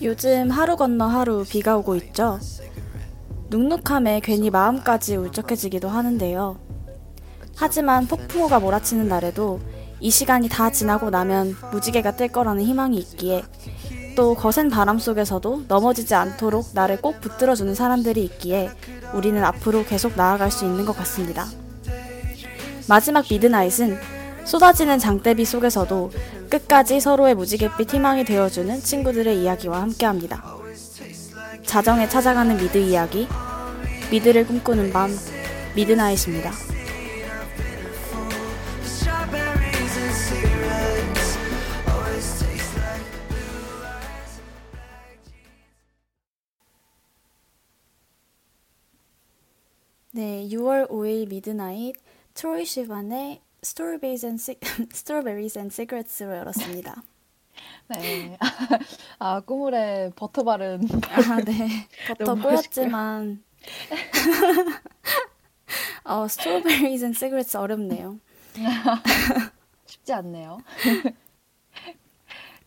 요즘 0.00 0.50
하루 0.50 0.76
건너 0.76 1.06
하루 1.06 1.44
비가 1.44 1.76
오고 1.76 1.96
있죠. 1.96 2.38
눅눅함에 3.50 4.20
괜히 4.20 4.48
마음까지 4.48 5.16
울적해지기도 5.16 5.88
하는데요. 5.88 6.58
하지만 7.56 8.06
폭풍우가 8.06 8.60
몰아치는 8.60 9.08
날에도 9.08 9.58
이 10.00 10.10
시간이 10.10 10.48
다 10.48 10.70
지나고 10.70 11.10
나면 11.10 11.56
무지개가 11.72 12.14
뜰 12.14 12.28
거라는 12.28 12.62
희망이 12.62 12.96
있기에 12.98 13.42
또 14.14 14.34
거센 14.34 14.70
바람 14.70 15.00
속에서도 15.00 15.64
넘어지지 15.66 16.14
않도록 16.14 16.70
나를 16.74 17.00
꼭 17.00 17.20
붙들어주는 17.20 17.74
사람들이 17.74 18.22
있기에 18.24 18.70
우리는 19.14 19.42
앞으로 19.42 19.84
계속 19.84 20.14
나아갈 20.14 20.52
수 20.52 20.64
있는 20.64 20.84
것 20.84 20.96
같습니다. 20.96 21.46
마지막 22.88 23.24
미드나잇은 23.28 23.98
쏟아지는 24.44 24.98
장대비 24.98 25.44
속에서도 25.44 26.10
끝까지 26.48 27.00
서로의 27.00 27.34
무지갯빛 27.34 27.92
희망이 27.92 28.24
되어주는 28.24 28.80
친구들의 28.80 29.42
이야기와 29.42 29.82
함께합니다. 29.82 30.42
자정에 31.64 32.08
찾아가는 32.08 32.56
미드 32.56 32.78
이야기, 32.78 33.28
미드를 34.10 34.46
꿈꾸는 34.46 34.92
밤, 34.92 35.10
미드나잇입니다. 35.76 36.50
네, 50.12 50.48
6월 50.48 50.90
5일 50.90 51.28
미드나잇 51.28 51.94
트로이 52.34 52.64
시반의 52.64 53.40
Strawberries 53.68 54.24
and, 54.24 54.40
Strawberries 54.94 55.58
and 55.58 55.74
Cigarettes로 55.74 56.34
열었습니다. 56.34 57.02
네. 57.88 58.38
아, 59.18 59.40
꾸물에 59.40 60.10
버터 60.16 60.42
바른. 60.42 60.88
아, 61.02 61.36
네. 61.44 61.86
버터 62.08 62.34
꼬였지만. 62.34 63.44
어, 66.04 66.24
Strawberries 66.24 67.04
and 67.04 67.18
Cigarettes 67.18 67.54
어렵네요. 67.58 68.18
쉽지 69.84 70.14
않네요. 70.14 70.60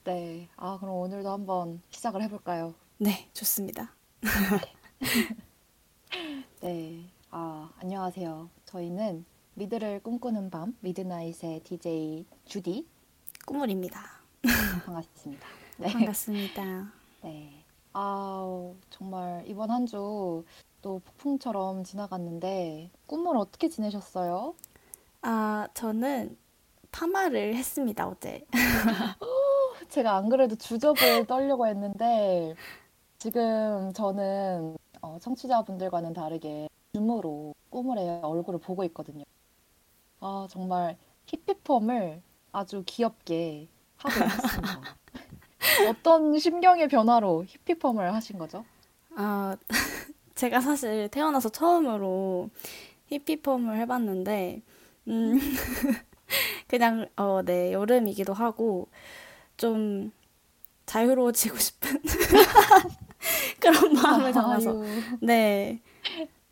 네. 0.04 0.50
아, 0.56 0.78
그럼 0.80 0.96
오늘도 0.98 1.32
한번 1.32 1.82
시작을 1.90 2.22
해볼까요? 2.22 2.76
네, 3.00 3.28
좋습니다. 3.34 3.92
네. 6.62 7.06
아, 7.32 7.72
안녕하세요. 7.80 8.52
저희는 8.66 9.26
미드를 9.56 10.02
꿈꾸는 10.02 10.50
밤 10.50 10.76
미드나잇의 10.82 11.62
DJ 11.64 12.26
주디 12.46 12.88
꾸물입니다. 13.46 14.00
반갑습니다. 14.86 15.48
네. 15.78 15.92
반갑습니다. 15.92 16.92
네. 17.24 17.64
아 17.94 18.72
정말 18.90 19.44
이번 19.48 19.70
한 19.72 19.86
주 19.86 20.44
또 20.82 21.00
폭풍처럼 21.06 21.84
지나갔는데 21.84 22.90
꿈을 23.06 23.38
어떻게 23.38 23.70
지내셨어요? 23.70 24.56
아 25.22 25.68
저는 25.76 26.36
파마를 26.92 27.56
했습니다 27.56 28.08
어제. 28.08 28.44
제가 29.90 30.16
안 30.18 30.28
그래도 30.30 30.56
주접을 30.56 31.28
떨려고 31.28 31.68
했는데 31.68 32.56
지금 33.20 33.94
저는 33.94 34.76
어, 35.02 35.20
청취자분들과는 35.22 36.14
다르게 36.14 36.68
줌으로 36.94 37.54
꾸물의 37.70 38.22
얼굴을 38.24 38.60
보고 38.60 38.84
있거든요. 38.86 39.24
아, 40.22 40.48
정말 40.50 40.98
히피펌을 41.26 42.22
아주 42.52 42.84
귀엽게 42.86 43.68
하고 43.98 44.26
있습니다. 44.26 44.98
어떤 45.90 46.38
심경의 46.38 46.88
변화로 46.88 47.46
히피펌을 47.48 48.14
하신 48.14 48.38
거죠? 48.38 48.64
아, 49.16 49.58
제가 50.36 50.62
사실 50.62 51.10
태어나서 51.10 51.50
처음으로 51.50 52.50
히피펌을 53.08 53.78
해봤는데, 53.78 54.62
음, 55.08 55.40
그냥, 56.68 57.08
어, 57.18 57.42
네, 57.44 57.74
여름이기도 57.74 58.34
하고, 58.34 58.88
좀 59.58 60.12
자유로워지고 60.86 61.58
싶은 61.58 62.02
그런 63.60 63.94
마음을 63.94 64.32
담아서. 64.32 64.74
네. 65.22 65.82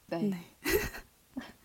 네. 0.08 0.18
네. 0.18 0.46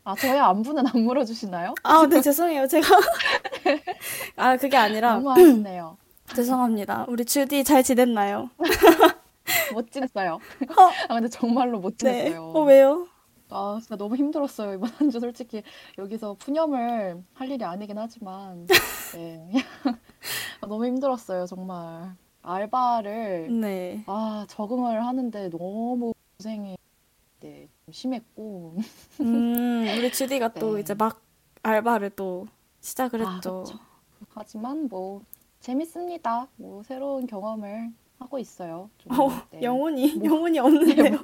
아, 0.04 0.14
저의 0.14 0.38
안부는 0.38 0.86
안 0.86 1.00
물어주시나요? 1.02 1.74
아, 1.82 2.06
네, 2.06 2.20
죄송해요. 2.20 2.66
제가. 2.66 2.86
아, 4.36 4.56
그게 4.56 4.76
아니라. 4.76 5.14
너무 5.14 5.30
아쉽네요. 5.32 5.96
죄송합니다. 6.36 7.06
우리 7.08 7.24
주디 7.24 7.64
잘 7.64 7.82
지냈나요? 7.82 8.50
못 9.72 9.90
지냈어요. 9.90 10.34
어? 10.34 10.82
아, 11.08 11.14
근데 11.14 11.28
정말로 11.28 11.78
못 11.80 11.96
네. 11.98 12.24
지냈어요. 12.24 12.52
네. 12.52 12.58
어, 12.58 12.62
왜요? 12.64 13.06
아, 13.50 13.78
진짜 13.80 13.96
너무 13.96 14.16
힘들었어요. 14.16 14.74
이번 14.74 14.90
한 14.90 15.10
주 15.10 15.20
솔직히 15.20 15.62
여기서 15.96 16.34
푸념을 16.38 17.22
할 17.32 17.50
일이 17.50 17.64
아니긴 17.64 17.96
하지만. 17.98 18.66
네. 19.14 19.50
아, 20.60 20.66
너무 20.66 20.84
힘들었어요, 20.86 21.46
정말. 21.46 22.14
알바를. 22.42 23.48
네. 23.58 24.04
아, 24.06 24.44
적응을 24.48 25.06
하는데 25.06 25.48
너무 25.48 26.12
고생이 26.36 26.76
네, 27.44 27.68
심했고. 27.90 28.74
음, 29.20 29.86
우리 29.98 30.10
주디가 30.10 30.54
네. 30.54 30.60
또 30.60 30.78
이제 30.78 30.94
막 30.94 31.20
알바를 31.62 32.08
또 32.16 32.46
시작을 32.80 33.22
아, 33.22 33.34
했죠. 33.34 33.64
아, 33.70 34.24
하지만 34.30 34.88
뭐 34.88 35.20
재밌습니다. 35.60 36.48
뭐 36.56 36.82
새로운 36.84 37.26
경험을 37.26 37.92
하고 38.18 38.38
있어요. 38.38 38.88
좀, 38.96 39.20
어, 39.20 39.28
네. 39.50 39.60
영혼이 39.60 40.14
뭐, 40.14 40.24
영혼이 40.24 40.58
없는데요. 40.58 41.02
네, 41.02 41.10
뭐, 41.10 41.20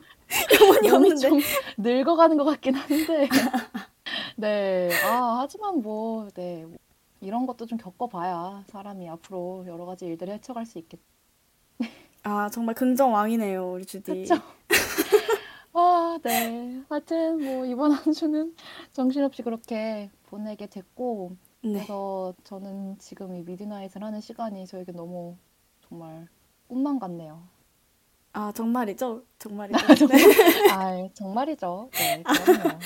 영혼이 0.59 0.91
없는데 0.91 1.29
좀 1.29 1.41
늙어가는 1.79 2.37
것 2.37 2.45
같긴 2.45 2.75
한데. 2.75 3.27
네, 4.37 4.91
아 5.03 5.39
하지만 5.41 5.81
뭐 5.81 6.29
네. 6.35 6.67
뭐 6.67 6.77
이런 7.23 7.47
것도 7.47 7.65
좀 7.65 7.79
겪어봐야 7.79 8.65
사람이 8.67 9.09
앞으로 9.09 9.65
여러 9.67 9.87
가지 9.87 10.05
일들을 10.05 10.35
헤쳐갈 10.35 10.67
수 10.67 10.79
있겠. 10.79 11.01
아 12.23 12.51
정말 12.51 12.75
긍정 12.75 13.15
왕이네요 13.15 13.73
우리 13.73 13.87
주디. 13.87 14.13
그쵸? 14.13 14.35
아, 16.11 16.19
네. 16.19 16.83
하여튼 16.89 17.41
뭐 17.45 17.65
이번 17.65 17.93
한 17.93 18.13
주는 18.13 18.53
정신없이 18.93 19.43
그렇게 19.43 20.11
보내게 20.25 20.67
됐고 20.67 21.37
네. 21.63 21.75
그래서 21.75 22.35
저는 22.43 22.99
지금 22.99 23.37
이 23.37 23.43
미드나잇을 23.43 24.03
하는 24.03 24.21
시간이 24.21 24.67
저에게 24.67 24.91
너무 24.91 25.37
정말 25.89 26.27
꿈만 26.67 26.99
같네요. 26.99 27.45
아, 28.33 28.51
정말이죠? 28.51 29.23
정말이죠? 29.39 29.79
네. 30.11 30.17
아, 30.69 31.09
정말이죠. 31.15 31.91
네, 31.93 32.23
그럼요. 32.27 32.79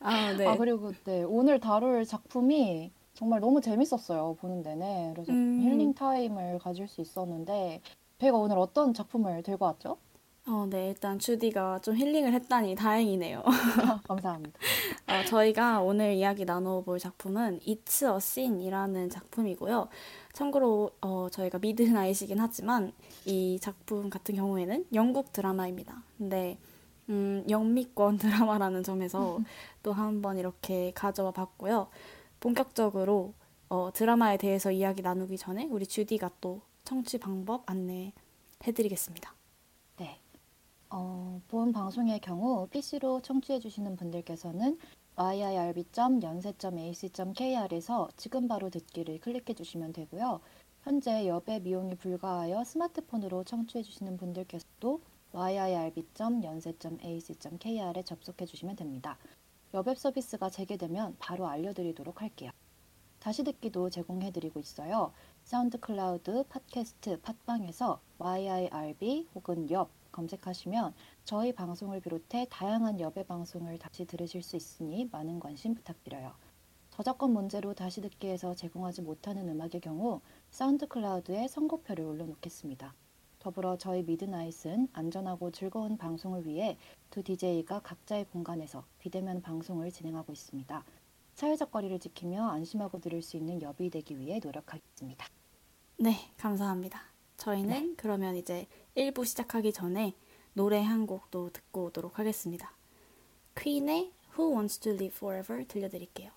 아, 0.00 0.34
네. 0.34 0.48
아, 0.48 0.56
그리고 0.56 0.92
네, 1.04 1.24
오늘 1.24 1.60
다룰 1.60 2.06
작품이 2.06 2.92
정말 3.12 3.40
너무 3.40 3.60
재밌었어요. 3.60 4.36
보는 4.40 4.62
내내. 4.62 5.12
그래서 5.14 5.32
음. 5.32 5.58
힐링 5.62 5.92
타임을 5.92 6.60
가질 6.60 6.88
수 6.88 7.02
있었는데 7.02 7.82
제가 8.20 8.38
오늘 8.38 8.56
어떤 8.56 8.94
작품을 8.94 9.42
들고 9.42 9.66
왔죠? 9.66 9.98
어, 10.44 10.66
네, 10.68 10.88
일단 10.88 11.20
주디가 11.20 11.78
좀 11.80 11.96
힐링을 11.96 12.32
했다니 12.32 12.74
다행이네요. 12.74 13.44
감사합니다. 14.08 14.58
어, 15.06 15.24
저희가 15.28 15.80
오늘 15.80 16.14
이야기 16.14 16.44
나눠볼 16.44 16.98
작품은 16.98 17.60
It's 17.60 18.02
a 18.04 18.16
Sin이라는 18.16 19.08
작품이고요. 19.08 19.88
참고로 20.32 20.90
어, 21.00 21.28
저희가 21.30 21.58
미드나잇이긴 21.60 22.40
하지만 22.40 22.92
이 23.24 23.58
작품 23.60 24.10
같은 24.10 24.34
경우에는 24.34 24.86
영국 24.94 25.32
드라마입니다. 25.32 26.02
근데 26.18 26.58
음, 27.08 27.44
영미권 27.48 28.18
드라마라는 28.18 28.82
점에서 28.82 29.38
또 29.84 29.92
한번 29.92 30.38
이렇게 30.38 30.90
가져와 30.92 31.30
봤고요. 31.30 31.86
본격적으로 32.40 33.34
어, 33.68 33.90
드라마에 33.94 34.38
대해서 34.38 34.72
이야기 34.72 35.02
나누기 35.02 35.38
전에 35.38 35.68
우리 35.70 35.86
주디가 35.86 36.30
또 36.40 36.62
청취 36.82 37.18
방법 37.18 37.62
안내 37.70 38.12
해드리겠습니다. 38.66 39.34
어, 40.94 41.40
본 41.48 41.72
방송의 41.72 42.20
경우 42.20 42.68
PC로 42.68 43.22
청취해 43.22 43.60
주시는 43.60 43.96
분들께서는 43.96 44.78
yirb.연세.ac.kr에서 45.16 48.10
지금 48.18 48.46
바로 48.46 48.68
듣기를 48.68 49.18
클릭해 49.20 49.54
주시면 49.54 49.94
되고요. 49.94 50.42
현재 50.82 51.26
여배 51.26 51.60
미용이 51.60 51.94
불가하여 51.94 52.62
스마트폰으로 52.64 53.44
청취해 53.44 53.82
주시는 53.82 54.18
분들께서도 54.18 55.00
yirb.yonsei.ac.kr에 55.32 58.02
접속해 58.04 58.44
주시면 58.44 58.76
됩니다. 58.76 59.16
엽의 59.72 59.94
서비스가 59.94 60.50
재개되면 60.50 61.16
바로 61.18 61.46
알려드리도록 61.46 62.20
할게요. 62.20 62.50
다시 63.18 63.44
듣기도 63.44 63.88
제공해드리고 63.88 64.60
있어요. 64.60 65.14
SoundCloud, 65.44 66.44
팟캐스트, 66.50 67.22
팟빵에서 67.22 67.98
yirb 68.18 69.26
혹은 69.34 69.70
엽 69.70 70.01
검색하시면 70.12 70.94
저희 71.24 71.52
방송을 71.52 72.00
비롯해 72.00 72.46
다양한 72.50 73.00
엽의 73.00 73.24
방송을 73.24 73.78
다시 73.78 74.04
들으실 74.04 74.42
수 74.42 74.56
있으니 74.56 75.08
많은 75.10 75.40
관심 75.40 75.74
부탁드려요. 75.74 76.32
저작권 76.90 77.32
문제로 77.32 77.72
다시 77.74 78.02
듣기에서 78.02 78.54
제공하지 78.54 79.02
못하는 79.02 79.48
음악의 79.48 79.80
경우 79.82 80.20
SoundCloud에 80.50 81.48
선곡표를 81.48 82.04
올려놓겠습니다. 82.04 82.94
더불어 83.38 83.76
저희 83.76 84.04
미드나잇은 84.04 84.88
안전하고 84.92 85.50
즐거운 85.50 85.96
방송을 85.96 86.46
위해 86.46 86.78
두 87.10 87.24
DJ가 87.24 87.80
각자의 87.80 88.26
공간에서 88.26 88.84
비대면 88.98 89.42
방송을 89.42 89.90
진행하고 89.90 90.32
있습니다. 90.32 90.84
사회적 91.34 91.72
거리를 91.72 91.98
지키며 91.98 92.46
안심하고 92.46 93.00
들을 93.00 93.20
수 93.22 93.36
있는 93.36 93.60
엽이 93.62 93.90
되기 93.90 94.18
위해 94.18 94.38
노력하겠습니다. 94.42 95.26
네, 95.98 96.14
감사합니다. 96.36 97.11
저희는 97.42 97.88
네. 97.88 97.94
그러면 97.96 98.36
이제 98.36 98.68
1부 98.96 99.24
시작하기 99.24 99.72
전에 99.72 100.14
노래 100.52 100.80
한 100.80 101.08
곡도 101.08 101.50
듣고 101.50 101.86
오도록 101.86 102.20
하겠습니다. 102.20 102.72
퀸의 103.58 104.12
Who 104.38 104.52
Wants 104.52 104.78
to 104.78 104.92
Live 104.92 105.16
Forever 105.16 105.66
들려드릴게요. 105.66 106.30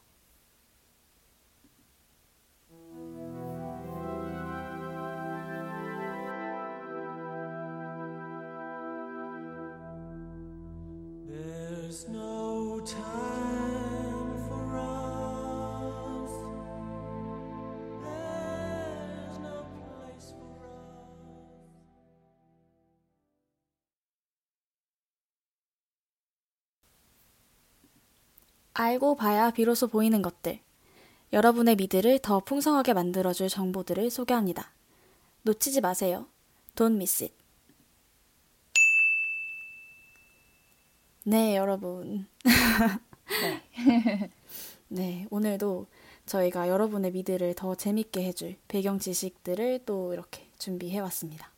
There's 11.28 12.10
no 12.10 12.82
time 12.84 13.45
알고 28.78 29.16
봐야 29.16 29.52
비로소 29.52 29.88
보이는 29.88 30.22
것들. 30.22 30.60
여러분의 31.32 31.78
미드를 31.78 32.20
더 32.20 32.42
풍성하게 32.42 32.94
만들어줄 32.94 33.48
정보들을 33.48 34.12
소개합니다. 34.12 34.70
놓치지 35.44 35.80
마세요. 35.80 36.28
Don't 36.76 36.96
miss 36.96 37.24
it. 37.24 37.34
네, 41.24 41.56
여러분. 41.56 42.28
네. 42.44 44.30
네, 44.90 45.26
오늘도 45.30 45.88
저희가 46.26 46.68
여러분의 46.68 47.12
미드를 47.12 47.54
더 47.54 47.76
재밌게 47.76 48.26
해줄 48.26 48.58
배경 48.68 49.00
지식들을 49.00 49.86
또 49.86 50.14
이렇게 50.14 50.50
준비해 50.58 51.00
왔습니다. 51.00 51.50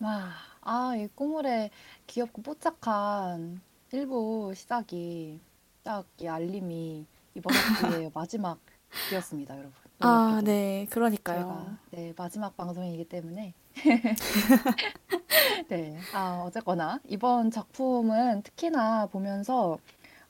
와, 0.00 0.30
아, 0.62 0.96
이 0.96 1.08
꼬물의 1.14 1.70
귀엽고 2.06 2.40
뽀짝한 2.40 3.60
일부 3.92 4.52
시작이 4.56 5.40
딱 5.84 6.04
이 6.18 6.26
알림이 6.26 7.06
이번 7.34 7.52
학기의 8.00 8.10
마지막이었습니다, 8.14 9.54
여러분. 9.58 9.72
아. 10.00 10.40
네, 10.44 10.86
그러니까요. 10.90 11.40
저희가 11.40 11.78
네, 11.90 12.12
마지막 12.16 12.56
방송이기 12.56 13.04
때문에 13.08 13.54
네, 15.68 15.98
아, 16.14 16.42
어쨌거나 16.46 17.00
이번 17.06 17.50
작품은 17.50 18.42
특히나 18.42 19.06
보면서 19.06 19.78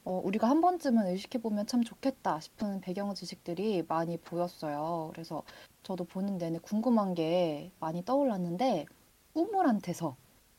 어, 0.05 0.21
우리가 0.25 0.49
한 0.51 0.61
번쯤은 0.61 1.07
의식해보면 1.07 1.67
참 1.67 1.83
좋겠다 1.83 2.41
싶은 2.41 2.81
배경 2.81 3.15
지식들이 3.15 3.85
많이 3.89 4.19
보였어요. 4.19 5.11
그래서 5.15 5.43
저도 5.83 6.05
보는 6.05 6.37
내내 6.39 6.59
궁금한 6.59 7.15
게 7.15 7.71
많이 7.81 8.05
떠올랐는데 8.05 8.87
꾸물한테서 9.33 10.17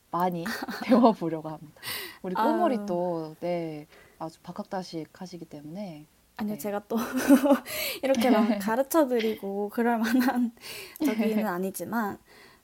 많이 0.09 0.43
배워보려고 0.85 1.49
합니다. 1.49 1.81
우리 2.23 2.33
꾸물이 2.33 2.77
아유. 2.77 2.85
또 2.87 3.35
네, 3.39 3.85
아주 4.19 4.39
박학다식 4.41 5.09
하시기 5.21 5.45
때문에 5.45 6.05
아니요, 6.37 6.55
네. 6.55 6.59
제가 6.59 6.83
또 6.87 6.97
이렇게 8.03 8.29
막 8.29 8.47
가르쳐 8.59 9.07
드리고 9.07 9.69
그럴 9.69 9.97
만한 9.97 10.51
저기는 11.03 11.45
아니지만, 11.45 12.17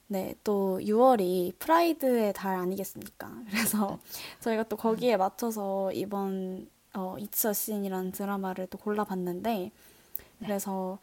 네, 0.08 0.34
또 0.44 0.78
6월이 0.82 1.58
프라이드의 1.58 2.34
달 2.34 2.56
아니겠습니까? 2.56 3.30
그래서 3.48 3.98
저희가 4.40 4.64
또 4.64 4.76
거기에 4.76 5.16
맞춰서 5.16 5.90
이번 5.92 6.68
어, 6.94 7.16
It's 7.18 7.46
a 7.46 7.50
Sin이라는 7.50 8.12
드라마를 8.12 8.66
또 8.66 8.76
골라봤는데, 8.76 9.70
그래서 10.40 10.98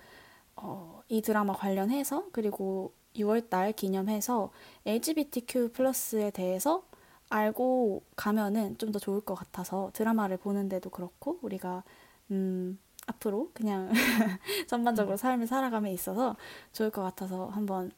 어, 0.56 1.02
이 1.08 1.22
드라마 1.22 1.54
관련해서 1.54 2.26
그리고 2.32 2.94
6월 3.16 3.50
달 3.50 3.74
기념해서 3.74 4.52
LGBTQ 4.86 5.72
plus에 5.72 6.30
대해서 6.30 6.84
알고 7.30 8.02
가면은 8.16 8.78
좀 8.78 8.92
더 8.92 8.98
좋을 9.00 9.22
것 9.22 9.36
같아서 9.36 9.92
드라마를 9.94 10.38
보는데도 10.38 10.90
그렇고 10.90 11.38
우리가 11.44 11.84
음, 12.32 12.80
앞으로 13.08 13.52
그냥 13.54 13.90
전반적으로 14.68 15.16
삶을 15.18 15.46
살아감에 15.48 15.92
있어서 15.94 16.36
좋을 16.74 16.90
것 16.90 17.02
같아서 17.04 17.48
한번 17.48 17.92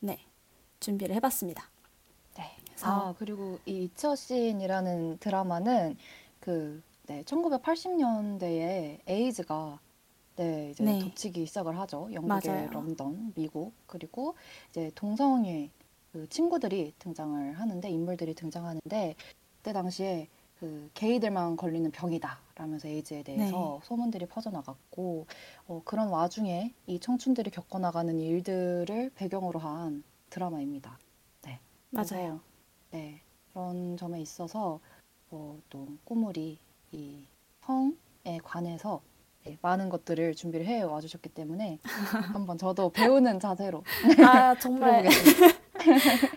네 0.00 0.18
준비를 0.80 1.14
해봤습니다. 1.16 1.68
네. 2.36 2.50
그래서- 2.66 2.86
아, 3.10 3.14
그리고 3.18 3.58
이 3.66 3.84
이처신이라는 3.84 5.18
드라마는 5.18 5.96
그 6.40 6.82
네, 7.06 7.22
1980년대에 7.24 8.98
에이즈가 9.06 9.78
네, 10.36 10.70
이제 10.70 10.82
네. 10.82 10.98
덮치기 10.98 11.46
시작을 11.46 11.78
하죠. 11.80 12.08
영국의 12.12 12.50
맞아요. 12.52 12.70
런던, 12.70 13.32
미국. 13.36 13.72
그리고 13.86 14.34
이제 14.70 14.90
동성애 14.96 15.70
그 16.14 16.28
친구들이 16.28 16.94
등장을 17.00 17.58
하는데 17.58 17.90
인물들이 17.90 18.34
등장하는데 18.34 19.16
그때 19.56 19.72
당시에 19.72 20.28
그 20.60 20.88
게이들만 20.94 21.56
걸리는 21.56 21.90
병이다 21.90 22.38
라면서 22.54 22.86
에이즈에 22.86 23.24
대해서 23.24 23.80
소문들이 23.82 24.26
퍼져나갔고 24.26 25.26
어, 25.66 25.82
그런 25.84 26.10
와중에 26.10 26.72
이 26.86 27.00
청춘들이 27.00 27.50
겪어나가는 27.50 28.16
일들을 28.16 29.10
배경으로 29.16 29.58
한 29.58 30.04
드라마입니다. 30.30 30.96
네. 31.42 31.58
그래서, 31.90 32.14
맞아요. 32.14 32.40
네, 32.92 33.20
그런 33.52 33.96
점에 33.96 34.20
있어서 34.20 34.78
어, 35.32 35.58
또 35.68 35.88
꼬물이 36.04 36.60
이 36.92 37.24
성에 37.62 38.38
관해서 38.44 39.02
네, 39.44 39.58
많은 39.62 39.88
것들을 39.88 40.36
준비를 40.36 40.64
해 40.64 40.82
와주셨기 40.82 41.30
때문에 41.30 41.80
한번 42.32 42.56
저도 42.56 42.90
배우는 42.90 43.40
자세로 43.40 43.82
아 44.24 44.54
정말. 44.60 45.08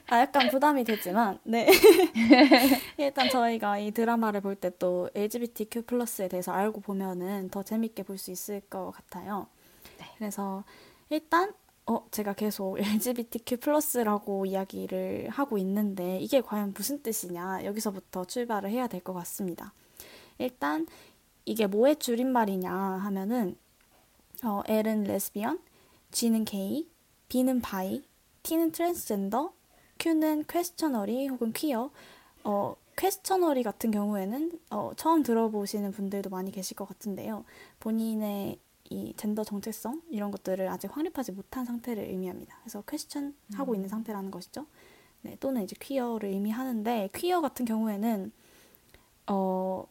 아, 0.07 0.19
약간 0.19 0.49
부담이 0.49 0.83
되지만, 0.83 1.39
네. 1.43 1.67
일단 2.97 3.29
저희가 3.29 3.77
이 3.79 3.91
드라마를 3.91 4.41
볼 4.41 4.55
때 4.55 4.71
또 4.79 5.09
LGBTQ 5.15 5.83
플러스에 5.83 6.27
대해서 6.27 6.51
알고 6.51 6.81
보면은 6.81 7.49
더 7.49 7.63
재밌게 7.63 8.03
볼 8.03 8.17
수 8.17 8.31
있을 8.31 8.61
것 8.61 8.91
같아요. 8.91 9.47
네. 9.99 10.05
그래서 10.17 10.63
일단, 11.09 11.53
어, 11.85 12.05
제가 12.11 12.33
계속 12.33 12.77
LGBTQ 12.79 13.57
플러스라고 13.57 14.45
이야기를 14.45 15.29
하고 15.29 15.57
있는데 15.59 16.19
이게 16.19 16.41
과연 16.41 16.73
무슨 16.75 17.01
뜻이냐, 17.03 17.63
여기서부터 17.65 18.25
출발을 18.25 18.69
해야 18.71 18.87
될 18.87 19.01
것 19.01 19.13
같습니다. 19.13 19.73
일단, 20.39 20.87
이게 21.45 21.67
뭐의 21.67 21.95
줄임말이냐 21.97 22.71
하면은, 22.71 23.55
어, 24.43 24.61
L은 24.67 25.03
레즈비언, 25.03 25.59
G는 26.11 26.45
게이, 26.45 26.89
B는 27.29 27.61
bi, 27.61 28.03
T는 28.47 28.71
트랜스젠더, 28.71 29.51
Q는 29.97 30.45
questionary 30.47 31.27
혹은 31.27 31.51
퀴어. 31.51 31.91
어, 32.45 32.75
questionary 32.95 33.61
같은 33.61 33.91
경우에는 33.91 34.57
어, 34.69 34.91
처음 34.95 35.21
들어보시는 35.21 35.91
분들도 35.91 36.29
많이 36.29 36.49
계실 36.49 36.77
것 36.77 36.87
같은데요. 36.87 37.43
본인의 37.81 38.57
이 38.89 39.13
젠더 39.17 39.43
정체성 39.43 40.01
이런 40.11 40.31
것들을 40.31 40.65
아직 40.69 40.95
확립하지 40.95 41.33
못한 41.33 41.65
상태를 41.65 42.05
의미합니다. 42.05 42.57
그래서 42.61 42.81
question 42.83 43.35
하고 43.55 43.75
있는 43.75 43.89
상태라는 43.89 44.31
것이죠. 44.31 44.65
네, 45.23 45.35
또는 45.41 45.63
이제 45.63 45.75
퀴어를 45.77 46.29
의미하는데 46.29 47.09
퀴어 47.13 47.41
같은 47.41 47.65
경우에는 47.65 48.31
어 49.27 49.85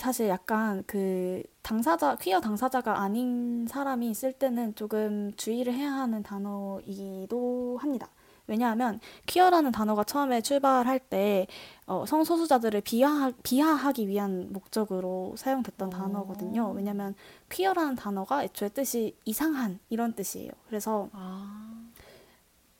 사실 0.00 0.28
약간 0.28 0.82
그 0.86 1.42
당사자, 1.60 2.16
퀴어 2.16 2.40
당사자가 2.40 3.00
아닌 3.02 3.66
사람이 3.68 4.14
쓸 4.14 4.32
때는 4.32 4.74
조금 4.74 5.30
주의를 5.36 5.74
해야 5.74 5.92
하는 5.92 6.22
단어이기도 6.22 7.76
합니다. 7.78 8.08
왜냐하면 8.46 8.98
퀴어라는 9.26 9.72
단어가 9.72 10.02
처음에 10.02 10.40
출발할 10.40 11.00
때 11.00 11.46
어, 11.86 12.06
성소수자들을 12.06 12.80
비하, 12.80 13.30
비하하기 13.42 14.08
위한 14.08 14.48
목적으로 14.50 15.34
사용됐던 15.36 15.88
오. 15.88 15.90
단어거든요. 15.90 16.70
왜냐하면 16.70 17.14
퀴어라는 17.50 17.94
단어가 17.96 18.42
애초에 18.42 18.70
뜻이 18.70 19.14
이상한 19.26 19.80
이런 19.90 20.14
뜻이에요. 20.14 20.50
그래서 20.66 21.10
아, 21.12 21.84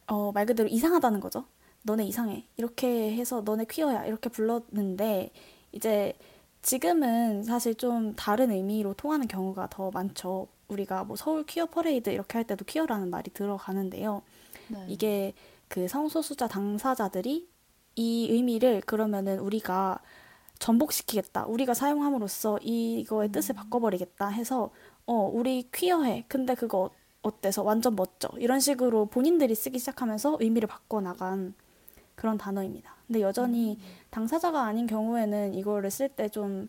어, 0.06 0.32
말 0.32 0.46
그대로 0.46 0.70
이상하다는 0.70 1.20
거죠. 1.20 1.44
너네 1.82 2.06
이상해. 2.06 2.46
이렇게 2.56 3.14
해서 3.14 3.42
너네 3.42 3.66
퀴어야. 3.66 4.06
이렇게 4.06 4.30
불렀는데 4.30 5.30
이제 5.72 6.14
지금은 6.62 7.44
사실 7.44 7.74
좀 7.74 8.14
다른 8.14 8.50
의미로 8.50 8.94
통하는 8.94 9.26
경우가 9.26 9.68
더 9.70 9.90
많죠. 9.90 10.48
우리가 10.68 11.04
뭐 11.04 11.16
서울 11.16 11.44
퀴어 11.44 11.66
퍼레이드 11.66 12.10
이렇게 12.10 12.38
할 12.38 12.44
때도 12.44 12.64
퀴어라는 12.64 13.10
말이 13.10 13.30
들어가는데요. 13.32 14.22
네. 14.68 14.84
이게 14.88 15.32
그 15.68 15.88
성소수자 15.88 16.48
당사자들이 16.48 17.48
이 17.96 18.28
의미를 18.30 18.80
그러면은 18.82 19.38
우리가 19.40 20.00
전복시키겠다. 20.58 21.46
우리가 21.46 21.74
사용함으로써 21.74 22.58
이거의 22.62 23.32
뜻을 23.32 23.54
바꿔버리겠다 23.54 24.28
해서 24.28 24.70
어, 25.06 25.14
우리 25.32 25.68
퀴어해. 25.72 26.26
근데 26.28 26.54
그거 26.54 26.90
어때서 27.22 27.62
완전 27.62 27.96
멋져 27.96 28.28
이런 28.38 28.60
식으로 28.60 29.06
본인들이 29.06 29.54
쓰기 29.54 29.78
시작하면서 29.78 30.38
의미를 30.40 30.68
바꿔 30.68 31.00
나간 31.00 31.54
그런 32.14 32.38
단어입니다. 32.38 32.94
근데 33.10 33.22
여전히 33.22 33.76
당사자가 34.10 34.62
아닌 34.62 34.86
경우에는 34.86 35.54
이거를 35.54 35.90
쓸 35.90 36.08
때 36.10 36.28
좀 36.28 36.68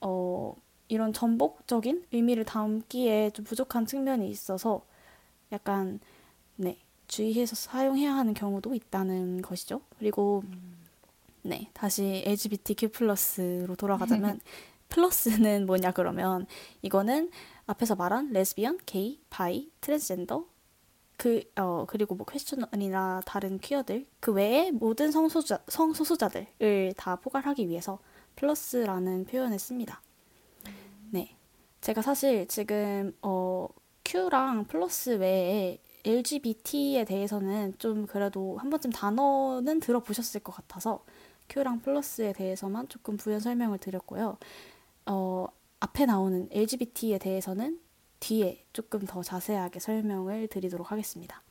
어, 0.00 0.54
이런 0.88 1.12
전복적인 1.12 2.06
의미를 2.12 2.44
담기에 2.46 3.28
좀 3.30 3.44
부족한 3.44 3.84
측면이 3.84 4.30
있어서 4.30 4.80
약간 5.52 6.00
네 6.56 6.78
주의해서 7.08 7.56
사용해야 7.56 8.14
하는 8.14 8.32
경우도 8.32 8.74
있다는 8.74 9.42
것이죠. 9.42 9.82
그리고 9.98 10.44
네 11.42 11.68
다시 11.74 12.22
LGBTQ 12.24 12.88
plus로 12.88 13.76
돌아가자면 13.76 14.40
plus는 14.88 15.66
뭐냐 15.66 15.90
그러면 15.92 16.46
이거는 16.80 17.30
앞에서 17.66 17.96
말한 17.96 18.32
레즈비언, 18.32 18.78
게이, 18.86 19.20
bi, 19.28 19.68
트랜스젠더 19.82 20.46
그 21.16 21.42
어 21.56 21.86
그리고 21.88 22.14
뭐 22.14 22.26
퀘스천이나 22.26 23.22
다른 23.24 23.58
퀴어들 23.58 24.06
그 24.20 24.32
외에 24.32 24.70
모든 24.70 25.10
성소수자 25.10 25.60
성소수자들을 25.68 26.94
다 26.96 27.16
포괄하기 27.16 27.68
위해서 27.68 27.98
플러스라는 28.36 29.24
표현을 29.24 29.58
씁니다. 29.58 30.02
네. 31.10 31.36
제가 31.80 32.02
사실 32.02 32.46
지금 32.48 33.16
어 33.22 33.68
Q랑 34.04 34.66
플러스 34.66 35.10
외에 35.10 35.80
LGBT에 36.04 37.04
대해서는 37.04 37.74
좀 37.78 38.06
그래도 38.06 38.56
한 38.58 38.70
번쯤 38.70 38.92
단어는 38.92 39.80
들어보셨을 39.80 40.40
것 40.40 40.52
같아서 40.52 41.04
Q랑 41.48 41.80
플러스에 41.80 42.32
대해서만 42.32 42.88
조금 42.88 43.16
부연 43.16 43.40
설명을 43.40 43.78
드렸고요. 43.78 44.38
어, 45.06 45.46
앞에 45.80 46.06
나오는 46.06 46.48
LGBT에 46.50 47.18
대해서는 47.18 47.80
뒤에 48.20 48.64
조금 48.72 49.00
더 49.06 49.22
자세하게 49.22 49.80
설명을 49.80 50.48
드리도록 50.48 50.92
하겠습니다. 50.92 51.42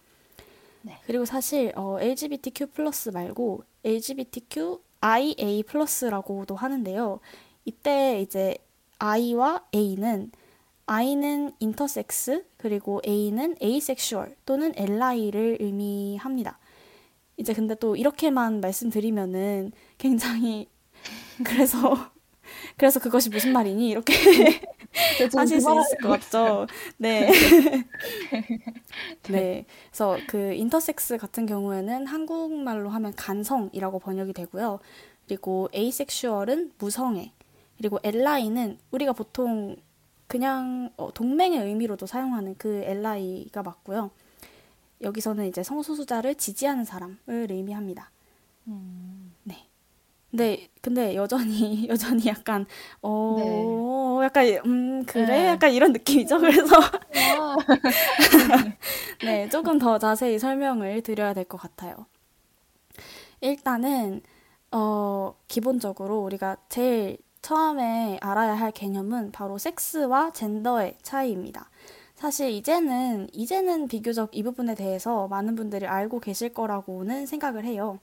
네. 0.82 1.00
그리고 1.06 1.26
사실 1.26 1.72
어, 1.76 2.00
LGBTQ 2.00 2.68
plus 2.68 3.10
말고 3.10 3.64
LGBTQIA 3.84 5.64
plus라고도 5.64 6.56
하는데요. 6.56 7.20
이때 7.66 8.22
이제 8.22 8.56
I와 9.00 9.66
A는 9.74 10.32
I는 10.86 11.54
intersex 11.60 12.46
그리고 12.58 13.02
A는 13.06 13.56
asexual 13.60 14.36
또는 14.46 14.74
ally를 14.76 15.58
의미합니다. 15.60 16.60
이제 17.38 17.54
근데 17.54 17.76
또 17.76 17.96
이렇게만 17.96 18.62
말씀드리면은 18.62 19.72
굉장히 19.98 20.70
그래서 21.44 22.12
그래서 22.78 23.00
그것이 23.00 23.30
무슨 23.30 23.54
말이니 23.54 23.90
이렇게 23.90 24.14
하실 25.36 25.62
수 25.62 25.72
있을 25.72 25.98
것 26.02 26.10
같죠. 26.10 26.68
네. 26.98 27.30
네. 29.30 29.66
그래서 29.90 30.18
그 30.28 30.54
인터섹스 30.54 31.18
같은 31.18 31.46
경우에는 31.46 32.08
한국말로 32.08 32.90
하면 32.90 33.14
간성이라고 33.16 34.00
번역이 34.00 34.34
되고요. 34.34 34.80
그리고 35.28 35.70
에이섹슈얼은 35.74 36.74
무성애. 36.78 37.32
그리고 37.78 38.00
엘라이는 38.04 38.78
우리가 38.92 39.14
보통 39.14 39.76
그냥 40.28 40.92
어, 40.98 41.14
동맹의 41.14 41.60
의미로도 41.60 42.06
사용하는 42.06 42.56
그 42.58 42.82
엘라이가 42.84 43.64
맞고요. 43.64 44.12
여기서는 45.02 45.48
이제 45.48 45.62
성소수자를 45.62 46.36
지지하는 46.36 46.86
사람을 46.86 47.18
의미합니다. 47.28 48.12
음, 48.68 49.25
네. 49.25 49.25
근데 50.36 50.68
근데 50.82 51.16
여전히 51.16 51.88
여전히 51.90 52.26
약간 52.28 52.66
어 53.02 54.20
약간 54.24 54.46
음 54.66 55.06
그래 55.06 55.26
네. 55.26 55.48
약간 55.48 55.72
이런 55.72 55.94
느낌이죠. 55.94 56.40
그래서 56.40 56.76
아, 57.14 57.56
네 59.22 59.48
조금 59.50 59.80
더 59.80 59.98
자세히 59.98 60.38
설명을 60.40 61.02
드려야 61.04 61.34
될 61.34 61.46
것 61.46 61.58
같아요. 61.58 62.06
일단은 63.42 64.22
어 64.72 65.36
기본적으로 65.48 66.20
우리가 66.24 66.58
제일 66.70 67.18
처음에 67.42 68.20
알아야 68.22 68.56
할 68.56 68.72
개념은 68.72 69.32
바로 69.32 69.58
섹스와 69.58 70.32
젠더의 70.34 70.98
차이입니다. 71.04 71.70
사실 72.16 72.50
이제는 72.52 73.30
이제는 73.34 73.88
비교적 73.88 74.36
이 74.36 74.44
부분에 74.44 74.76
대해서 74.76 75.28
많은 75.28 75.56
분들이 75.56 75.86
알고 75.88 76.20
계실 76.22 76.54
거라고는 76.54 77.26
생각을 77.28 77.66
해요. 77.66 78.00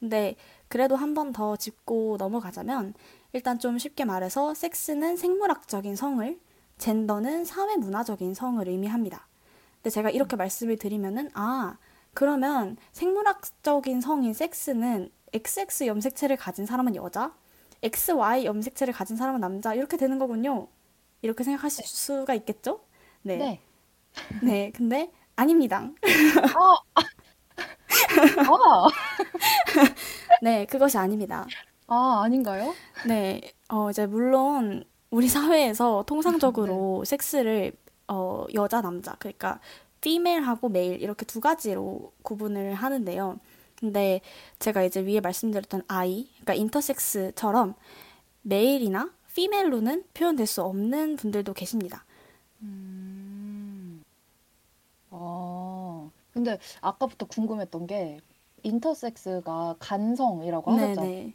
근데 0.00 0.36
그래도 0.70 0.96
한 0.96 1.14
번 1.14 1.32
더 1.34 1.56
짚고 1.56 2.16
넘어가자면 2.18 2.94
일단 3.34 3.58
좀 3.60 3.78
쉽게 3.78 4.06
말해서 4.06 4.54
섹스는 4.54 5.16
생물학적인 5.18 5.96
성을, 5.96 6.40
젠더는 6.78 7.44
사회 7.46 7.76
문화적인 7.76 8.34
성을 8.34 8.66
의미합니다. 8.68 9.28
근데 9.76 9.90
제가 9.90 10.10
이렇게 10.10 10.36
말씀을 10.36 10.78
드리면은 10.78 11.30
아, 11.34 11.78
그러면 12.14 12.76
생물학적인 12.92 14.00
성인 14.02 14.34
섹스는 14.34 15.10
XX 15.34 15.86
염색체를 15.88 16.36
가진 16.38 16.66
사람은 16.66 16.96
여자, 16.96 17.34
XY 17.82 18.46
염색체를 18.46 18.94
가진 18.94 19.16
사람은 19.16 19.40
남자 19.40 19.74
이렇게 19.74 19.98
되는 19.98 20.18
거군요. 20.18 20.68
이렇게 21.22 21.44
생각하실 21.44 21.86
수가 21.86 22.34
있겠죠? 22.34 22.82
네. 23.22 23.36
네. 23.38 23.60
네. 24.42 24.72
근데 24.74 25.12
아닙니다. 25.36 25.90
아, 28.38 28.88
네, 30.42 30.66
그것이 30.66 30.98
아닙니다. 30.98 31.46
아, 31.86 32.22
아닌가요? 32.24 32.74
네, 33.06 33.40
어, 33.68 33.90
이제 33.90 34.06
물론 34.06 34.84
우리 35.10 35.28
사회에서 35.28 36.04
통상적으로 36.06 37.04
섹스를 37.04 37.72
어, 38.08 38.46
여자, 38.54 38.80
남자, 38.80 39.14
그러니까 39.18 39.60
female하고 39.98 40.68
male 40.68 41.00
이렇게 41.00 41.24
두 41.26 41.40
가지로 41.40 42.12
구분을 42.22 42.74
하는데요. 42.74 43.38
근데 43.76 44.20
제가 44.58 44.82
이제 44.82 45.00
위에 45.00 45.20
말씀드렸던 45.20 45.82
I, 45.88 46.28
그러니까 46.40 46.54
인터섹스처럼 46.54 47.74
male이나 48.44 49.10
female로는 49.30 50.04
표현될 50.14 50.46
수 50.46 50.62
없는 50.62 51.16
분들도 51.16 51.52
계십니다. 51.54 52.04
음. 52.62 54.02
어, 55.10 55.79
근데 56.32 56.58
아까부터 56.80 57.26
궁금했던 57.26 57.86
게 57.86 58.20
인터섹스가 58.62 59.76
간성이라고 59.78 60.72
네, 60.76 60.82
하셨잖아요. 60.82 61.10
네. 61.10 61.34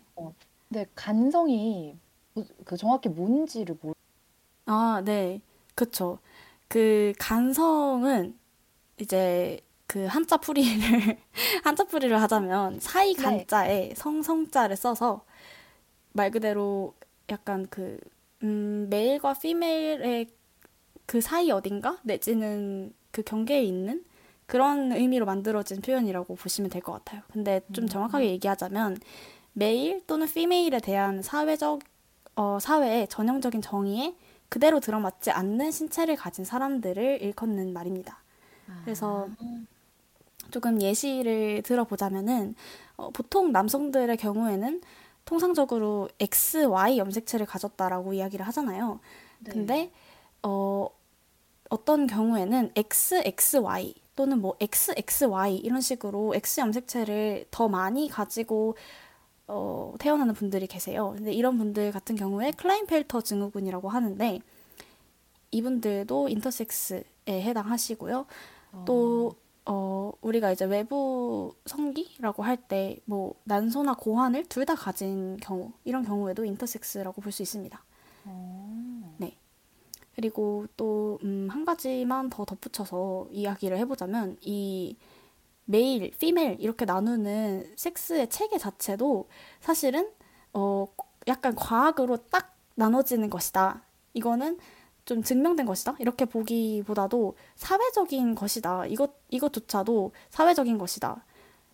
근데 0.69 0.85
간성이 0.95 1.97
뭐- 2.33 2.45
그 2.65 2.77
정확히 2.77 3.09
뭔지를 3.09 3.77
모르. 3.81 3.93
아, 4.65 5.01
네. 5.05 5.41
그쵸. 5.75 6.19
그 6.67 7.13
간성은 7.19 8.37
이제 8.99 9.59
그 9.87 10.05
한자 10.05 10.37
풀이를 10.37 11.19
한자 11.63 11.83
풀이를 11.85 12.21
하자면 12.21 12.79
사이 12.79 13.13
네. 13.15 13.23
간자에 13.23 13.93
성성자를 13.95 14.75
써서 14.75 15.25
말 16.13 16.31
그대로 16.31 16.95
약간 17.29 17.67
그 17.69 17.99
음, 18.43 18.87
메일과 18.89 19.33
피메일의 19.33 20.27
그 21.05 21.21
사이 21.21 21.51
어딘가 21.51 21.99
내지는 22.03 22.93
그 23.11 23.21
경계에 23.23 23.63
있는 23.63 24.03
그런 24.45 24.91
의미로 24.91 25.25
만들어진 25.25 25.81
표현이라고 25.81 26.35
보시면 26.35 26.69
될 26.69 26.81
것 26.81 26.91
같아요. 26.93 27.21
근데 27.33 27.61
좀 27.73 27.87
정확하게 27.87 28.29
얘기하자면 28.31 28.97
메일 29.53 30.03
또는 30.05 30.27
피메일에 30.27 30.79
대한 30.79 31.21
사회적 31.21 31.79
어, 32.35 32.57
사회의 32.59 33.07
전형적인 33.07 33.61
정의에 33.61 34.15
그대로 34.49 34.79
들어맞지 34.79 35.31
않는 35.31 35.71
신체를 35.71 36.15
가진 36.15 36.45
사람들을 36.45 37.21
일컫는 37.21 37.73
말입니다. 37.73 38.19
그래서 38.83 39.27
조금 40.51 40.81
예시를 40.81 41.61
들어보자면은 41.63 42.55
어, 42.97 43.09
보통 43.11 43.51
남성들의 43.51 44.15
경우에는 44.17 44.81
통상적으로 45.25 46.07
XY 46.19 46.97
염색체를 46.99 47.45
가졌다라고 47.47 48.13
이야기를 48.13 48.45
하잖아요. 48.47 48.99
네. 49.39 49.51
근데 49.51 49.91
어, 50.43 50.87
어떤 51.69 52.05
경우에는 52.05 52.71
XXY 52.75 53.95
또는 54.15 54.39
뭐 54.41 54.55
XXY 54.59 55.63
이런 55.63 55.81
식으로 55.81 56.33
X 56.35 56.59
염색체를 56.61 57.45
더 57.51 57.67
많이 57.67 58.07
가지고 58.09 58.75
어, 59.47 59.93
태어나는 59.99 60.33
분들이 60.33 60.67
계세요. 60.67 61.13
근데 61.15 61.31
이런 61.33 61.57
분들 61.57 61.91
같은 61.91 62.15
경우에 62.15 62.51
클라인펠터 62.51 63.21
증후군이라고 63.21 63.89
하는데 63.89 64.39
이분들도 65.51 66.29
인터섹스에 66.29 67.03
해당하시고요. 67.27 68.25
또 68.85 69.35
어, 69.67 70.11
우리가 70.21 70.51
이제 70.51 70.65
외부 70.65 71.53
성기라고 71.65 72.43
할 72.43 72.57
때 72.67 72.99
뭐 73.05 73.35
난소나 73.45 73.95
고환을 73.95 74.45
둘 74.45 74.65
다 74.65 74.75
가진 74.75 75.37
경우 75.37 75.71
이런 75.83 76.03
경우에도 76.03 76.43
인터섹스라고 76.45 77.21
볼 77.21 77.31
수 77.31 77.41
있습니다. 77.43 77.83
어. 78.25 78.64
네. 80.15 80.21
그리고 80.21 80.65
또, 80.77 81.19
음, 81.23 81.47
한 81.51 81.65
가지만 81.65 82.29
더 82.29 82.45
덧붙여서 82.45 83.27
이야기를 83.31 83.77
해보자면, 83.79 84.37
이 84.41 84.95
메일, 85.65 86.11
피메일 86.19 86.57
이렇게 86.59 86.85
나누는 86.85 87.73
섹스의 87.75 88.29
체계 88.29 88.57
자체도 88.57 89.27
사실은, 89.59 90.09
어, 90.53 90.87
약간 91.27 91.55
과학으로 91.55 92.17
딱 92.29 92.55
나눠지는 92.75 93.29
것이다. 93.29 93.81
이거는 94.13 94.57
좀 95.05 95.21
증명된 95.21 95.65
것이다. 95.65 95.95
이렇게 95.99 96.25
보기보다도 96.25 97.35
사회적인 97.55 98.35
것이다. 98.35 98.85
이것, 98.87 99.13
이것조차도 99.29 100.11
사회적인 100.29 100.77
것이다. 100.77 101.23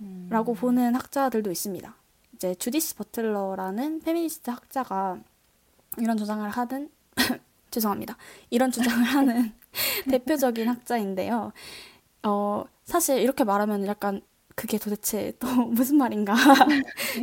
음. 0.01 0.27
라고 0.29 0.53
보는 0.53 0.95
학자들도 0.95 1.51
있습니다. 1.51 1.95
이제 2.33 2.55
주디스 2.55 2.95
버틀러라는 2.95 3.99
페미니스트 3.99 4.49
학자가 4.49 5.19
이런 5.97 6.17
주장을 6.17 6.49
하는 6.49 6.89
죄송합니다. 7.71 8.17
이런 8.49 8.71
주장을 8.71 9.03
하는 9.05 9.53
대표적인 10.09 10.67
학자인데요. 10.67 11.51
어, 12.23 12.63
사실 12.83 13.19
이렇게 13.19 13.43
말하면 13.43 13.87
약간 13.87 14.21
그게 14.55 14.77
도대체 14.77 15.33
또 15.39 15.47
무슨 15.67 15.97
말인가 15.97 16.35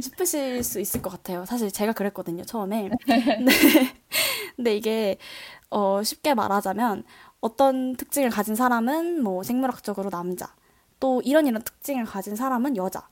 싶으실 0.02 0.64
수 0.64 0.80
있을 0.80 1.02
것 1.02 1.10
같아요. 1.10 1.44
사실 1.44 1.70
제가 1.70 1.92
그랬거든요, 1.92 2.44
처음에. 2.44 2.90
근데, 3.06 3.52
근데 4.56 4.76
이게 4.76 5.18
어, 5.70 6.02
쉽게 6.02 6.34
말하자면 6.34 7.04
어떤 7.40 7.96
특징을 7.96 8.30
가진 8.30 8.54
사람은 8.56 9.22
뭐 9.22 9.42
생물학적으로 9.42 10.10
남자, 10.10 10.54
또 11.00 11.22
이런 11.24 11.46
이런 11.46 11.62
특징을 11.62 12.04
가진 12.04 12.34
사람은 12.36 12.76
여자. 12.76 13.06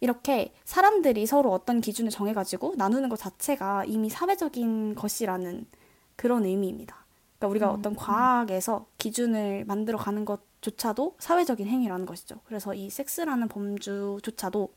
이렇게 0.00 0.54
사람들이 0.64 1.26
서로 1.26 1.52
어떤 1.52 1.80
기준을 1.80 2.10
정해가지고 2.10 2.74
나누는 2.76 3.08
것 3.10 3.18
자체가 3.18 3.84
이미 3.84 4.08
사회적인 4.08 4.94
것이라는 4.94 5.66
그런 6.20 6.44
의미입니다. 6.44 7.06
그러니까 7.38 7.48
우리가 7.48 7.70
어떤 7.70 7.96
과학에서 7.96 8.84
기준을 8.98 9.64
만들어 9.64 9.96
가는 9.96 10.26
것조차도 10.26 11.16
사회적인 11.18 11.66
행위라는 11.66 12.04
것이죠. 12.04 12.40
그래서 12.44 12.74
이 12.74 12.90
섹스라는 12.90 13.48
범주조차도 13.48 14.68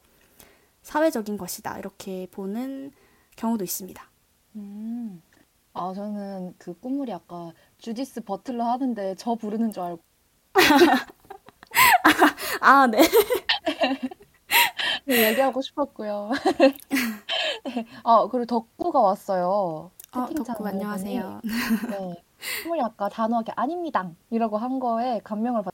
사회적인 0.84 1.38
것이다. 1.38 1.80
이렇게 1.80 2.28
보는 2.32 2.94
경우도 3.36 3.66
있습니다. 3.66 4.10
음. 4.56 5.22
아, 5.74 5.92
저는 5.94 6.56
그 6.58 6.74
꿈물이 6.80 7.12
아까 7.12 7.52
주디스 7.80 8.22
버틀러 8.22 8.64
하는데 8.64 9.16
저 9.18 9.36
부르는 9.36 9.74
줄 9.74 9.84
알고 9.84 10.02
아, 12.62 12.88
네. 12.88 13.00
얘기하고 15.10 15.62
싶었고요. 15.62 16.32
아, 18.06 18.28
그리고 18.32 18.46
덕구가 18.46 19.02
왔어요. 19.02 19.92
어, 20.16 20.28
채팅창 20.28 20.56
덕구 20.56 20.68
안녕하세요. 20.68 21.42
네. 21.90 22.24
꿈물이 22.62 22.82
아까 22.82 23.10
단호하게 23.10 23.54
아닙니다. 23.56 24.12
이라고 24.30 24.58
한 24.58 24.80
거에 24.80 25.20
감명을 25.24 25.64
받, 25.64 25.74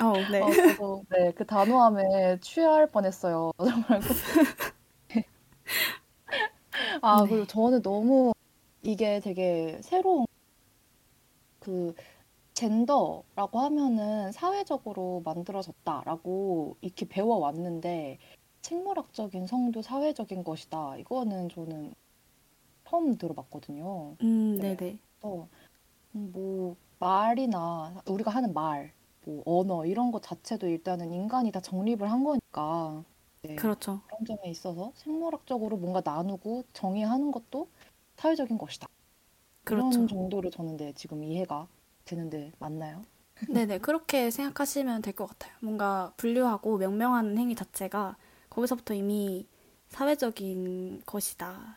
어, 0.00 0.12
네. 0.30 0.42
어, 0.42 0.52
저도 0.52 1.04
네, 1.08 1.32
그 1.32 1.46
단호함에 1.46 2.40
취할 2.40 2.86
뻔했어요. 2.88 3.52
정말. 3.58 4.00
아, 7.00 7.22
네. 7.22 7.28
그리고 7.30 7.46
저는 7.46 7.80
너무 7.82 8.34
이게 8.82 9.20
되게 9.20 9.78
새로운 9.82 10.26
그 11.60 11.94
젠더라고 12.54 13.60
하면은 13.60 14.32
사회적으로 14.32 15.22
만들어졌다라고 15.24 16.76
이렇게 16.80 17.08
배워왔는데 17.08 18.18
생물학적인 18.68 19.46
성도 19.46 19.82
사회적인 19.82 20.44
것이다. 20.44 20.96
이거는 20.98 21.48
저는 21.48 21.94
처음 22.84 23.16
들어봤거든요. 23.18 24.16
음, 24.22 24.58
네. 24.58 24.76
네네. 24.76 24.98
어, 25.22 25.48
음, 26.14 26.34
뭐 26.34 26.76
말이나 27.00 28.02
우리가 28.08 28.30
하는 28.32 28.52
말, 28.54 28.94
뭐 29.24 29.42
언어 29.46 29.86
이런 29.86 30.12
것 30.12 30.22
자체도 30.22 30.68
일단은 30.68 31.12
인간이 31.12 31.52
다 31.52 31.60
정립을 31.60 32.10
한 32.10 32.24
거니까 32.24 33.04
네, 33.42 33.54
그렇죠. 33.54 34.00
그런 34.06 34.24
점에 34.26 34.50
있어서 34.50 34.92
생물학적으로 34.96 35.76
뭔가 35.78 36.02
나누고 36.04 36.64
정의하는 36.74 37.32
것도 37.32 37.68
사회적인 38.16 38.58
것이다. 38.58 38.88
그렇죠. 39.64 39.98
이런 39.98 40.08
정도로 40.08 40.50
저는 40.50 40.76
네, 40.78 40.92
지금 40.94 41.24
이해가 41.24 41.68
되는데 42.04 42.52
맞나요? 42.60 43.04
네네. 43.46 43.78
그렇게 43.78 44.30
생각하시면 44.30 45.02
될 45.02 45.14
것 45.14 45.26
같아요. 45.26 45.54
뭔가 45.60 46.12
분류하고 46.16 46.78
명명하는 46.78 47.36
행위 47.38 47.54
자체가 47.54 48.16
거기서부터 48.50 48.94
이미 48.94 49.46
사회적인 49.88 51.02
것이다. 51.06 51.76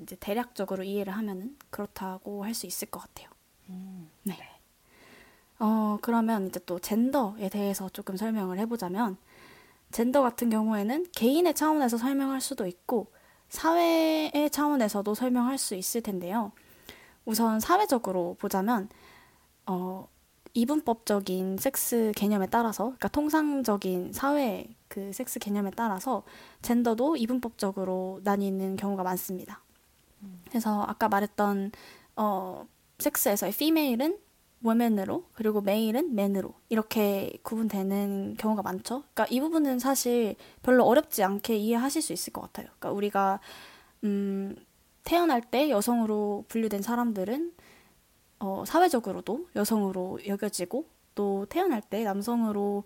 이제 0.00 0.16
대략적으로 0.16 0.82
이해를 0.82 1.12
하면은 1.16 1.56
그렇다고 1.70 2.44
할 2.44 2.54
수 2.54 2.66
있을 2.66 2.90
것 2.90 3.00
같아요. 3.00 3.28
음, 3.70 4.10
네. 4.24 4.38
어, 5.58 5.98
그러면 6.02 6.48
이제 6.48 6.60
또 6.66 6.78
젠더에 6.78 7.48
대해서 7.48 7.88
조금 7.88 8.16
설명을 8.16 8.58
해보자면, 8.58 9.16
젠더 9.92 10.22
같은 10.22 10.50
경우에는 10.50 11.06
개인의 11.14 11.54
차원에서 11.54 11.96
설명할 11.96 12.40
수도 12.40 12.66
있고, 12.66 13.06
사회의 13.48 14.50
차원에서도 14.50 15.14
설명할 15.14 15.58
수 15.58 15.74
있을 15.76 16.02
텐데요. 16.02 16.52
우선 17.24 17.60
사회적으로 17.60 18.36
보자면, 18.40 18.88
어, 19.66 20.08
이분법적인 20.54 21.58
섹스 21.58 22.12
개념에 22.16 22.46
따라서, 22.46 22.84
그러니까 22.84 23.08
통상적인 23.08 24.12
사회 24.12 24.68
그 24.88 25.12
섹스 25.12 25.38
개념에 25.38 25.70
따라서 25.74 26.22
젠더도 26.62 27.16
이분법적으로 27.16 28.20
나뉘는 28.22 28.76
경우가 28.76 29.02
많습니다. 29.02 29.60
그래서 30.48 30.82
아까 30.84 31.08
말했던 31.08 31.72
어, 32.16 32.66
섹스에서의 32.98 33.52
피메일은 33.52 34.18
woman으로 34.64 35.24
그리고 35.34 35.60
메일은 35.60 36.12
man으로 36.12 36.54
이렇게 36.68 37.36
구분되는 37.42 38.36
경우가 38.38 38.62
많죠. 38.62 39.02
그러니까 39.12 39.26
이 39.30 39.40
부분은 39.40 39.78
사실 39.78 40.36
별로 40.62 40.84
어렵지 40.84 41.22
않게 41.22 41.56
이해하실 41.56 42.00
수 42.00 42.12
있을 42.12 42.32
것 42.32 42.40
같아요. 42.42 42.68
그러니까 42.78 42.92
우리가 42.92 43.40
음, 44.04 44.56
태어날 45.02 45.42
때 45.42 45.68
여성으로 45.68 46.44
분류된 46.48 46.80
사람들은 46.80 47.52
어, 48.44 48.62
사회적으로도 48.66 49.48
여성으로 49.56 50.18
여겨지고 50.26 50.84
또 51.14 51.46
태어날 51.48 51.80
때 51.80 52.04
남성으로 52.04 52.84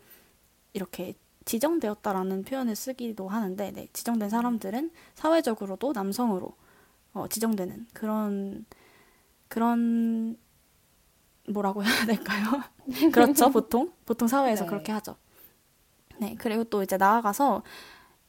이렇게 0.73 1.14
지정되었다라는 1.47 2.44
표현을 2.44 2.77
쓰기도 2.77 3.27
하는데 3.27 3.73
네, 3.73 3.88
지정된 3.92 4.31
사람들은 4.31 4.92
사회적으로도 5.16 5.92
남성으로 5.94 6.53
어, 7.14 7.27
지정되는 7.27 7.88
그런 7.92 8.66
그런 9.49 10.37
뭐라고 11.49 11.83
해야 11.83 12.07
될까요? 12.07 12.62
그렇죠, 13.12 13.51
보통 13.51 13.90
보통 14.07 14.29
사회에서 14.29 14.62
네. 14.62 14.71
그렇게 14.71 14.92
하죠. 14.92 15.16
네, 16.18 16.37
그리고 16.38 16.62
또 16.62 16.85
이제 16.85 16.97
나아가서 16.97 17.64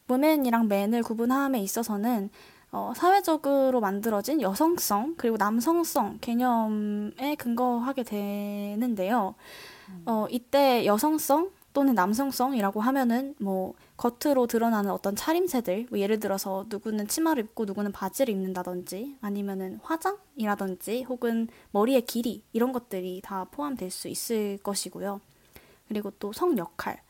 woman이랑 0.10 0.66
man을 0.66 1.04
구분함에 1.04 1.62
있어서는 1.62 2.32
어, 2.72 2.94
사회적으로 2.96 3.80
만들어진 3.82 4.42
여성성 4.42 5.16
그리고 5.18 5.38
남성성 5.38 6.20
개념에 6.22 7.36
근거하게 7.38 8.04
되는데요. 8.04 9.36
어, 10.06 10.28
이때 10.30 10.86
여성성 10.86 11.52
또는 11.74 11.96
남성성이라고 11.96 12.82
하면은 12.82 13.36
뭐 13.40 13.74
겉으로 13.98 14.48
드러나는 14.48 14.92
어떤 14.92 15.16
차림새들, 15.16 15.88
뭐 15.90 16.00
예를 16.00 16.20
들어서 16.20 16.66
누구는 16.70 17.08
치마를 17.08 17.44
입고 17.44 17.66
누구는 17.66 17.92
바지를 17.92 18.34
입는다든지 18.34 19.18
아니면은 19.22 19.80
화장이라든지 19.84 21.04
혹은 21.04 21.48
머리의 21.72 22.02
길이 22.04 22.44
이런 22.54 22.72
것들이 22.72 23.22
다 23.24 23.46
포함될 23.52 23.92
수 23.92 24.08
있을 24.08 24.58
것이고요. 24.64 25.22
그리고 25.88 26.12
또 26.12 26.32
성 26.34 26.58
역할, 26.58 27.02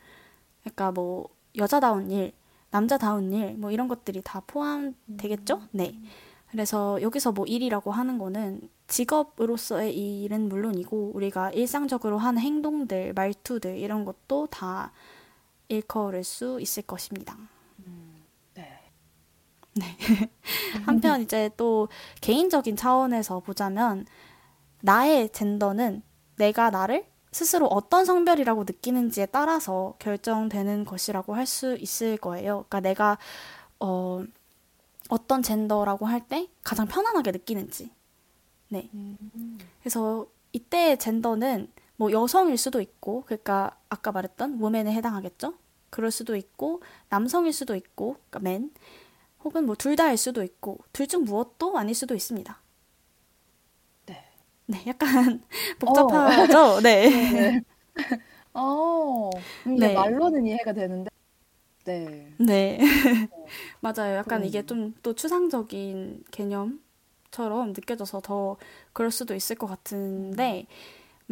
그러니까 0.61 0.91
뭐 0.91 1.29
여자다운 1.57 2.11
일, 2.11 2.33
남자다운 2.71 3.31
일, 3.33 3.55
뭐 3.55 3.71
이런 3.71 3.87
것들이 3.87 4.21
다 4.23 4.41
포함되겠죠? 4.45 5.61
네. 5.71 5.99
그래서 6.51 6.99
여기서 7.01 7.31
뭐 7.31 7.45
일이라고 7.45 7.91
하는 7.91 8.17
거는 8.17 8.69
직업으로서의 8.87 10.23
일은 10.23 10.49
물론이고 10.49 11.11
우리가 11.13 11.51
일상적으로 11.51 12.17
하는 12.17 12.41
행동들, 12.41 13.13
말투들 13.13 13.77
이런 13.77 14.03
것도 14.05 14.47
다 14.47 14.91
일컬을 15.67 16.23
수 16.23 16.59
있을 16.59 16.83
것입니다. 16.83 17.37
네. 19.79 19.85
한편 20.85 21.21
이제 21.21 21.49
또 21.55 21.87
개인적인 22.21 22.75
차원에서 22.75 23.39
보자면 23.39 24.05
나의 24.81 25.29
젠더는 25.31 26.01
내가 26.37 26.69
나를 26.69 27.05
스스로 27.31 27.67
어떤 27.67 28.05
성별이라고 28.05 28.63
느끼는지에 28.65 29.27
따라서 29.27 29.95
결정되는 29.99 30.85
것이라고 30.85 31.35
할 31.35 31.45
수 31.45 31.75
있을 31.77 32.17
거예요. 32.17 32.65
그러니까 32.69 32.79
내가 32.81 33.17
어, 33.79 34.23
어떤 35.09 35.41
젠더라고 35.41 36.05
할 36.07 36.21
때 36.27 36.47
가장 36.63 36.87
편안하게 36.87 37.31
느끼는지. 37.31 37.91
네. 38.69 38.89
그래서 39.81 40.27
이때의 40.53 40.99
젠더는 40.99 41.71
뭐 41.97 42.11
여성일 42.11 42.57
수도 42.57 42.81
있고, 42.81 43.23
그러니까 43.25 43.77
아까 43.89 44.11
말했던 44.11 44.53
woman에 44.59 44.91
해당하겠죠? 44.93 45.53
그럴 45.89 46.11
수도 46.11 46.35
있고, 46.35 46.81
남성일 47.09 47.51
수도 47.53 47.75
있고, 47.75 48.17
그러니까 48.29 48.39
man, 48.49 48.71
혹은 49.43 49.65
뭐 49.65 49.75
둘 49.75 49.95
다일 49.95 50.17
수도 50.17 50.43
있고, 50.43 50.79
둘 50.93 51.07
중 51.07 51.23
무엇도 51.25 51.77
아닐 51.77 51.95
수도 51.95 52.15
있습니다. 52.15 52.61
네. 54.77 54.77
네, 54.77 54.83
약간 54.87 55.43
복잡하죠? 55.79 56.79
네. 56.81 57.09
네. 57.27 57.61
어, 58.53 59.43
이게 59.75 59.87
네. 59.87 59.93
말로는 59.93 60.45
이해가 60.47 60.73
되는데, 60.73 61.09
네. 61.85 62.33
네. 62.37 62.79
맞아요. 63.81 64.15
약간 64.17 64.43
그럼. 64.43 64.45
이게 64.45 64.65
좀 64.65 64.93
또 65.03 65.13
추상적인 65.15 66.23
개념, 66.31 66.81
것처럼 67.31 67.69
느껴져서 67.73 68.21
더 68.21 68.57
그럴 68.93 69.11
수도 69.11 69.35
있을 69.35 69.55
것 69.57 69.67
같은데, 69.67 70.67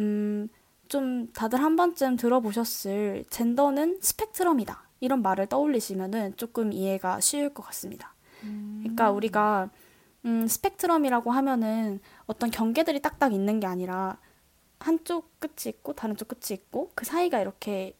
음, 0.00 0.48
좀 0.88 1.28
다들 1.34 1.62
한 1.62 1.76
번쯤 1.76 2.16
들어보셨을 2.16 3.24
젠더는 3.30 4.00
스펙트럼이다. 4.02 4.82
이런 5.00 5.22
말을 5.22 5.46
떠올리시면은 5.48 6.36
조금 6.36 6.72
이해가 6.72 7.20
쉬울 7.20 7.50
것 7.54 7.62
같습니다. 7.64 8.14
그러니까 8.82 9.10
우리가 9.12 9.70
음, 10.24 10.46
스펙트럼이라고 10.46 11.30
하면은 11.30 12.00
어떤 12.26 12.50
경계들이 12.50 13.00
딱딱 13.00 13.32
있는 13.32 13.60
게 13.60 13.66
아니라 13.66 14.18
한쪽 14.80 15.38
끝이 15.40 15.68
있고 15.68 15.92
다른 15.92 16.16
쪽 16.16 16.28
끝이 16.28 16.52
있고 16.58 16.90
그 16.94 17.04
사이가 17.04 17.40
이렇게 17.40 17.96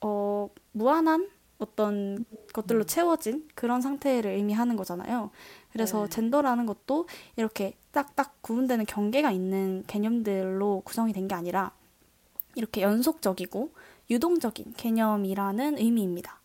어, 0.00 0.48
무한한 0.72 1.28
어떤 1.58 2.24
것들로 2.52 2.84
채워진 2.84 3.48
그런 3.54 3.80
상태를 3.80 4.30
의미하는 4.32 4.76
거잖아요. 4.76 5.30
그래서 5.72 6.04
네. 6.04 6.08
젠더라는 6.10 6.66
것도 6.66 7.08
이렇게 7.36 7.76
딱딱 7.92 8.42
구분되는 8.42 8.86
경계가 8.86 9.30
있는 9.32 9.82
개념들로 9.86 10.82
구성이 10.84 11.12
된 11.12 11.26
게 11.28 11.34
아니라 11.34 11.72
이렇게 12.54 12.82
연속적이고 12.82 13.72
유동적인 14.10 14.74
개념이라는 14.76 15.78
의미입니다. 15.78 16.40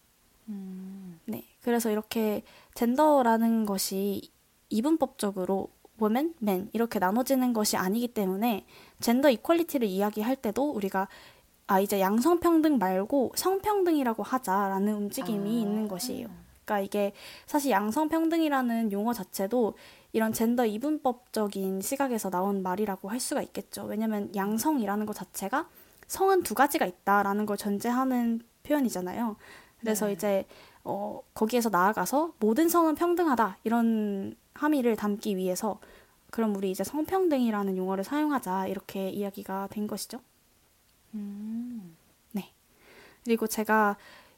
음, 0.49 1.19
네. 1.25 1.45
그래서 1.61 1.89
이렇게 1.91 2.43
젠더라는 2.73 3.65
것이 3.65 4.31
이분법적으로 4.73 5.69
woman, 6.01 6.33
man 6.41 6.69
이렇게 6.73 6.99
나눠지는 6.99 7.53
것이 7.53 7.77
아니기 7.77 8.07
때문에 8.07 8.65
젠더 8.99 9.29
이퀄리티를 9.29 9.87
이야기할 9.87 10.35
때도 10.35 10.71
우리가 10.71 11.07
아 11.67 11.79
이제 11.79 11.99
양성 11.99 12.39
평등 12.39 12.77
말고 12.77 13.33
성평등이라고 13.35 14.23
하자라는 14.23 14.93
움직임이 14.93 15.49
아. 15.49 15.61
있는 15.61 15.87
것이에요. 15.87 16.27
그러니까 16.65 16.79
이게 16.79 17.13
사실 17.45 17.71
양성 17.71 18.09
평등이라는 18.09 18.91
용어 18.91 19.13
자체도 19.13 19.75
이런 20.11 20.33
젠더 20.33 20.65
이분법적인 20.65 21.81
시각에서 21.81 22.29
나온 22.29 22.63
말이라고 22.63 23.09
할 23.09 23.19
수가 23.19 23.41
있겠죠. 23.41 23.83
왜냐면 23.83 24.33
양성이라는 24.35 25.05
것 25.05 25.13
자체가 25.13 25.67
성은 26.07 26.43
두 26.43 26.53
가지가 26.53 26.85
있다라는 26.85 27.45
걸 27.45 27.57
전제하는 27.57 28.41
표현이잖아요. 28.63 29.35
그래서 29.79 30.07
네. 30.07 30.13
이제 30.13 30.45
어, 30.83 31.21
거기에서 31.33 31.69
나아가서 31.69 32.33
모든 32.39 32.69
성은 32.69 32.95
평등하다 32.95 33.57
이런 33.63 34.35
함의를 34.53 34.95
담기 34.95 35.37
위해서 35.37 35.79
그럼 36.31 36.55
우리 36.55 36.71
이제 36.71 36.83
성평등이라는 36.83 37.77
용어를 37.77 38.03
사용하자 38.03 38.67
이렇게 38.67 39.09
이야기가 39.09 39.67
된 39.71 39.87
것이죠. 39.87 40.19
음, 41.13 41.95
그리고 43.23 43.47
제가 43.47 43.97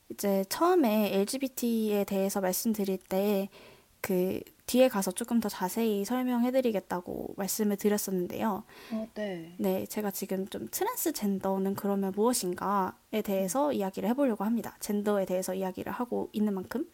이제 0.09 0.45
처음에 0.49 1.13
LGBT에 1.15 2.03
대해서 2.03 2.41
말씀드릴 2.41 2.97
때 2.97 3.49
그 4.05 4.39
뒤에 4.65 4.87
가서 4.89 5.11
조금 5.11 5.39
더 5.39 5.47
자세히 5.47 6.05
설명해드리겠다고 6.05 7.35
말씀을 7.37 7.77
드렸었는데요. 7.77 8.63
어, 8.91 9.07
네. 9.13 9.55
네, 9.59 9.85
제가 9.85 10.11
지금 10.11 10.47
좀 10.47 10.67
트랜스젠더는 10.71 11.75
그러면 11.75 12.11
무엇인가에 12.15 13.21
대해서 13.23 13.71
이야기를 13.71 14.09
해보려고 14.09 14.43
합니다. 14.43 14.75
젠더에 14.79 15.25
대해서 15.25 15.53
이야기를 15.53 15.91
하고 15.91 16.29
있는 16.33 16.53
만큼. 16.53 16.89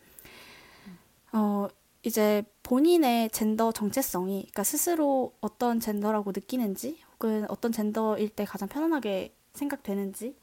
어, 1.32 1.68
이제 2.04 2.44
본인의 2.64 3.30
젠더 3.30 3.72
정체성이, 3.72 4.42
그러니까 4.42 4.64
스스로 4.64 5.34
어떤 5.40 5.80
젠더라고 5.80 6.32
느끼는지, 6.36 7.00
혹은 7.14 7.46
어떤 7.50 7.72
젠더일 7.72 8.30
때 8.30 8.44
가장 8.44 8.68
편안하게 8.68 9.34
생각되는지, 9.54 10.36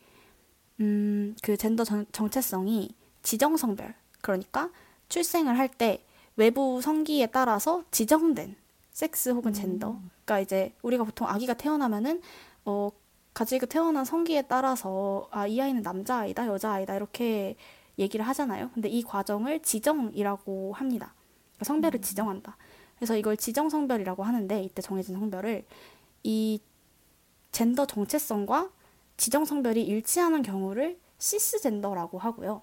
음, 0.80 1.36
그 1.42 1.56
젠더 1.56 1.84
정, 1.84 2.06
정체성이 2.12 2.94
지정성별, 3.22 3.94
그러니까 4.22 4.70
출생을 5.08 5.58
할 5.58 5.68
때 5.68 6.02
외부 6.38 6.81
성기에 6.81 7.27
따라서 7.29 7.85
지정된 7.90 8.57
섹스 8.92 9.31
혹은 9.31 9.53
젠더. 9.53 10.01
그러니까 10.24 10.40
이제 10.40 10.72
우리가 10.83 11.05
보통 11.05 11.29
아기가 11.29 11.55
태어나면은 11.55 12.22
어 12.64 12.90
가지고 13.35 13.66
태어난 13.66 14.05
성기에 14.05 14.42
따라서 14.42 15.29
아 15.33 15.46
이 15.48 15.61
아이는 15.61 15.83
남자 15.83 16.18
아이다 16.18 16.46
여자 16.48 16.72
아이다 16.72 16.96
이렇게 16.96 17.57
얘기를 17.98 18.27
하잖아요. 18.29 18.70
근데 18.74 18.88
이 18.88 19.03
과정을 19.03 19.61
지정이라고 19.62 20.72
합니다. 20.74 21.14
그러니까 21.57 21.64
성별을 21.64 22.01
지정한다. 22.03 22.57
그래서 22.96 23.16
이걸 23.16 23.37
지정 23.37 23.68
성별이라고 23.68 24.22
하는데 24.22 24.62
이때 24.62 24.83
정해진 24.83 25.16
성별을 25.18 25.64
이 26.24 26.61
젠더 27.53 27.87
정체성과 27.87 28.70
지정 29.16 29.44
성별이 29.44 29.83
일치하는 29.83 30.42
경우를 30.42 30.98
cisgender라고 31.18 32.18
하고요. 32.18 32.62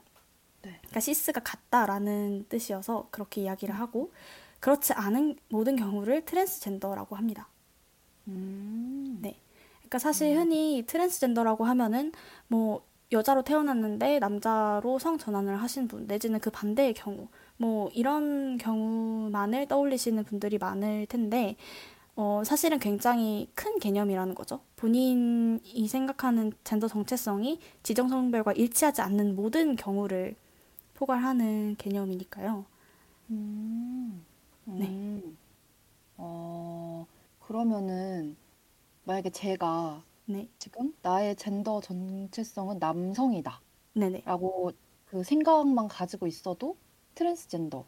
네. 0.65 0.71
그러니까 0.79 0.99
cis가 0.99 1.41
같다라는 1.41 2.45
뜻이어서 2.49 3.07
그렇게 3.11 3.41
이야기를 3.41 3.75
하고 3.75 4.11
그렇지 4.59 4.93
않은 4.93 5.37
모든 5.49 5.75
경우를 5.75 6.25
트랜스젠더라고 6.25 7.15
합니다. 7.15 7.47
음, 8.27 9.19
네. 9.21 9.39
그러니까 9.77 9.99
사실 9.99 10.35
흔히 10.35 10.83
트랜스젠더라고 10.87 11.65
하면은 11.65 12.11
뭐 12.47 12.83
여자로 13.11 13.43
태어났는데 13.43 14.17
남자로 14.17 14.97
성 14.97 15.19
전환을 15.19 15.61
하신 15.61 15.87
분 15.87 16.07
내지는 16.07 16.39
그 16.39 16.49
반대의 16.49 16.95
경우 16.95 17.27
뭐 17.57 17.89
이런 17.93 18.57
경우만을 18.57 19.67
떠올리시는 19.67 20.23
분들이 20.23 20.57
많을 20.57 21.05
텐데 21.05 21.55
어 22.15 22.41
사실은 22.43 22.79
굉장히 22.79 23.49
큰 23.53 23.77
개념이라는 23.77 24.33
거죠. 24.33 24.61
본인이 24.77 25.87
생각하는 25.87 26.51
젠더 26.63 26.87
정체성이 26.87 27.59
지정 27.83 28.09
성별과 28.09 28.53
일치하지 28.53 29.01
않는 29.01 29.35
모든 29.35 29.75
경우를 29.75 30.35
포괄하는 30.95 31.75
개념이니까요. 31.77 32.65
음, 33.29 34.25
네. 34.65 34.85
음. 34.87 35.37
어, 36.17 37.05
그러면은 37.41 38.35
만약에 39.05 39.29
제가 39.31 40.03
네. 40.25 40.49
지금 40.59 40.93
나의 41.01 41.35
젠더 41.35 41.81
정체성은 41.81 42.79
남성이다 42.79 43.61
네네. 43.93 44.23
라고 44.25 44.71
그 45.05 45.23
생각만 45.23 45.87
가지고 45.87 46.27
있어도 46.27 46.77
트랜스젠더가 47.15 47.85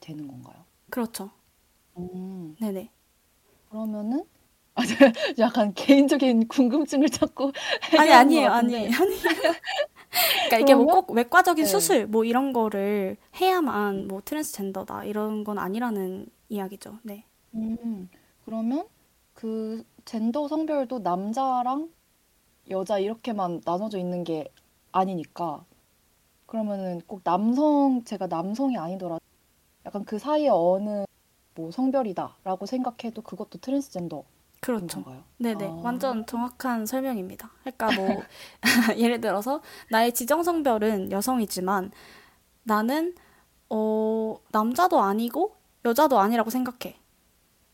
되는 0.00 0.28
건가요? 0.28 0.64
그렇죠. 0.90 1.30
음, 1.96 2.56
네네. 2.60 2.90
그러면은 3.70 4.24
아, 4.74 4.82
약간 5.38 5.74
개인적인 5.74 6.48
궁금증을 6.48 7.08
자꾸 7.08 7.52
아니 7.96 8.12
아니에요. 8.12 8.50
아니에요 8.50 8.50
아니에요. 8.50 8.90
그러니까 10.46 10.58
이게 10.58 10.74
뭐? 10.74 10.86
꼭 10.86 11.10
외과적인 11.10 11.64
네. 11.64 11.70
수술 11.70 12.06
뭐 12.06 12.24
이런 12.24 12.52
거를 12.52 13.16
해야만 13.40 14.08
뭐 14.08 14.20
트랜스젠더다 14.24 15.04
이런 15.04 15.44
건 15.44 15.58
아니라는 15.58 16.26
이야기죠. 16.48 16.98
네. 17.02 17.24
음, 17.54 18.08
그러면 18.44 18.86
그 19.34 19.84
젠더 20.04 20.48
성별도 20.48 21.00
남자랑 21.00 21.90
여자 22.70 22.98
이렇게만 22.98 23.62
나눠져 23.64 23.98
있는 23.98 24.24
게 24.24 24.48
아니니까 24.92 25.64
그러면은 26.46 27.00
꼭 27.06 27.22
남성 27.24 28.02
제가 28.04 28.28
남성이 28.28 28.78
아니더라도 28.78 29.24
약간 29.84 30.04
그 30.04 30.18
사이에 30.18 30.48
어느 30.48 31.04
뭐 31.54 31.70
성별이다라고 31.70 32.66
생각해도 32.66 33.22
그것도 33.22 33.58
트랜스젠더인 33.58 34.22
그렇죠. 34.60 35.02
건가요? 35.02 35.24
네네. 35.38 35.64
아. 35.66 35.80
완전 35.82 36.26
정확한 36.26 36.86
설명입니다. 36.86 37.50
그러니까 37.62 37.92
뭐 37.92 38.22
예를 38.96 39.20
들어서 39.20 39.62
나의 39.90 40.12
지정 40.14 40.42
성별은 40.42 41.12
여성이지만 41.12 41.92
나는 42.64 43.14
어 43.70 44.36
남자도 44.52 45.00
아니고 45.00 45.56
여자도 45.84 46.18
아니라고 46.18 46.50
생각해. 46.50 46.98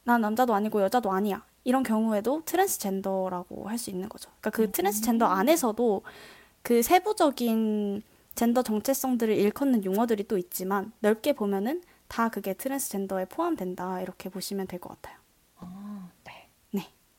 난 0.04 0.20
남자도 0.20 0.54
아니고 0.54 0.82
여자도 0.82 1.12
아니야. 1.12 1.44
이런 1.64 1.82
경우에도 1.84 2.42
트랜스젠더라고 2.44 3.68
할 3.68 3.78
수 3.78 3.90
있는 3.90 4.08
거죠. 4.08 4.30
그러니까 4.40 4.50
그 4.50 4.70
트랜스젠더 4.72 5.26
안에서도 5.26 6.02
그 6.62 6.82
세부적인 6.82 8.02
젠더 8.34 8.62
정체성들을 8.62 9.34
일컫는 9.36 9.84
용어들이 9.84 10.24
또 10.28 10.38
있지만 10.38 10.92
넓게 11.00 11.34
보면은 11.34 11.82
다 12.08 12.28
그게 12.30 12.54
트랜스젠더에 12.54 13.26
포함된다. 13.26 14.00
이렇게 14.02 14.28
보시면 14.30 14.66
될 14.68 14.80
것 14.80 14.90
같아요. 14.90 15.16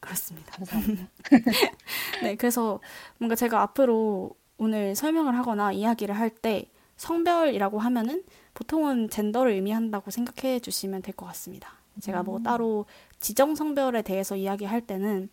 아, 0.03 0.13
네. 0.15 0.15
네, 0.15 0.39
그렇습니다. 0.39 0.51
감사합니다. 0.51 1.09
네, 2.21 2.35
그래서 2.35 2.79
뭔가 3.19 3.35
제가 3.35 3.61
앞으로 3.61 4.35
오늘 4.57 4.95
설명을 4.95 5.37
하거나 5.37 5.71
이야기를 5.71 6.15
할 6.17 6.29
때 6.29 6.69
성별이라고 6.97 7.79
하면은 7.79 8.23
보통은 8.53 9.09
젠더를 9.09 9.51
의미한다고 9.53 10.11
생각해 10.11 10.59
주시면 10.59 11.01
될 11.01 11.15
것 11.15 11.25
같습니다. 11.27 11.69
제가 12.01 12.23
뭐 12.23 12.39
따로 12.39 12.85
지정 13.19 13.55
성별에 13.55 14.01
대해서 14.03 14.35
이야기할 14.35 14.81
때는 14.81 15.29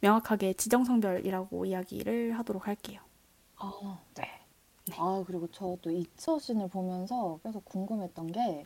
명확하게 0.00 0.54
지정 0.54 0.84
성별이라고 0.84 1.66
이야기를 1.66 2.38
하도록 2.38 2.66
할게요. 2.68 3.00
아, 3.56 3.98
네. 4.14 4.24
아, 4.96 5.22
그리고 5.26 5.46
저도 5.48 5.90
이 5.90 6.06
서신을 6.16 6.68
보면서 6.68 7.38
계속 7.42 7.64
궁금했던 7.64 8.32
게, 8.32 8.64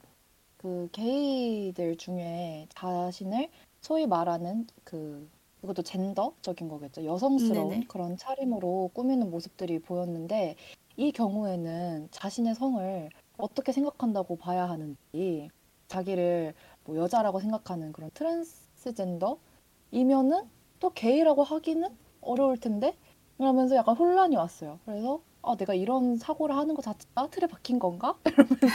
그 0.58 0.88
게이들 0.92 1.96
중에 1.98 2.66
자신을 2.74 3.50
소위 3.84 4.06
말하는 4.06 4.66
그, 4.82 5.28
그것도 5.60 5.82
젠더적인 5.82 6.68
거겠죠. 6.68 7.04
여성스러운 7.04 7.68
네네. 7.68 7.84
그런 7.86 8.16
차림으로 8.16 8.90
꾸미는 8.94 9.30
모습들이 9.30 9.78
보였는데, 9.78 10.56
이 10.96 11.12
경우에는 11.12 12.08
자신의 12.10 12.54
성을 12.54 13.10
어떻게 13.36 13.72
생각한다고 13.72 14.36
봐야 14.36 14.70
하는지, 14.70 15.50
자기를 15.88 16.54
뭐 16.84 16.96
여자라고 16.96 17.40
생각하는 17.40 17.92
그런 17.92 18.10
트랜스젠더이면은 18.14 20.48
또 20.80 20.88
게이라고 20.90 21.44
하기는 21.44 21.86
어려울 22.22 22.56
텐데 22.56 22.96
그러면서 23.36 23.76
약간 23.76 23.96
혼란이 23.96 24.34
왔어요. 24.36 24.78
그래서 24.86 25.20
아 25.42 25.56
내가 25.56 25.74
이런 25.74 26.16
사고를 26.16 26.56
하는 26.56 26.74
것 26.74 26.80
자체가 26.82 27.28
틀에 27.28 27.46
박힌 27.46 27.78
건가? 27.78 28.16
이러면서 28.32 28.66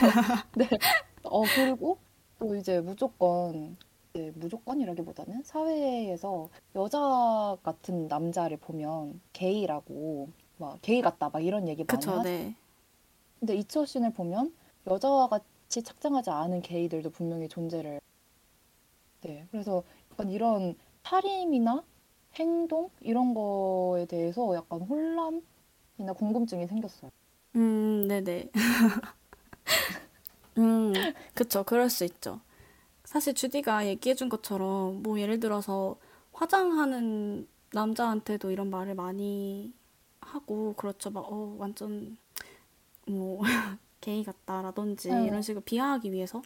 네. 0.56 0.70
어 1.24 1.42
그리고 1.56 1.98
또 2.38 2.56
이제 2.56 2.80
무조건 2.80 3.76
이제 4.14 4.32
무조건이라기보다는 4.36 5.44
사회에서 5.44 6.50
여자 6.76 7.58
같은 7.64 8.08
남자를 8.08 8.58
보면 8.58 9.22
게이라고 9.34 10.30
막 10.58 10.80
게이 10.82 11.02
같다 11.02 11.30
막 11.30 11.44
이런 11.44 11.68
얘기 11.68 11.84
많이 11.84 12.00
그쵸, 12.00 12.12
하죠. 12.12 12.24
네. 12.24 12.56
근데 13.40 13.56
이처신을 13.56 14.14
보면 14.14 14.54
여자와 14.88 15.28
같이 15.28 15.84
착장하지 15.84 16.30
않은 16.32 16.62
게이들도 16.62 17.12
분명히 17.12 17.48
존재를 17.48 18.00
네 19.22 19.46
그래서 19.52 19.84
약간 20.12 20.30
이런 20.30 20.76
차림이나 21.04 21.84
행동 22.36 22.90
이런 23.02 23.34
거에 23.34 24.06
대해서 24.06 24.56
약간 24.56 24.82
혼란이나 24.82 26.14
궁금증이 26.16 26.68
생겼어요. 26.68 27.12
음, 27.56 28.08
네네. 28.08 28.50
음, 30.58 30.94
그쵸. 31.34 31.64
그럴 31.64 31.90
수 31.90 32.04
있죠. 32.06 32.42
사실 33.10 33.34
주디가 33.34 33.88
얘기해준 33.88 34.30
것처럼, 34.30 35.02
뭐, 35.04 35.20
예를 35.20 35.40
들어서, 35.40 35.98
화장하는 36.34 37.48
남자한테도 37.74 38.52
이런 38.52 38.70
말을 38.70 38.94
많이 38.96 39.74
하고, 40.22 40.74
그렇죠. 40.78 41.10
막, 41.10 41.22
어, 41.22 41.56
완전, 41.58 42.18
뭐, 43.08 43.42
게이 44.02 44.24
같다라든지, 44.24 45.10
네. 45.10 45.26
이런 45.28 45.42
식으로 45.42 45.62
비하하기 45.64 46.12
위해서 46.12 46.42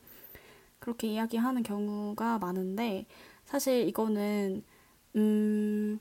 그렇게 0.79 1.07
이야기하는 1.07 1.63
경우가 1.63 2.39
많은데, 2.39 3.07
사실 3.45 3.87
이거는, 3.89 4.63
음, 5.17 5.99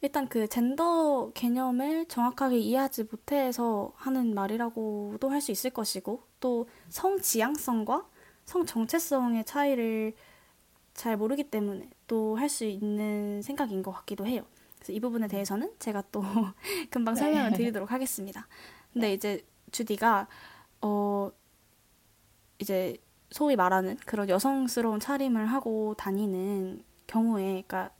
일단 0.00 0.28
그 0.28 0.46
젠더 0.48 1.32
개념을 1.34 2.06
정확하게 2.06 2.58
이해하지 2.58 3.04
못해서 3.04 3.92
하는 3.96 4.34
말이라고도 4.34 5.30
할 5.30 5.40
수 5.40 5.50
있을 5.52 5.70
것이고, 5.70 6.22
또 6.40 6.66
성 6.90 7.18
지향성과 7.20 8.06
성 8.44 8.66
정체성의 8.66 9.44
차이를 9.44 10.14
잘 10.94 11.16
모르기 11.16 11.44
때문에 11.44 11.88
또 12.06 12.36
할 12.36 12.48
수 12.48 12.64
있는 12.64 13.42
생각인 13.42 13.82
것 13.82 13.90
같기도 13.92 14.26
해요. 14.26 14.42
그래서 14.76 14.92
이 14.92 15.00
부분에 15.00 15.28
대해서는 15.28 15.72
제가 15.78 16.02
또 16.12 16.22
금방 16.90 17.14
설명을 17.14 17.52
드리도록 17.52 17.90
하겠습니다. 17.90 18.46
근데 18.92 19.12
이제 19.12 19.44
주디가, 19.72 20.28
어, 20.82 21.30
이제 22.58 22.96
소위 23.30 23.56
말하는 23.56 23.96
그런 24.06 24.28
여성스러운 24.28 25.00
차림을 25.00 25.46
하고 25.46 25.94
다니는 25.98 26.84
경우에, 27.06 27.64
그러니까 27.66 27.90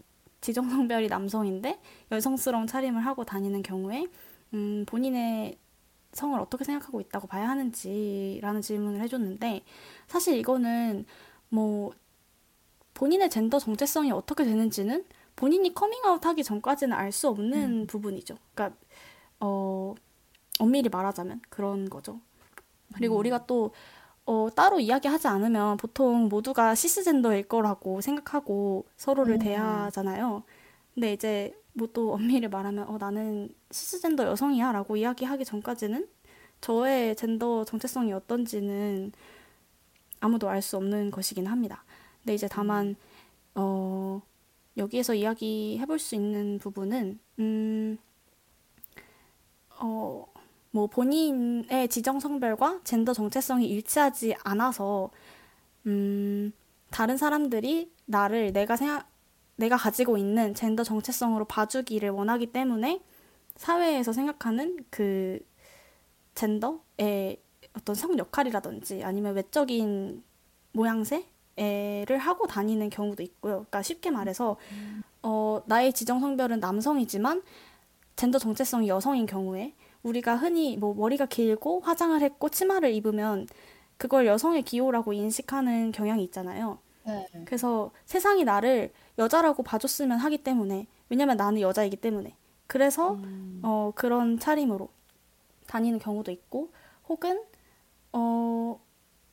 지정성별이 0.40 1.08
남성인데 1.08 1.80
여성스러운 2.12 2.66
차림을 2.66 3.04
하고 3.04 3.24
다니는 3.24 3.62
경우에 3.62 4.06
음, 4.52 4.84
본인의 4.86 5.58
성을 6.14 6.38
어떻게 6.40 6.64
생각하고 6.64 7.00
있다고 7.00 7.26
봐야 7.26 7.48
하는지라는 7.48 8.62
질문을 8.62 9.00
해줬는데 9.02 9.62
사실 10.06 10.38
이거는 10.38 11.04
뭐 11.48 11.92
본인의 12.94 13.28
젠더 13.30 13.58
정체성이 13.58 14.12
어떻게 14.12 14.44
되는지는 14.44 15.04
본인이 15.36 15.74
커밍아웃 15.74 16.24
하기 16.24 16.44
전까지는 16.44 16.96
알 16.96 17.12
수 17.12 17.28
없는 17.28 17.86
부분이죠. 17.88 18.36
그러니까 18.54 18.78
어, 19.40 19.94
엄밀히 20.60 20.88
말하자면 20.88 21.42
그런 21.48 21.90
거죠. 21.90 22.20
그리고 22.94 23.16
우리가 23.16 23.46
또 23.46 23.72
어, 24.26 24.48
따로 24.54 24.80
이야기하지 24.80 25.26
않으면 25.28 25.76
보통 25.76 26.28
모두가 26.28 26.74
시스젠더일 26.74 27.48
거라고 27.48 28.00
생각하고 28.00 28.86
서로를 28.96 29.34
음. 29.34 29.38
대하잖아요. 29.40 30.44
근데 30.94 31.12
이제 31.12 31.52
뭐 31.74 31.88
또 31.92 32.12
엄밀히 32.14 32.48
말하면 32.48 32.88
어, 32.88 32.98
나는 32.98 33.48
시스젠더 33.70 34.24
여성이야 34.26 34.72
라고 34.72 34.96
이야기하기 34.96 35.44
전까지는 35.44 36.08
저의 36.60 37.16
젠더 37.16 37.64
정체성이 37.64 38.12
어떤지는 38.12 39.12
아무도 40.20 40.48
알 40.48 40.62
수 40.62 40.76
없는 40.76 41.10
것이긴 41.10 41.46
합니다. 41.46 41.84
근데 42.22 42.34
이제 42.34 42.48
다만 42.48 42.96
어, 43.54 44.22
여기에서 44.76 45.14
이야기해 45.14 45.86
볼 45.86 45.98
수 45.98 46.14
있는 46.16 46.58
부분은 46.58 47.18
음, 47.40 47.98
어, 49.80 50.26
뭐 50.70 50.86
본인의 50.86 51.88
지정 51.88 52.20
성별과 52.20 52.80
젠더 52.84 53.12
정체성이 53.12 53.68
일치하지 53.68 54.34
않아서 54.44 55.10
음, 55.86 56.52
다른 56.90 57.16
사람들이 57.16 57.92
나를 58.06 58.52
내가 58.52 58.76
생각 58.76 59.08
내가 59.56 59.76
가지고 59.76 60.16
있는 60.16 60.54
젠더 60.54 60.82
정체성으로 60.82 61.44
봐주기를 61.44 62.10
원하기 62.10 62.46
때문에 62.46 63.00
사회에서 63.56 64.12
생각하는 64.12 64.78
그 64.90 65.38
젠더의 66.34 67.40
어떤 67.76 67.94
성 67.94 68.18
역할이라든지 68.18 69.04
아니면 69.04 69.34
외적인 69.34 70.22
모양새를 70.72 72.18
하고 72.18 72.46
다니는 72.46 72.90
경우도 72.90 73.22
있고요. 73.22 73.52
그러니까 73.52 73.82
쉽게 73.82 74.10
말해서 74.10 74.56
어, 75.22 75.62
나의 75.66 75.92
지정 75.92 76.20
성별은 76.20 76.60
남성이지만 76.60 77.42
젠더 78.16 78.38
정체성이 78.38 78.88
여성인 78.88 79.26
경우에 79.26 79.74
우리가 80.02 80.36
흔히 80.36 80.76
뭐 80.76 80.94
머리가 80.94 81.26
길고 81.26 81.80
화장을 81.80 82.20
했고 82.20 82.48
치마를 82.48 82.92
입으면 82.92 83.46
그걸 83.96 84.26
여성의 84.26 84.62
기호라고 84.62 85.12
인식하는 85.12 85.92
경향이 85.92 86.22
있잖아요. 86.24 86.78
네. 87.06 87.26
그래서 87.44 87.90
세상이 88.04 88.44
나를 88.44 88.92
여자라고 89.18 89.62
봐줬으면 89.62 90.18
하기 90.18 90.38
때문에 90.38 90.86
왜냐면 91.08 91.36
나는 91.36 91.60
여자이기 91.60 91.96
때문에 91.96 92.36
그래서 92.66 93.14
음. 93.14 93.60
어, 93.62 93.92
그런 93.94 94.38
차림으로 94.38 94.88
다니는 95.66 95.98
경우도 95.98 96.30
있고 96.32 96.70
혹은 97.08 97.42
어, 98.12 98.80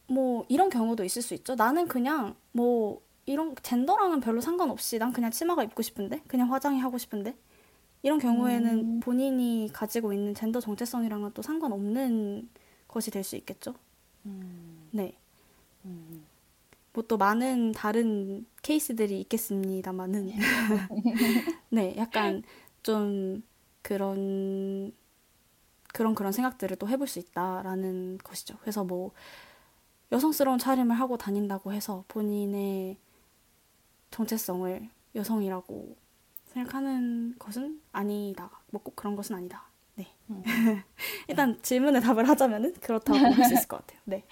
뭐 0.08 0.46
이런 0.50 0.70
경우도 0.70 1.04
있을 1.04 1.22
수 1.22 1.34
있죠. 1.34 1.56
나는 1.56 1.88
그냥 1.88 2.36
뭐 2.52 3.02
이런 3.26 3.56
젠더랑은 3.62 4.20
별로 4.20 4.42
상관없이 4.42 4.98
난 5.00 5.14
그냥 5.14 5.32
치마가 5.32 5.64
입고 5.64 5.82
싶은데 5.82 6.22
그냥 6.28 6.52
화장이 6.52 6.80
하고 6.80 6.98
싶은데 6.98 7.36
이런 8.04 8.20
경우에는 8.20 8.80
음. 8.80 9.00
본인이 9.00 9.70
가지고 9.72 10.12
있는 10.14 10.34
젠더 10.34 10.60
정체성이랑은 10.60 11.32
또 11.34 11.42
상관없는 11.42 12.50
것이 12.88 13.12
될 13.12 13.24
수 13.24 13.36
있겠죠. 13.38 13.76
음. 14.26 14.90
네. 14.92 15.16
음. 15.86 16.26
뭐 16.94 17.04
또 17.08 17.18
많은 17.18 17.72
다른 17.74 18.46
케이스들이 18.64 19.22
있겠습니다만은 19.22 20.32
네, 21.70 21.96
약간 21.98 22.44
좀 22.84 23.44
그런 23.82 24.94
그런 25.94 26.16
그런 26.16 26.32
생각들을 26.32 26.78
또 26.78 26.88
해볼 26.90 27.08
수 27.08 27.20
있다라는 27.20 28.20
것이죠. 28.24 28.58
그래서 28.62 28.84
뭐 28.84 29.12
여성스러운 30.12 30.60
차림을 30.60 31.00
하고 31.00 31.18
다닌다고 31.18 31.74
해서 31.74 32.04
본인의 32.08 32.98
정체성을 34.12 34.90
여성이라고 35.16 35.96
생각하는 36.48 37.36
것은 37.40 37.82
아니다. 37.92 38.50
뭐 38.72 38.82
꼭 38.84 38.96
그런 38.96 39.16
것은 39.16 39.36
아니다. 39.36 39.70
네. 39.96 40.08
음. 40.30 40.44
일단 41.28 41.60
질문에 41.62 42.00
답을 42.00 42.28
하자면은 42.28 42.74
그렇다고 42.76 43.18
할 43.20 43.44
수 43.46 43.54
있을 43.54 43.68
것 43.68 43.78
같아요. 43.78 44.00
네. 44.06 44.26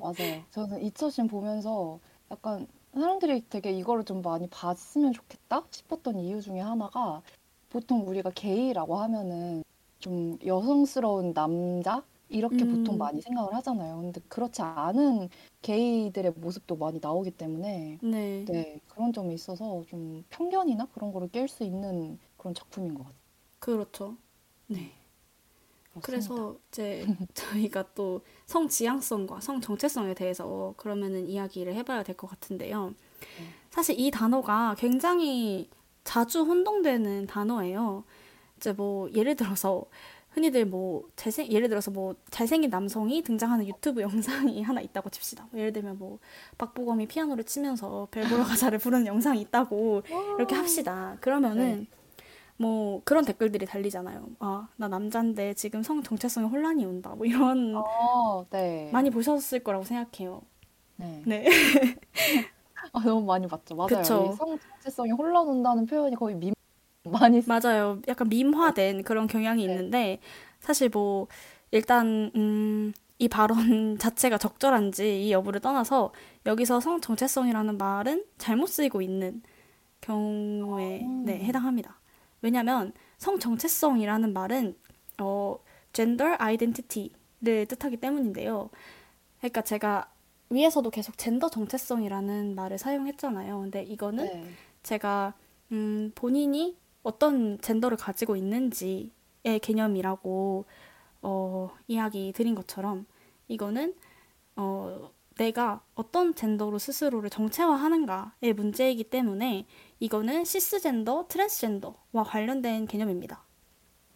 맞아요. 0.00 0.42
저는 0.50 0.82
이처신 0.82 1.28
보면서 1.28 2.00
약간 2.30 2.66
사람들이 2.94 3.44
되게 3.48 3.70
이거를 3.72 4.04
좀 4.04 4.22
많이 4.22 4.48
봤으면 4.48 5.12
좋겠다 5.12 5.64
싶었던 5.70 6.18
이유 6.18 6.40
중에 6.40 6.60
하나가 6.60 7.22
보통 7.68 8.06
우리가 8.08 8.30
게이라고 8.34 8.96
하면은 8.96 9.62
좀 10.00 10.38
여성스러운 10.44 11.34
남자 11.34 12.02
이렇게 12.28 12.64
음. 12.64 12.78
보통 12.78 12.98
많이 12.98 13.20
생각을 13.20 13.54
하잖아요. 13.54 13.96
근데 14.00 14.20
그렇지 14.28 14.62
않은 14.62 15.28
게이들의 15.62 16.32
모습도 16.36 16.76
많이 16.76 16.98
나오기 17.00 17.32
때문에 17.32 17.98
네. 18.02 18.44
네, 18.48 18.80
그런 18.88 19.12
점에 19.12 19.34
있어서 19.34 19.84
좀 19.88 20.24
편견이나 20.30 20.86
그런 20.94 21.12
거를 21.12 21.28
깰 21.28 21.48
수 21.48 21.64
있는 21.64 22.18
그런 22.36 22.54
작품인 22.54 22.94
것 22.94 23.04
같아요. 23.04 23.20
그렇죠. 23.58 24.16
네. 24.68 24.92
그렇습니다. 26.00 26.06
그래서 26.06 26.56
이제 26.68 27.06
저희가 27.34 27.94
또 27.94 28.22
성 28.50 28.66
지향성과 28.66 29.38
성 29.40 29.60
정체성에 29.60 30.12
대해서 30.14 30.74
그러면은 30.76 31.28
이야기를 31.28 31.72
해봐야 31.74 32.02
될 32.02 32.16
것 32.16 32.28
같은데요. 32.28 32.92
사실 33.70 33.94
이 33.96 34.10
단어가 34.10 34.74
굉장히 34.76 35.70
자주 36.02 36.40
혼동되는 36.42 37.28
단어예요. 37.28 38.02
이제 38.56 38.72
뭐 38.72 39.08
예를 39.14 39.36
들어서 39.36 39.84
흔히들 40.30 40.64
뭐 40.66 41.04
잘생 41.14 41.46
예를 41.46 41.68
들어서 41.68 41.92
뭐 41.92 42.16
잘생긴 42.30 42.70
남성이 42.70 43.22
등장하는 43.22 43.68
유튜브 43.68 44.00
영상이 44.00 44.60
하나 44.66 44.80
있다고 44.80 45.10
칩시다. 45.10 45.46
예를 45.54 45.72
들면 45.72 45.98
뭐 45.98 46.18
박보검이 46.58 47.06
피아노를 47.06 47.44
치면서 47.44 48.08
벨보러 48.10 48.42
가사를 48.42 48.76
부르는 48.80 49.06
영상이 49.06 49.40
있다고 49.42 50.02
이렇게 50.38 50.56
합시다. 50.56 51.16
그러면은 51.20 51.86
뭐 52.60 53.00
그런 53.06 53.24
댓글들이 53.24 53.64
달리잖아요. 53.64 54.28
아, 54.40 54.68
나 54.76 54.86
남잔데 54.86 55.54
지금 55.54 55.82
성 55.82 56.02
정체성에 56.02 56.46
혼란이 56.46 56.84
온다. 56.84 57.14
뭐 57.16 57.24
이런 57.24 57.74
어, 57.74 58.44
네. 58.50 58.90
많이 58.92 59.08
보셨을 59.08 59.60
거라고 59.60 59.82
생각해요. 59.84 60.42
네. 60.96 61.22
네. 61.24 61.46
아, 62.92 63.00
너무 63.02 63.24
많이 63.24 63.46
봤죠. 63.46 63.74
맞아요. 63.74 64.04
성 64.04 64.58
정체성이 64.58 65.12
흘러놓는다는 65.12 65.86
표현이 65.86 66.16
거의 66.16 66.34
밈 66.36 66.52
많이 67.08 67.40
쓰... 67.40 67.48
맞아요. 67.48 67.98
약간 68.08 68.28
밈화된 68.28 69.04
그런 69.04 69.26
경향이 69.26 69.66
네. 69.66 69.72
있는데 69.72 70.20
사실 70.58 70.90
뭐 70.90 71.28
일단 71.70 72.30
음, 72.36 72.92
이 73.18 73.26
발언 73.28 73.96
자체가 73.96 74.36
적절한지 74.36 75.28
이 75.28 75.32
여부를 75.32 75.60
떠나서 75.60 76.12
여기서 76.44 76.80
성 76.80 77.00
정체성이라는 77.00 77.78
말은 77.78 78.26
잘못 78.36 78.66
쓰이고 78.66 79.00
있는 79.00 79.42
경우에 80.02 81.00
아. 81.02 81.22
네, 81.24 81.42
해당합니다. 81.42 81.99
왜냐하면 82.42 82.92
성 83.18 83.38
정체성이라는 83.38 84.32
말은 84.32 84.76
어, 85.18 85.58
gender 85.92 86.36
identity를 86.40 87.66
뜻하기 87.66 87.98
때문인데요. 87.98 88.70
그러니까 89.38 89.62
제가 89.62 90.10
위에서도 90.50 90.88
계속 90.90 91.16
젠더 91.16 91.48
정체성이라는 91.48 92.54
말을 92.54 92.78
사용했잖아요. 92.78 93.60
근데 93.60 93.82
이거는 93.84 94.24
네. 94.26 94.44
제가 94.82 95.34
음, 95.72 96.10
본인이 96.14 96.76
어떤 97.02 97.60
젠더를 97.60 97.96
가지고 97.96 98.36
있는지의 98.36 99.10
개념이라고 99.62 100.64
어, 101.22 101.70
이야기 101.86 102.32
드린 102.32 102.54
것처럼 102.54 103.06
이거는 103.48 103.94
어, 104.56 105.10
내가 105.36 105.82
어떤 105.94 106.34
젠더로 106.34 106.78
스스로를 106.78 107.30
정체화하는가의 107.30 108.52
문제이기 108.54 109.04
때문에 109.04 109.66
이거는 110.00 110.44
시스젠더, 110.44 111.26
트랜스젠더와 111.28 112.24
관련된 112.24 112.86
개념입니다. 112.86 113.42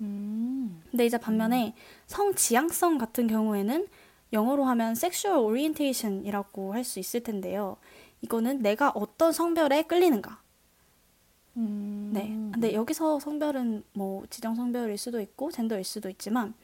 음. 0.01 0.83
근데 0.91 1.07
이제 1.07 1.19
반면에 1.19 1.75
성 2.07 2.35
지향성 2.35 2.99
같은 2.99 3.27
경우에는 3.27 3.87
영어로 4.33 4.65
하면 4.65 4.93
sexual 4.93 5.41
orientation이라고 5.45 6.75
할 6.75 6.85
수 6.85 6.99
있을 6.99 7.23
텐데요. 7.23 7.77
이거는 8.23 8.63
내가 8.63 8.91
어떤 8.95 9.33
성별에 9.33 9.83
끌리는가. 9.83 10.41
음. 11.57 12.11
네. 12.13 12.29
근데 12.53 12.73
여기서 12.75 13.21
성별은 13.21 13.85
뭐 13.93 14.25
지정 14.31 14.55
성별일 14.57 14.99
수도 14.99 15.21
있고 15.21 15.51
젠더일 15.53 15.85
수도 15.85 16.09
있지만 16.09 16.55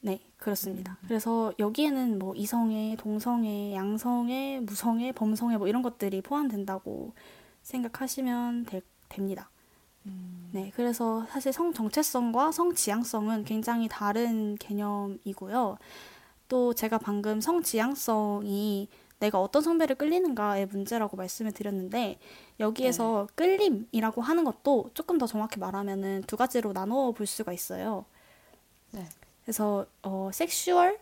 네, 0.00 0.20
그렇습니다. 0.36 0.98
그래서 1.06 1.52
여기에는 1.58 2.18
뭐 2.18 2.34
이성애, 2.34 2.96
동성애, 2.98 3.72
양성애, 3.74 4.60
무성애, 4.62 5.12
범성애 5.12 5.56
뭐 5.56 5.68
이런 5.68 5.82
것들이 5.82 6.22
포함된다고 6.22 7.12
생각하시면 7.62 8.66
될- 8.66 8.82
됩니다. 9.08 9.50
음. 10.06 10.48
네, 10.52 10.72
그래서 10.74 11.26
사실 11.30 11.52
성 11.52 11.72
정체성과 11.72 12.52
성 12.52 12.74
지향성은 12.74 13.44
굉장히 13.44 13.88
다른 13.88 14.56
개념이고요. 14.56 15.78
또 16.48 16.74
제가 16.74 16.98
방금 16.98 17.40
성 17.40 17.62
지향성이 17.62 18.88
내가 19.20 19.40
어떤 19.40 19.62
성별에 19.62 19.94
끌리는가의 19.94 20.66
문제라고 20.66 21.16
말씀을 21.16 21.52
드렸는데 21.52 22.18
여기에서 22.58 23.28
끌림이라고 23.36 24.20
하는 24.20 24.42
것도 24.44 24.90
조금 24.94 25.16
더 25.18 25.26
정확히 25.26 25.60
말하면은 25.60 26.24
두 26.26 26.36
가지로 26.36 26.72
나누어 26.72 27.12
볼 27.12 27.26
수가 27.26 27.52
있어요. 27.52 28.04
네. 28.90 29.06
그래서 29.44 29.86
어, 30.02 30.30
sexual, 30.32 30.98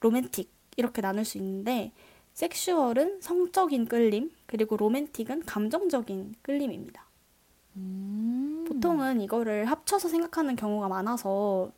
romantic 0.00 0.50
이렇게 0.76 1.00
나눌 1.00 1.24
수 1.24 1.38
있는데 1.38 1.92
섹슈얼은 2.36 3.22
성적인 3.22 3.86
끌림 3.86 4.30
그리고 4.46 4.78
로맨틱은 4.78 5.46
감정적인 5.46 6.36
끌림입니다. 6.42 7.06
음. 7.76 8.64
보통은 8.68 9.20
이거를 9.22 9.66
합쳐서 9.66 10.08
생각하는 10.08 10.56
경우가 10.56 10.88
많아서 10.88 11.72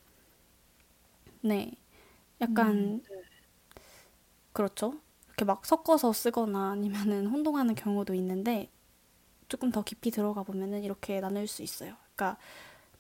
네 1.43 1.73
약간 2.41 2.77
음, 2.77 3.03
그렇죠 4.53 4.95
이렇게 5.29 5.45
막 5.45 5.65
섞어서 5.65 6.13
쓰거나 6.13 6.73
아니면은 6.73 7.27
혼동하는 7.27 7.75
경우도 7.75 8.15
있는데 8.15 8.71
조금 9.49 9.71
더 9.73 9.83
깊이 9.85 10.11
들어가 10.11 10.43
보면은 10.45 10.85
이렇게 10.85 11.21
나눌 11.21 11.47
수 11.49 11.63
있어요. 11.63 11.97
그러니까 12.17 12.39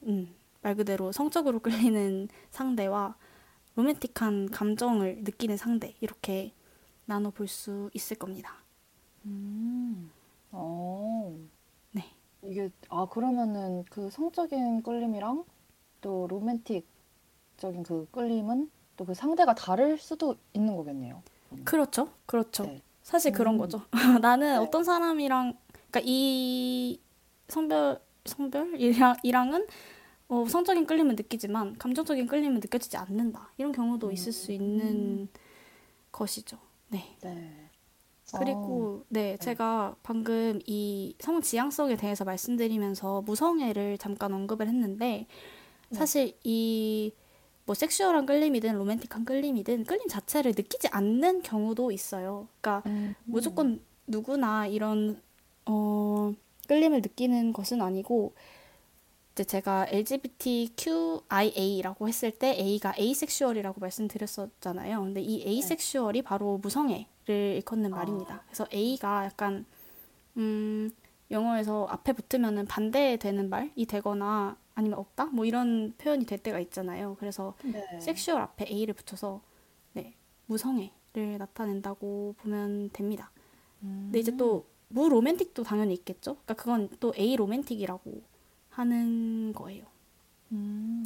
음, 0.04 0.34
말 0.62 0.76
그대로 0.76 1.12
성적으로 1.12 1.60
끌리는 1.60 2.28
상대와 2.50 3.16
로맨틱한 3.76 4.50
감정을 4.50 5.20
느끼는 5.24 5.56
상대 5.58 5.96
이렇게 6.00 6.52
나눠 7.08 7.30
볼 7.30 7.48
수 7.48 7.90
있을 7.94 8.16
겁니다. 8.18 8.52
음. 9.24 10.10
어. 10.52 11.34
네. 11.92 12.04
이게 12.42 12.70
아 12.88 13.06
그러면은 13.06 13.84
그 13.90 14.10
성적인 14.10 14.82
끌림이랑 14.82 15.44
또 16.00 16.26
로맨틱적인 16.28 17.82
그 17.84 18.06
끌림은 18.12 18.70
또 18.96 19.04
그 19.06 19.14
상대가 19.14 19.54
다를 19.54 19.96
수도 19.98 20.36
있는 20.52 20.76
거겠네요. 20.76 21.22
그렇죠, 21.64 22.10
그렇죠. 22.26 22.64
네. 22.64 22.82
사실 23.02 23.32
그런 23.32 23.54
음. 23.54 23.58
거죠. 23.58 23.82
나는 24.20 24.54
네. 24.54 24.56
어떤 24.56 24.84
사람이랑, 24.84 25.56
그러니까 25.72 26.00
이 26.04 27.00
성별, 27.48 28.00
성별이랑, 28.26 29.16
이랑은 29.22 29.66
어, 30.28 30.44
성적인 30.46 30.86
끌림을 30.86 31.16
느끼지만 31.16 31.78
감정적인 31.78 32.26
끌림은 32.26 32.56
느껴지지 32.60 32.96
않는다. 32.98 33.50
이런 33.56 33.72
경우도 33.72 34.10
있을 34.12 34.32
수 34.32 34.52
있는 34.52 35.28
것이죠. 36.12 36.58
네. 36.88 37.16
네. 37.22 37.70
그리고 38.36 39.04
네, 39.08 39.36
제가 39.38 39.96
방금 40.02 40.60
이 40.66 41.14
성지향성에 41.20 41.96
대해서 41.96 42.24
말씀드리면서 42.24 43.22
무성애를 43.22 43.98
잠깐 43.98 44.34
언급을 44.34 44.68
했는데 44.68 45.26
사실 45.92 46.36
이 46.44 47.12
뭐 47.68 47.74
섹슈얼한 47.74 48.24
끌림이든 48.24 48.76
로맨틱한 48.76 49.26
끌림이든 49.26 49.84
끌림 49.84 50.08
자체를 50.08 50.54
느끼지 50.56 50.88
않는 50.88 51.42
경우도 51.42 51.92
있어요. 51.92 52.48
그러니까 52.62 52.82
음. 52.88 53.14
무조건 53.26 53.84
누구나 54.06 54.66
이런 54.66 55.20
어, 55.66 56.32
끌림을 56.66 57.02
느끼는 57.02 57.52
것은 57.52 57.82
아니고 57.82 58.32
이제 59.38 59.44
제가 59.44 59.86
LGBTQIA라고 59.90 62.08
했을 62.08 62.32
때 62.32 62.56
A가 62.58 62.94
asexual이라고 62.98 63.78
말씀드렸었잖아요. 63.78 65.00
근데 65.00 65.20
이 65.20 65.44
에이섹슈얼이 65.46 66.22
바로 66.22 66.58
무성애를 66.58 67.06
일컫는 67.28 67.92
말입니다. 67.92 68.42
그래서 68.46 68.66
A가 68.72 69.26
약간 69.26 69.64
음, 70.36 70.90
영어에서 71.30 71.86
앞에 71.86 72.14
붙으면은 72.14 72.66
반대되는 72.66 73.48
말이 73.48 73.86
되거나 73.86 74.56
아니면 74.74 74.98
없다? 74.98 75.26
뭐 75.26 75.44
이런 75.44 75.94
표현이 75.98 76.26
될 76.26 76.40
때가 76.40 76.58
있잖아요. 76.58 77.14
그래서 77.20 77.54
네. 77.62 78.00
sexual 78.00 78.42
앞에 78.42 78.66
A를 78.68 78.94
붙여서 78.94 79.40
네, 79.92 80.16
무성애를 80.46 81.38
나타낸다고 81.38 82.34
보면 82.38 82.90
됩니다. 82.92 83.30
근데 83.78 84.18
이제 84.18 84.36
또 84.36 84.66
무로맨틱도 84.88 85.62
당연히 85.62 85.94
있겠죠. 85.94 86.38
그러니까 86.44 86.54
그건 86.54 86.88
또 86.98 87.14
A 87.16 87.36
로맨틱이라고 87.36 88.37
하는 88.78 89.52
거예요. 89.52 89.84
음. 90.52 91.04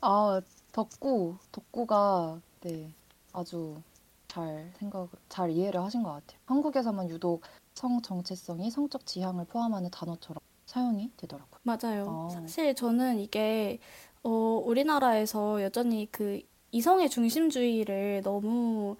아, 0.00 0.40
덕구, 0.70 1.36
덕구가 1.50 2.40
네, 2.60 2.92
아주 3.32 3.82
잘 4.28 4.72
생각, 4.78 5.08
잘 5.28 5.50
이해를 5.50 5.82
하신 5.82 6.04
것 6.04 6.12
같아요. 6.12 6.38
한국에서만 6.46 7.10
유독 7.10 7.42
성 7.74 8.00
정체성이 8.00 8.70
성적 8.70 9.04
지향을 9.04 9.46
포함하는 9.46 9.90
단어처럼 9.90 10.40
사용이 10.66 11.10
되더라고요. 11.16 11.58
맞아요. 11.64 12.04
어. 12.06 12.28
사실 12.30 12.74
저는 12.76 13.18
이게 13.18 13.80
어, 14.22 14.30
우리나라에서 14.64 15.60
여전히 15.60 16.06
그 16.12 16.40
이성의 16.70 17.10
중심주의를 17.10 18.22
너무 18.22 18.96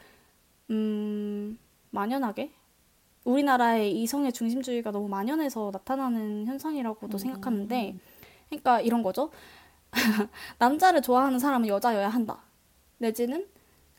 음, 0.70 1.56
만연하게 1.90 2.50
우리나라의 3.24 4.00
이성의 4.02 4.32
중심주의가 4.32 4.90
너무 4.90 5.08
만연해서 5.08 5.70
나타나는 5.72 6.46
현상이라고도 6.46 7.16
음. 7.16 7.18
생각하는데 7.18 7.94
그러니까 8.48 8.80
이런 8.80 9.02
거죠. 9.02 9.30
남자를 10.58 11.02
좋아하는 11.02 11.38
사람은 11.38 11.68
여자여야 11.68 12.08
한다. 12.08 12.38
내지는 12.98 13.46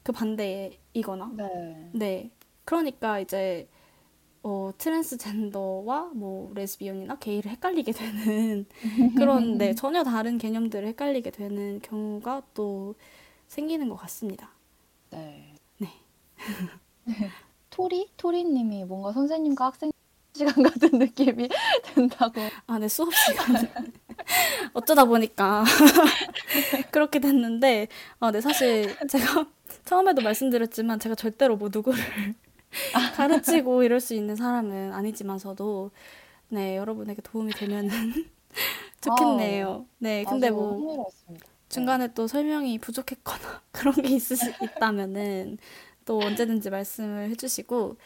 그 0.03 0.11
반대이거나 0.11 1.31
네. 1.35 1.89
네. 1.93 2.31
그러니까 2.65 3.19
이제 3.19 3.67
어, 4.43 4.71
트랜스젠더와 4.77 6.11
뭐 6.13 6.51
레즈비언이나 6.53 7.15
게이를 7.15 7.51
헷갈리게 7.51 7.93
되는 7.93 8.65
그런 9.17 9.57
네, 9.57 9.73
전혀 9.73 10.03
다른 10.03 10.37
개념들을 10.37 10.85
헷갈리게 10.89 11.31
되는 11.31 11.79
경우가 11.81 12.43
또 12.53 12.95
생기는 13.47 13.87
것 13.87 13.95
같습니다. 13.95 14.49
네. 15.11 15.53
네. 15.77 15.89
토리? 17.73 18.07
토리님이 18.17 18.85
뭔가 18.85 19.11
선생님과 19.11 19.65
학생 19.65 19.91
시간 20.35 20.63
같은 20.63 20.89
느낌이 20.97 21.49
든다고. 21.95 22.41
아, 22.67 22.79
네, 22.79 22.87
수업 22.87 23.13
시간 23.13 23.55
어쩌다 24.73 25.05
보니까 25.05 25.63
그렇게 26.91 27.19
됐는데, 27.19 27.87
아, 28.19 28.31
네, 28.31 28.41
사실 28.41 28.95
제가 29.07 29.47
처음에도 29.85 30.21
말씀드렸지만 30.21 30.99
제가 30.99 31.15
절대로 31.15 31.55
뭐 31.55 31.69
누구를 31.71 32.01
가르치고 33.15 33.83
이럴 33.83 33.99
수 33.99 34.13
있는 34.13 34.35
사람은 34.35 34.93
아니지만서도 34.93 35.91
네, 36.49 36.77
여러분에게 36.77 37.21
도움이 37.21 37.53
되면은 37.53 38.25
좋겠네요. 39.01 39.85
네, 39.99 40.23
근데 40.23 40.49
뭐 40.49 40.73
흥미로웠습니다. 40.73 41.45
중간에 41.69 42.13
또 42.13 42.27
설명이 42.27 42.77
부족했거나 42.79 43.61
그런 43.71 43.95
게 43.95 44.09
있을 44.09 44.37
수 44.37 44.51
있다면은 44.61 45.57
또 46.05 46.19
언제든지 46.19 46.69
말씀을 46.69 47.29
해주시고 47.31 47.97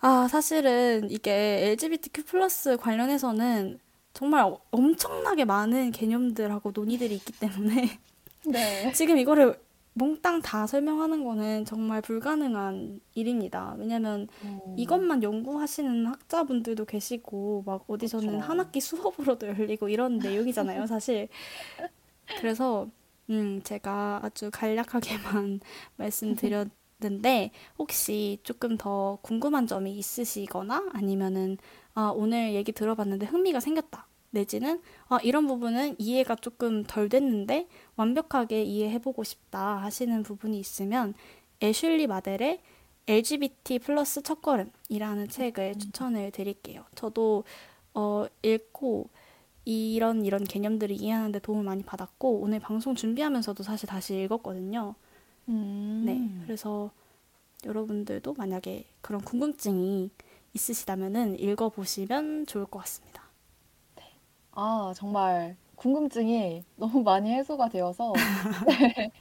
아 0.00 0.28
사실은 0.28 1.10
이게 1.10 1.32
LGBTQ 1.70 2.24
플러스 2.24 2.76
관련해서는 2.76 3.78
정말 4.14 4.44
어- 4.44 4.60
엄청나게 4.70 5.44
많은 5.44 5.90
개념들하고 5.92 6.72
논의들이 6.72 7.14
있기 7.16 7.32
때문에 7.34 8.00
네. 8.46 8.92
지금 8.94 9.18
이거를 9.18 9.60
몽땅 9.94 10.42
다 10.42 10.66
설명하는 10.66 11.24
거는 11.24 11.64
정말 11.64 12.00
불가능한 12.00 13.00
일입니다. 13.14 13.74
왜냐면 13.78 14.28
음, 14.44 14.60
이것만 14.76 15.24
연구하시는 15.24 16.06
학자분들도 16.06 16.84
계시고 16.84 17.64
막 17.66 17.84
어디서는 17.88 18.34
그쵸. 18.38 18.38
한 18.40 18.60
학기 18.60 18.80
수업으로도 18.80 19.48
열리고 19.48 19.88
이런 19.88 20.18
내용이잖아요, 20.18 20.86
사실. 20.86 21.28
그래서 22.40 22.86
음, 23.30 23.60
제가 23.64 24.20
아주 24.22 24.50
간략하게만 24.52 25.60
말씀드렸 25.96 26.68
는데 27.00 27.52
혹시 27.78 28.40
조금 28.42 28.76
더 28.76 29.18
궁금한 29.22 29.68
점이 29.68 29.96
있으시거나 29.98 30.90
아니면은 30.92 31.56
아, 31.94 32.12
오늘 32.14 32.54
얘기 32.54 32.72
들어봤는데 32.72 33.26
흥미가 33.26 33.60
생겼다. 33.60 34.08
내지는 34.30 34.82
아, 35.08 35.18
이런 35.22 35.46
부분은 35.46 35.94
이해가 35.98 36.34
조금 36.36 36.82
덜 36.82 37.08
됐는데 37.08 37.68
완벽하게 37.94 38.64
이해해보고 38.64 39.22
싶다 39.22 39.76
하시는 39.76 40.24
부분이 40.24 40.58
있으면 40.58 41.14
애슐리 41.62 42.08
마델의 42.08 42.60
LGBT 43.06 43.78
플러스 43.78 44.20
첫걸음이라는 44.20 45.28
책을 45.28 45.76
추천을 45.76 46.32
드릴게요. 46.32 46.84
저도 46.96 47.44
어, 47.94 48.26
읽고 48.42 49.08
이런 49.64 50.24
이런 50.24 50.42
개념들을 50.42 51.00
이해하는데 51.00 51.38
도움을 51.38 51.64
많이 51.64 51.84
받았고 51.84 52.40
오늘 52.40 52.58
방송 52.58 52.96
준비하면서도 52.96 53.62
사실 53.62 53.88
다시 53.88 54.20
읽었거든요. 54.22 54.96
음. 55.48 56.02
네, 56.04 56.44
그래서 56.44 56.90
여러분들도 57.64 58.34
만약에 58.34 58.84
그런 59.00 59.20
궁금증이 59.20 60.10
있으시다면은 60.54 61.38
읽어보시면 61.38 62.46
좋을 62.46 62.66
것 62.66 62.78
같습니다. 62.80 63.28
아, 64.52 64.92
정말 64.96 65.56
궁금증이 65.76 66.64
너무 66.76 67.02
많이 67.02 67.32
해소가 67.32 67.68
되어서 67.68 68.12
네. 68.66 69.12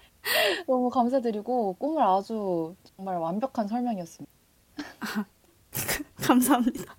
너무 0.65 0.89
감사드리고 0.89 1.73
꿈을 1.73 2.01
아주 2.01 2.75
정말 2.95 3.17
완벽한 3.17 3.67
설명이었습니다. 3.67 4.31
감사합니다. 6.15 6.95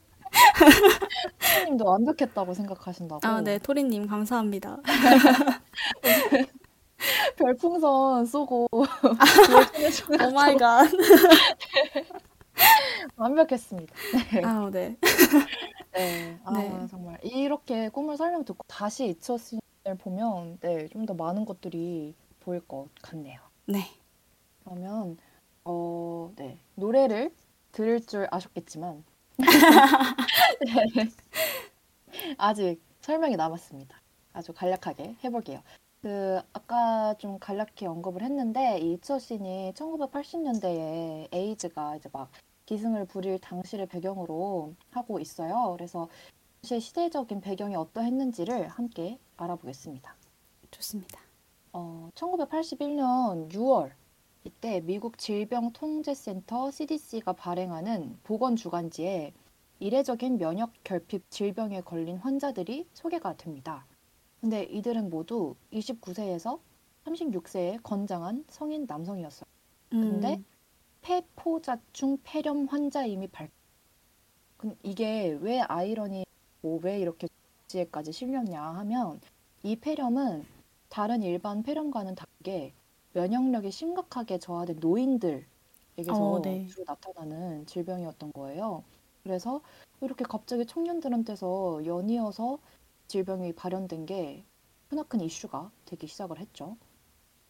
선생님도 1.40 1.84
완벽했다고 1.84 2.54
생각하신다고. 2.54 3.26
아, 3.26 3.40
네, 3.40 3.58
토리님 3.58 4.06
감사합니다. 4.06 4.78
별풍선 7.36 8.26
쏘고 8.26 8.68
보여주는 9.74 10.26
oh 10.26 10.30
my 10.32 10.56
god. 10.56 10.88
완벽했습니다. 13.16 13.94
네. 14.32 14.42
아, 14.44 14.68
네. 14.72 14.96
네. 15.92 16.38
아, 16.44 16.52
네. 16.52 16.86
정말 16.90 17.18
이렇게 17.22 17.88
꾸물 17.88 18.16
설명 18.16 18.44
듣고 18.44 18.64
다시 18.66 19.06
It's 19.06 19.26
a 19.26 19.31
Sin을 19.31 19.60
보면 19.98 20.58
네, 20.60 20.88
좀 20.88 21.06
더 21.06 21.14
많은 21.14 21.44
것들이 21.44 22.14
보일 22.40 22.60
것 22.66 22.88
같네요. 23.02 23.40
네. 23.66 23.84
그러면 24.64 25.16
어, 25.64 26.32
네. 26.36 26.58
노래를 26.74 27.32
들을 27.72 28.00
줄 28.04 28.26
아셨겠지만 28.30 29.04
네. 29.36 29.46
아직 32.36 32.80
설명이 33.02 33.36
남았습니다. 33.36 33.96
아주 34.32 34.52
간략하게 34.52 35.16
해볼게요. 35.24 35.62
그 36.00 36.40
아까 36.52 37.14
좀 37.18 37.38
간략히 37.38 37.86
언급을 37.86 38.22
했는데 38.22 38.78
이 38.78 38.92
이처신이 38.94 39.72
1980년대에 39.74 41.28
에이즈가 41.32 41.96
이제 41.96 42.08
막 42.12 42.30
기승을 42.66 43.06
부릴 43.06 43.38
당시를 43.40 43.86
배경으로 43.86 44.74
하고 44.90 45.18
있어요. 45.18 45.74
그래서 45.76 46.08
당시의 46.62 46.80
시대적인 46.80 47.40
배경이 47.40 47.74
어떠했는지를 47.76 48.68
함께 48.68 49.18
알아보겠습니다. 49.36 50.14
좋습니다. 50.70 51.20
어, 51.72 52.10
1981년 52.14 53.50
6월 53.50 53.92
이때 54.44 54.80
미국 54.80 55.18
질병통제센터 55.18 56.70
CDC가 56.70 57.32
발행하는 57.32 58.18
보건 58.22 58.56
주간지에 58.56 59.32
이례적인 59.80 60.38
면역 60.38 60.72
결핍 60.84 61.30
질병에 61.30 61.80
걸린 61.82 62.18
환자들이 62.18 62.88
소개가 62.92 63.36
됩니다. 63.36 63.86
근데 64.40 64.62
이들은 64.64 65.10
모두 65.10 65.56
29세에서 65.72 66.60
36세의 67.04 67.82
건장한 67.82 68.44
성인 68.48 68.86
남성이었어요. 68.86 69.48
근데 69.90 70.34
음, 70.36 70.44
폐포자충 71.02 72.18
폐렴 72.22 72.66
환자임이 72.66 73.28
밝. 73.28 73.50
근 74.56 74.76
이게 74.82 75.36
왜 75.40 75.60
아이러니 75.60 76.24
뭐 76.62 76.78
왜 76.82 76.98
이렇게 77.00 77.28
지에까지 77.68 78.12
실렸냐 78.12 78.60
하면 78.62 79.20
이 79.62 79.76
폐렴은 79.76 80.44
다른 80.88 81.22
일반 81.22 81.62
폐렴과는 81.62 82.14
다르게 82.14 82.72
면역력이 83.12 83.70
심각하게 83.70 84.38
저하된 84.38 84.78
노인들에게서 84.80 86.14
어, 86.14 86.40
네. 86.42 86.66
주로 86.68 86.84
나타나는 86.86 87.66
질병이었던 87.66 88.32
거예요. 88.32 88.84
그래서 89.22 89.60
이렇게 90.00 90.24
갑자기 90.24 90.64
청년들한테서 90.66 91.84
연이어서 91.84 92.58
질병이 93.08 93.54
발현된 93.54 94.04
게 94.04 94.44
크나큰 94.88 95.22
이슈가 95.22 95.70
되기 95.86 96.06
시작을 96.06 96.38
했죠. 96.38 96.76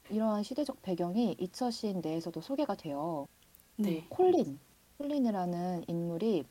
이러한 0.09 0.44
시대적 0.44 0.82
배경이 0.82 1.36
이처신 1.38 2.00
내에서도 2.00 2.40
소개가 2.40 2.76
돼요. 2.76 3.26
네. 3.76 4.02
그 4.02 4.09
콜린, 4.09 4.59
콜린이라는 4.98 5.84
인물이 5.88 6.44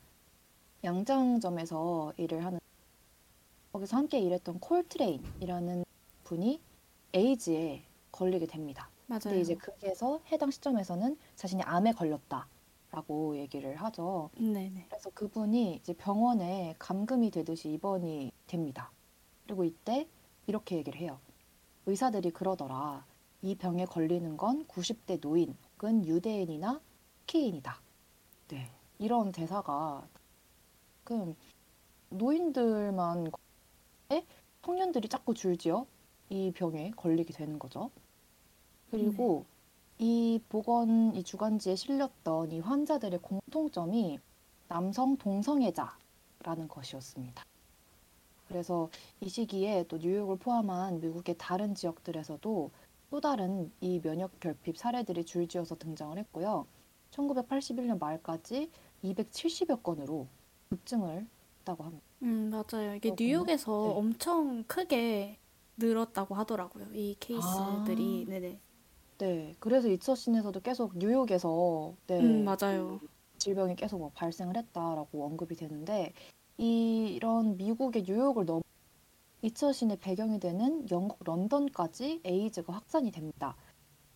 양장점에서 0.84 2.12
일을 2.18 2.44
하는 2.44 2.60
거기서 3.72 3.96
함께 3.96 4.20
일했던 4.20 4.60
콜트레인이라는 4.60 5.84
분이 6.24 6.60
에이즈에 7.14 7.84
걸리게 8.12 8.46
됩니다. 8.46 8.90
맞아요. 9.06 9.20
근데 9.24 9.40
이제 9.40 9.54
거기에서 9.54 10.20
해당 10.30 10.50
시점에서는 10.50 11.16
자신이 11.34 11.62
암에 11.62 11.92
걸렸다라고 11.92 13.38
얘기를 13.38 13.74
하죠. 13.76 14.30
네네. 14.36 14.86
그래서 14.88 15.10
그분이 15.10 15.76
이제 15.76 15.94
병원에 15.94 16.74
감금이 16.78 17.30
되듯이 17.30 17.72
입원이 17.72 18.32
됩니다. 18.46 18.92
그리고 19.48 19.64
이때 19.64 20.06
이렇게 20.46 20.76
얘기를 20.76 21.00
해요. 21.00 21.18
의사들이 21.86 22.32
그러더라. 22.32 23.06
이 23.40 23.54
병에 23.54 23.86
걸리는 23.86 24.36
건 24.36 24.66
90대 24.66 25.20
노인 25.22 25.56
혹은 25.72 26.04
유대인이나 26.04 26.80
키인이다. 27.26 27.80
네. 28.48 28.70
이런 28.98 29.32
대사가 29.32 30.06
그 31.02 31.34
노인들만 32.10 33.30
에 34.10 34.26
청년들이 34.62 35.08
자꾸 35.08 35.32
줄지어 35.32 35.86
이 36.28 36.52
병에 36.52 36.90
걸리게 36.90 37.32
되는 37.32 37.58
거죠. 37.58 37.90
그리고 38.90 39.46
이 39.98 40.40
보건 40.50 41.14
이 41.14 41.22
주간지에 41.22 41.74
실렸던 41.74 42.52
이 42.52 42.60
환자들의 42.60 43.20
공통점이 43.22 44.18
남성 44.68 45.16
동성애자라는 45.16 46.68
것이었습니다. 46.68 47.47
그래서 48.48 48.90
이 49.20 49.28
시기에 49.28 49.84
또 49.88 49.98
뉴욕을 49.98 50.36
포함한 50.38 51.00
미국의 51.00 51.36
다른 51.38 51.74
지역들에서도 51.74 52.70
또 53.10 53.20
다른 53.20 53.70
이 53.80 54.00
면역 54.00 54.40
결핍 54.40 54.76
사례들이 54.76 55.24
줄지어서 55.24 55.76
등장을 55.76 56.16
했고요. 56.18 56.66
1981년 57.10 57.98
말까지 57.98 58.70
270여 59.04 59.82
건으로 59.82 60.26
급증을 60.70 61.26
했다고 61.60 61.84
합니다. 61.84 62.04
음, 62.22 62.50
맞아요. 62.50 62.94
이게. 62.94 63.14
뉴욕에서 63.18 63.84
네. 63.86 63.90
엄청 63.94 64.64
크게 64.64 65.38
늘었다고 65.76 66.34
하더라고요. 66.34 66.86
이 66.92 67.16
케이스들이. 67.20 68.24
아. 68.26 68.30
네네. 68.30 68.60
네, 69.18 69.54
그래서 69.58 69.88
이처신에서도 69.88 70.60
계속 70.60 70.96
뉴욕에서 70.96 71.94
네, 72.06 72.20
음, 72.20 72.44
맞아요. 72.44 73.00
질병이 73.38 73.76
계속 73.76 73.98
뭐 73.98 74.10
발생을 74.14 74.56
했다라고 74.56 75.24
언급이 75.24 75.56
되는데 75.56 76.12
이- 76.58 77.12
이런 77.14 77.56
미국의 77.56 78.02
뉴욕을 78.06 78.44
넘어 78.44 78.62
이처신의 79.42 79.98
배경이 79.98 80.40
되는 80.40 80.88
영국 80.90 81.22
런던까지 81.24 82.20
에이즈가 82.24 82.72
확산이 82.72 83.10
됩니다. 83.12 83.56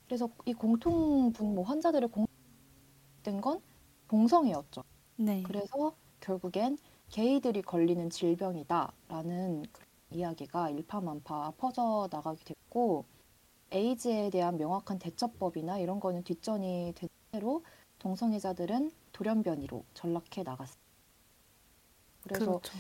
그래서 0.07 0.28
이 0.45 0.53
공통 0.53 1.32
분모 1.32 1.62
환자들의 1.62 2.09
공통된 2.11 3.40
건 3.40 3.62
동성애였죠. 4.09 4.82
네. 5.16 5.43
그래서 5.45 5.95
결국엔 6.20 6.76
게이들이 7.11 7.62
걸리는 7.62 8.11
질병이다라는 8.11 9.64
이야기가 10.11 10.70
일파만파 10.70 11.53
퍼져 11.57 12.09
나가게 12.11 12.43
됐고 12.45 13.05
에이즈에 13.70 14.30
대한 14.30 14.59
명확한 14.59 14.99
대처법이나 14.99 15.78
이런 15.78 16.01
거는 16.01 16.24
뒷전이 16.24 16.93
된 16.97 17.09
채로 17.32 17.62
동성애자들은 18.01 18.90
돌연변이로 19.12 19.84
전락해 19.95 20.43
나갔습니다. 20.43 20.82
그래서 22.23 22.61
그렇죠. 22.61 22.79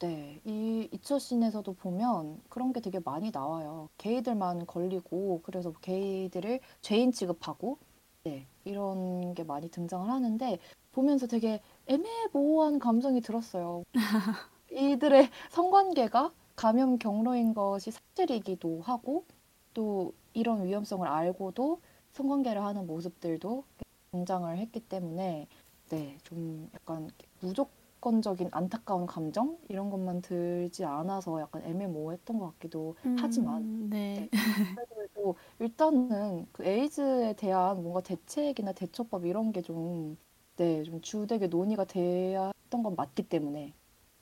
네, 0.00 0.40
이 0.44 0.88
이처신에서도 0.92 1.72
보면 1.74 2.40
그런 2.48 2.72
게 2.72 2.80
되게 2.80 3.00
많이 3.00 3.30
나와요. 3.32 3.88
게이들만 3.98 4.66
걸리고 4.66 5.40
그래서 5.42 5.72
게이들을 5.72 6.60
죄인 6.82 7.10
취급하고 7.12 7.78
네, 8.24 8.46
이런 8.64 9.34
게 9.34 9.42
많이 9.42 9.68
등장을 9.70 10.08
하는데 10.08 10.58
보면서 10.92 11.26
되게 11.26 11.60
애매모호한 11.86 12.78
감정이 12.78 13.20
들었어요. 13.20 13.84
이들의 14.70 15.30
성관계가 15.50 16.32
감염 16.54 16.98
경로인 16.98 17.54
것이 17.54 17.90
사실이기도 17.90 18.82
하고 18.82 19.24
또 19.74 20.12
이런 20.32 20.64
위험성을 20.64 21.06
알고도 21.06 21.80
성관계를 22.12 22.62
하는 22.62 22.86
모습들도 22.86 23.64
등장을 24.12 24.56
했기 24.58 24.80
때문에 24.80 25.46
네, 25.90 26.18
좀 26.24 26.68
약간 26.74 27.10
무조건 27.40 27.77
적인 28.22 28.48
안타까운 28.52 29.06
감정 29.06 29.58
이런 29.68 29.90
것만 29.90 30.22
들지 30.22 30.84
않아서 30.84 31.40
약간 31.40 31.62
애매모호했던 31.64 32.38
것 32.38 32.52
같기도 32.52 32.96
하지만 33.14 33.68
음, 33.74 33.90
네. 33.90 34.30
그래도 34.74 35.36
일단은 35.58 36.46
그 36.52 36.64
에이즈에 36.64 37.34
대한 37.34 37.82
뭔가 37.82 38.00
대책이나 38.00 38.72
대처법 38.72 39.24
이런 39.26 39.52
게 39.52 39.62
좀, 39.62 40.16
네, 40.56 40.82
좀 40.84 41.00
주되게 41.00 41.46
논의가 41.48 41.84
돼야 41.84 42.52
했던 42.64 42.82
건 42.82 42.94
맞기 42.96 43.28
때문에. 43.28 43.74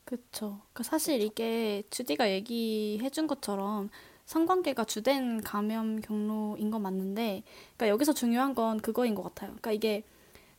그쵸. 0.04 0.60
그러니까 0.72 0.82
사실 0.84 1.20
그쵸. 1.20 1.20
이게 1.20 1.82
주디가 1.90 2.30
얘기해준 2.30 3.26
것처럼 3.26 3.90
성관계가 4.26 4.84
주된 4.84 5.40
감염 5.42 6.00
경로인 6.00 6.70
건 6.70 6.82
맞는데, 6.82 7.42
그러니까 7.76 7.88
여기서 7.88 8.12
중요한 8.14 8.54
건 8.54 8.78
그거인 8.80 9.14
것 9.14 9.22
같아요. 9.22 9.50
그러니까 9.50 9.72
이게 9.72 10.04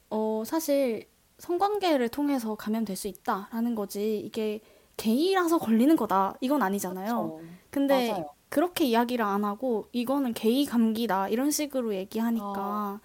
어 0.09 0.43
사실 0.45 1.07
성관계를 1.39 2.09
통해서 2.09 2.55
감염될 2.55 2.95
수 2.95 3.07
있다라는 3.07 3.75
거지 3.75 4.19
이게 4.19 4.61
게이라서 4.97 5.59
걸리는 5.59 5.95
거다 5.95 6.35
이건 6.41 6.61
아니잖아요. 6.63 7.38
그쵸. 7.38 7.41
근데 7.69 8.11
맞아요. 8.11 8.29
그렇게 8.49 8.85
이야기를 8.85 9.23
안 9.23 9.43
하고 9.45 9.88
이거는 9.91 10.33
게이 10.33 10.65
감기다 10.65 11.29
이런 11.29 11.51
식으로 11.51 11.89
아, 11.89 11.93
얘기하니까 11.95 12.99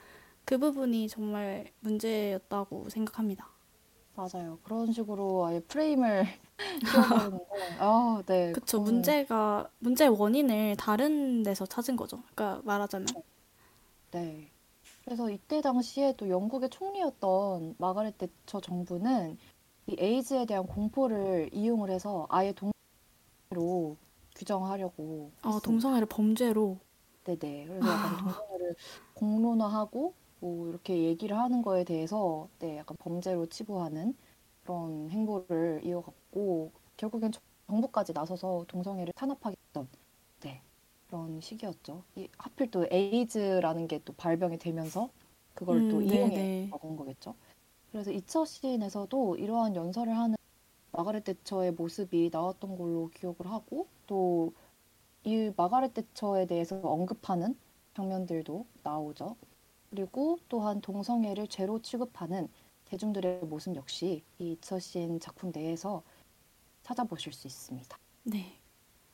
그 0.44 0.58
부분이 0.58 1.08
정말 1.08 1.70
문제였다고 1.80 2.88
생각합니다. 2.88 3.48
맞아요. 4.14 4.58
그런 4.62 4.92
식으로 4.92 5.46
아예 5.46 5.60
프레임을 5.60 6.26
씌워버리는. 6.84 7.38
아, 7.78 8.22
네, 8.26 8.52
그쵸. 8.52 8.78
그거는, 8.78 8.92
문제가, 8.94 9.68
문제의 9.78 10.10
원인을 10.10 10.76
다른 10.76 11.42
데서 11.42 11.66
찾은 11.66 11.96
거죠. 11.96 12.22
그러니까 12.34 12.62
말하자면. 12.64 13.06
네. 14.12 14.51
그래서 15.04 15.30
이때 15.30 15.60
당시에 15.60 16.14
또 16.16 16.28
영국의 16.28 16.70
총리였던 16.70 17.76
마가렛 17.78 18.18
대처 18.18 18.60
정부는 18.60 19.36
이 19.86 19.96
에이즈에 19.98 20.46
대한 20.46 20.66
공포를 20.66 21.50
이용을 21.52 21.90
해서 21.90 22.26
아예 22.30 22.52
동로 23.50 23.96
규정하려고 24.36 25.30
어, 25.42 25.48
했습니다. 25.48 25.60
동성애를 25.60 26.06
범죄로. 26.06 26.78
네네. 27.24 27.66
그래서 27.66 27.88
약간 27.88 28.16
동성애를 28.48 28.74
공론화하고 29.14 30.14
뭐 30.40 30.68
이렇게 30.68 31.02
얘기를 31.04 31.36
하는 31.38 31.62
거에 31.62 31.84
대해서 31.84 32.48
네, 32.58 32.78
약간 32.78 32.96
범죄로 32.98 33.46
치부하는 33.46 34.16
그런 34.62 35.10
행보를 35.10 35.82
이어갔고 35.84 36.72
결국엔 36.96 37.32
정- 37.32 37.42
정부까지 37.68 38.12
나서서 38.12 38.64
동성애를 38.68 39.12
탄압하겠던 39.14 39.88
네, 40.40 40.62
그런 41.12 41.40
시기였죠. 41.42 42.04
이, 42.16 42.28
하필 42.38 42.70
또 42.70 42.86
에이즈라는 42.90 43.86
게 43.88 43.98
또 44.04 44.14
발병이 44.14 44.58
되면서 44.58 45.10
그걸 45.54 45.88
또 45.88 45.98
음, 45.98 46.02
이용해 46.04 46.30
네네. 46.30 46.68
먹은 46.70 46.96
거겠죠. 46.96 47.34
그래서 47.92 48.10
이처 48.12 48.44
씬에서도 48.46 49.36
이러한 49.36 49.76
연설을 49.76 50.16
하는 50.16 50.36
마가렛 50.92 51.24
대처의 51.24 51.72
모습이 51.72 52.30
나왔던 52.32 52.76
걸로 52.78 53.10
기억을 53.14 53.46
하고 53.46 53.88
또 54.06 54.52
이 55.24 55.52
마가렛 55.56 55.94
대처에 55.94 56.46
대해서 56.46 56.80
언급하는 56.82 57.56
장면들도 57.94 58.66
나오죠. 58.82 59.36
그리고 59.90 60.38
또한 60.48 60.80
동성애를 60.80 61.48
죄로 61.48 61.80
취급하는 61.82 62.48
대중들의 62.86 63.44
모습 63.44 63.76
역시 63.76 64.24
이 64.38 64.52
이처신 64.52 65.20
작품 65.20 65.52
내에서 65.54 66.02
찾아보실 66.82 67.32
수 67.32 67.46
있습니다. 67.46 67.98
네. 68.24 68.61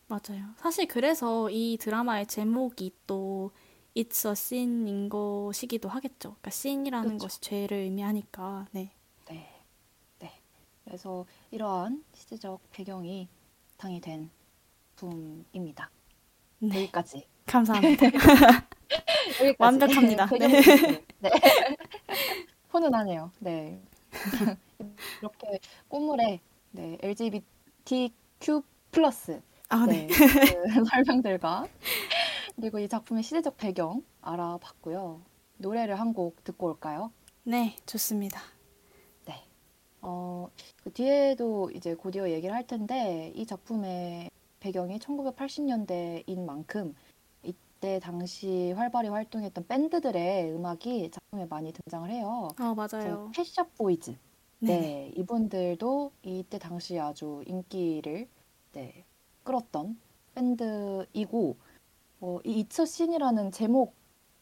맞아요. 0.09 0.47
사실 0.57 0.87
그래서 0.89 1.51
이 1.51 1.77
드라마의 1.79 2.27
제목이 2.27 2.93
또 3.07 3.51
It's 3.95 4.27
a 4.27 4.33
Sin인 4.33 5.09
것이기도 5.09 5.89
하겠죠. 5.89 6.31
그러니까 6.41 6.49
sin이라는 6.49 7.09
그렇죠. 7.09 7.23
것이 7.25 7.41
죄를 7.41 7.79
의미하니까. 7.79 8.67
네. 8.73 8.91
네, 9.29 9.49
네. 10.19 10.41
그래서 10.85 11.27
이러한 11.51 12.05
시대적 12.15 12.61
배경이 12.71 13.29
바탕이 13.77 14.01
된 14.01 14.31
작품입니다. 14.99 15.91
네. 16.59 16.83
여기까지. 16.83 17.27
감사합니다. 17.47 18.07
여기까지. 19.41 19.57
완벽합니다. 19.59 20.27
배경 20.27 20.51
네. 20.51 21.05
네. 21.21 21.31
훈훈하네요. 22.69 23.31
네. 23.39 23.81
이렇게 25.21 25.59
꽃물에 25.89 26.41
네, 26.73 26.99
LGBTQ 27.01 28.63
플러스 28.91 29.41
아, 29.69 29.87
네. 29.87 30.07
네, 30.07 30.09
그 30.09 30.85
설명들과 30.91 31.67
그리고 32.57 32.79
이 32.79 32.89
작품의 32.89 33.23
시대적 33.23 33.57
배경 33.57 34.03
알아봤고요. 34.23 35.21
노래를 35.59 35.99
한 36.01 36.13
곡 36.15 36.43
듣고 36.45 36.67
올까요? 36.69 37.13
네, 37.45 37.77
좋습니다. 37.87 38.41
네. 39.27 39.45
어, 40.01 40.49
그 40.83 40.93
뒤에도 40.93 41.71
이제 41.73 41.95
곧이어 41.95 42.31
얘기를 42.31 42.55
할 42.55 42.67
텐데 42.67 43.33
이 43.35 43.45
작품의 43.47 44.31
배경이 44.61 44.99
1980년대인 44.99 46.45
만큼 46.45 46.95
이때 47.43 48.01
당시 48.01 48.73
활발히 48.73 49.09
활동했던 49.09 49.67
밴드들의 49.67 50.53
음악이 50.53 51.11
작품에 51.11 51.47
많이 51.47 51.73
등장을 51.73 52.09
해요. 52.11 52.49
어, 52.59 52.75
그래서 52.75 52.75
맞아요. 52.75 53.31
펫샵 53.35 53.75
보이즈. 53.77 54.17
네네. 54.61 54.81
네, 54.81 55.13
이분들도 55.17 56.11
이때 56.23 56.59
당시 56.59 56.99
아주 56.99 57.43
인기를 57.47 58.29
네, 58.73 59.05
끌었던 59.53 59.99
밴드이고 60.35 61.57
어, 62.21 62.39
이 62.45 62.61
이처 62.61 62.85
씬이라는 62.85 63.51
제목 63.51 63.95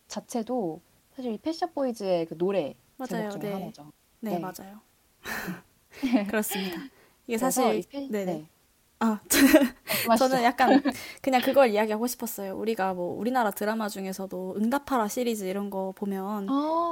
자체도 0.08 0.80
사실 1.14 1.32
이 1.32 1.38
펫샵 1.38 1.74
보이즈의 1.74 2.26
그 2.26 2.36
노래 2.36 2.74
제목 3.04 3.22
맞아요. 3.22 3.30
중에 3.30 3.40
네. 3.40 3.52
하나죠. 3.54 3.92
네, 4.20 4.30
네. 4.32 4.38
맞아요. 4.40 4.80
그렇습니다. 6.28 6.82
이게 7.26 7.38
사실, 7.38 7.76
이 7.76 7.82
페, 7.82 8.08
네네. 8.08 8.24
네, 8.24 8.48
아. 8.98 9.20
저는 10.18 10.42
약간 10.42 10.82
그냥 11.22 11.40
그걸 11.40 11.70
이야기하고 11.70 12.06
싶었어요. 12.06 12.56
우리가 12.56 12.94
뭐 12.94 13.16
우리나라 13.18 13.50
드라마 13.50 13.88
중에서도 13.88 14.54
응답하라 14.56 15.08
시리즈 15.08 15.44
이런 15.44 15.70
거 15.70 15.92
보면 15.96 16.46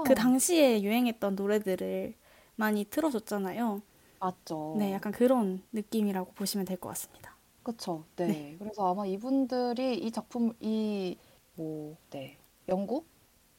그 0.04 0.12
아, 0.12 0.14
당시에 0.14 0.82
유행했던 0.82 1.34
노래들을 1.34 2.14
많이 2.56 2.84
틀어줬잖아요. 2.84 3.74
네, 3.76 3.80
맞죠. 4.20 4.92
약간 4.92 5.12
그런 5.12 5.62
느낌이라고 5.72 6.32
보시면 6.32 6.66
될 6.66 6.78
것 6.78 6.88
같습니다. 6.90 7.33
그쵸. 7.64 8.04
네, 8.16 8.26
네. 8.26 8.56
그래서 8.58 8.86
아마 8.90 9.06
이분들이 9.06 9.98
이 9.98 10.10
작품, 10.10 10.52
이, 10.60 11.16
뭐, 11.54 11.96
네. 12.10 12.36
영국? 12.68 13.06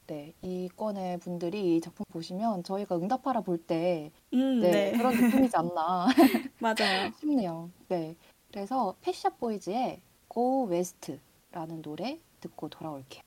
네. 0.06 0.32
이 0.42 0.68
건의 0.76 1.18
분들이 1.18 1.76
이 1.76 1.80
작품 1.80 2.04
보시면 2.10 2.62
저희가 2.62 2.96
응답하라 2.96 3.40
볼 3.40 3.58
때, 3.58 4.12
음, 4.32 4.60
네. 4.60 4.70
네, 4.70 4.92
그런 4.92 5.16
느낌이지 5.16 5.56
않나 5.56 6.06
맞아요. 6.60 7.12
싶네요. 7.20 7.70
네. 7.88 8.16
그래서 8.52 8.96
펫샵 9.02 9.38
보이즈의 9.38 10.00
Go 10.32 10.68
West라는 10.70 11.82
노래 11.82 12.20
듣고 12.40 12.68
돌아올게요. 12.68 13.25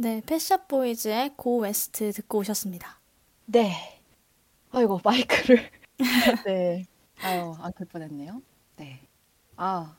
네, 0.00 0.22
Pet 0.24 0.42
Shop 0.42 0.66
Boys의 0.68 1.34
Go 1.36 1.58
West 1.60 2.12
듣고 2.12 2.38
오셨습니다. 2.38 3.00
네. 3.46 3.72
아이고, 4.70 5.00
마이크를. 5.04 5.70
네. 6.46 6.84
아유, 7.22 7.54
안 7.60 7.67
켤 7.67 7.86
뻔했네요. 7.86 8.42
네. 8.76 9.08
아, 9.56 9.98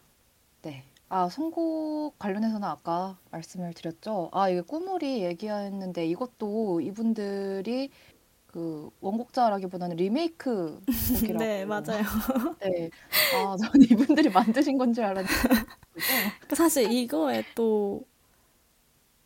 네. 0.63 0.85
아, 1.09 1.29
선곡 1.29 2.19
관련해서는 2.19 2.67
아까 2.67 3.19
말씀을 3.31 3.73
드렸죠. 3.73 4.29
아, 4.33 4.49
이게 4.49 4.61
꾸물이 4.61 5.23
얘기했는데 5.23 6.05
이것도 6.07 6.81
이분들이 6.81 7.91
그 8.47 8.89
원곡자라기보다는 9.01 9.97
리메이크 9.97 10.81
곡이라고. 11.09 11.45
네, 11.45 11.65
맞아요. 11.65 12.03
네. 12.61 12.89
아, 13.31 13.55
전 13.57 13.71
이분들이 13.83 14.29
만드신 14.29 14.77
건 14.77 14.93
줄 14.93 15.05
알았는데. 15.05 15.29
사실 16.55 16.91
이거에 16.91 17.43
또 17.55 18.03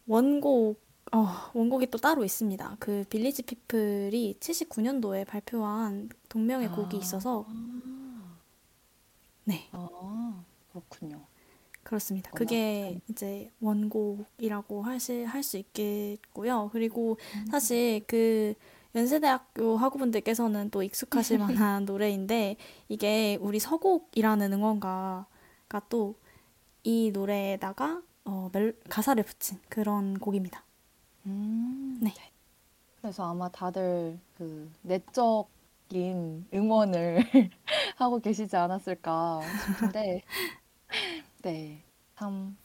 원곡, 0.07 0.81
어, 1.13 1.27
원곡이 1.53 1.87
또 1.91 1.97
따로 1.97 2.23
있습니다. 2.23 2.77
그 2.79 3.05
빌리지 3.09 3.43
피플이 3.43 4.37
79년도에 4.39 5.25
발표한 5.27 6.09
동명의 6.29 6.69
곡이 6.69 6.97
있어서, 6.97 7.45
네, 9.43 9.69
아, 9.71 10.43
그렇군요. 10.71 11.25
그렇습니다. 11.83 12.31
어머, 12.31 12.37
그게 12.39 12.91
참. 12.93 13.01
이제 13.09 13.51
원곡이라고 13.61 14.81
할수 14.83 15.23
할 15.27 15.43
수 15.43 15.57
있겠고요. 15.57 16.69
그리고 16.73 17.17
음. 17.35 17.45
사실 17.47 18.03
그 18.07 18.55
연세대학교 18.95 19.77
학우분들께서는 19.77 20.71
또 20.71 20.81
익숙하실 20.81 21.37
만한 21.39 21.85
노래인데 21.85 22.57
이게 22.89 23.37
우리 23.41 23.59
서곡이라는 23.59 24.53
응원가가 24.53 25.79
또 25.89 26.15
이 26.83 27.11
노래에다가 27.11 28.01
어, 28.25 28.49
멜, 28.51 28.73
가사를 28.89 29.21
붙인 29.23 29.59
그런 29.69 30.17
곡입니다. 30.19 30.63
음, 31.27 31.97
네. 32.01 32.11
그래서 33.01 33.29
아마 33.29 33.49
다들 33.49 34.17
그 34.37 34.71
내적인 34.81 36.47
응원을 36.53 37.17
하고 37.97 38.19
계시지 38.19 38.55
않았을까 38.55 39.41
싶은데, 39.67 40.23
네, 41.43 41.83
참, 42.17 42.57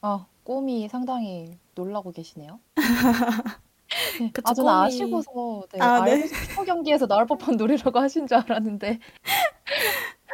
아, 0.00 0.26
꾸물이 0.42 0.88
상당히 0.88 1.58
놀라고 1.74 2.12
계시네요. 2.12 2.60
그쵸, 4.32 4.42
아, 4.44 4.54
저는 4.54 4.70
꾸물이- 4.72 4.86
아시고서, 4.86 5.66
네, 5.72 5.80
아, 5.80 6.04
네. 6.04 6.26
슈퍼 6.26 6.64
경기에서 6.64 7.06
나올 7.06 7.26
법한 7.26 7.56
노래라고 7.56 7.98
하신 7.98 8.26
줄 8.26 8.38
알았는데, 8.38 8.98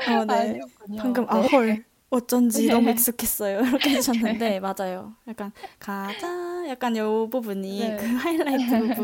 어, 0.08 0.24
네. 0.24 0.34
아니었군요. 0.34 1.02
방금 1.02 1.26
아 1.28 1.40
네. 1.40 1.48
헐 1.48 1.84
어쩐지 2.10 2.66
네. 2.66 2.72
너무 2.72 2.90
익숙했어요 2.90 3.60
이렇게 3.66 3.90
해주셨는데 3.90 4.60
맞아요 4.60 5.14
약간 5.26 5.52
가자 5.78 6.68
약간 6.68 6.96
요 6.96 7.28
부분이 7.30 7.78
네. 7.78 7.96
그 7.96 8.06
하이라이트 8.06 8.94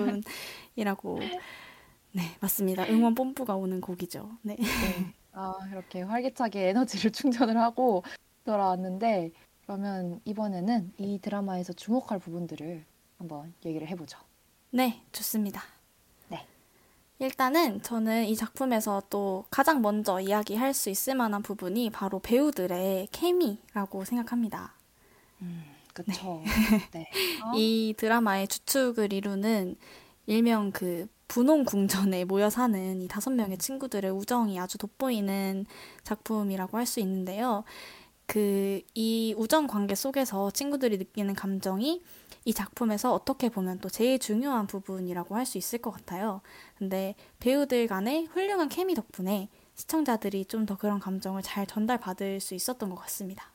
부분이라고 0.74 1.20
네 2.12 2.22
맞습니다 2.40 2.84
응원 2.88 3.14
뽐뿌가 3.14 3.56
오는 3.56 3.80
곡이죠 3.80 4.30
네 4.42 4.56
네. 4.56 5.14
아, 5.38 5.52
이렇게 5.70 6.00
활기차게 6.00 6.70
에너지를 6.70 7.12
충전을 7.12 7.58
하고 7.58 8.02
돌아왔는데, 8.44 9.32
그러면 9.62 10.20
이번에는 10.24 10.94
이 10.98 11.18
드라마에서 11.20 11.74
주목할 11.74 12.18
부분들을 12.18 12.84
한번 13.18 13.52
얘기를 13.64 13.86
해보죠. 13.88 14.18
네, 14.70 15.02
좋습니다. 15.12 15.62
네. 17.18 17.26
일단은 17.26 17.82
저는 17.82 18.26
이 18.26 18.36
작품에서 18.36 19.02
또 19.10 19.44
가장 19.50 19.80
먼저 19.82 20.20
이야기할 20.20 20.74
수 20.74 20.90
있을 20.90 21.14
만한 21.14 21.42
부분이 21.42 21.90
바로 21.90 22.18
배우들의 22.20 23.08
케미라고 23.10 24.04
생각합니다. 24.04 24.74
음, 25.42 25.64
그쵸. 25.94 26.42
네. 26.92 27.08
아, 27.42 27.52
이 27.56 27.94
드라마의 27.96 28.48
주축을 28.48 29.12
이루는 29.12 29.76
일명 30.26 30.72
그 30.72 31.06
분홍 31.28 31.64
궁전에 31.64 32.24
모여 32.24 32.50
사는 32.50 33.00
이 33.02 33.08
다섯 33.08 33.30
명의 33.30 33.58
친구들의 33.58 34.10
우정이 34.10 34.58
아주 34.60 34.78
돋보이는 34.78 35.66
작품이라고 36.04 36.76
할 36.78 36.86
수 36.86 37.00
있는데요. 37.00 37.64
그 38.26 38.82
이 38.94 39.34
우정 39.36 39.66
관계 39.66 39.94
속에서 39.94 40.50
친구들이 40.50 40.98
느끼는 40.98 41.34
감정이 41.34 42.02
이 42.46 42.54
작품에서 42.54 43.12
어떻게 43.12 43.48
보면 43.50 43.80
또 43.80 43.88
제일 43.90 44.18
중요한 44.18 44.66
부분이라고 44.66 45.34
할 45.36 45.44
수 45.46 45.58
있을 45.58 45.80
것 45.80 45.90
같아요. 45.90 46.40
근데 46.78 47.14
배우들 47.40 47.86
간의 47.88 48.26
훌륭한 48.26 48.68
케미 48.70 48.94
덕분에 48.94 49.48
시청자들이 49.74 50.46
좀 50.46 50.64
더 50.66 50.76
그런 50.76 50.98
감정을 51.00 51.42
잘 51.42 51.66
전달받을 51.66 52.40
수 52.40 52.54
있었던 52.54 52.88
것 52.90 52.96
같습니다. 52.96 53.52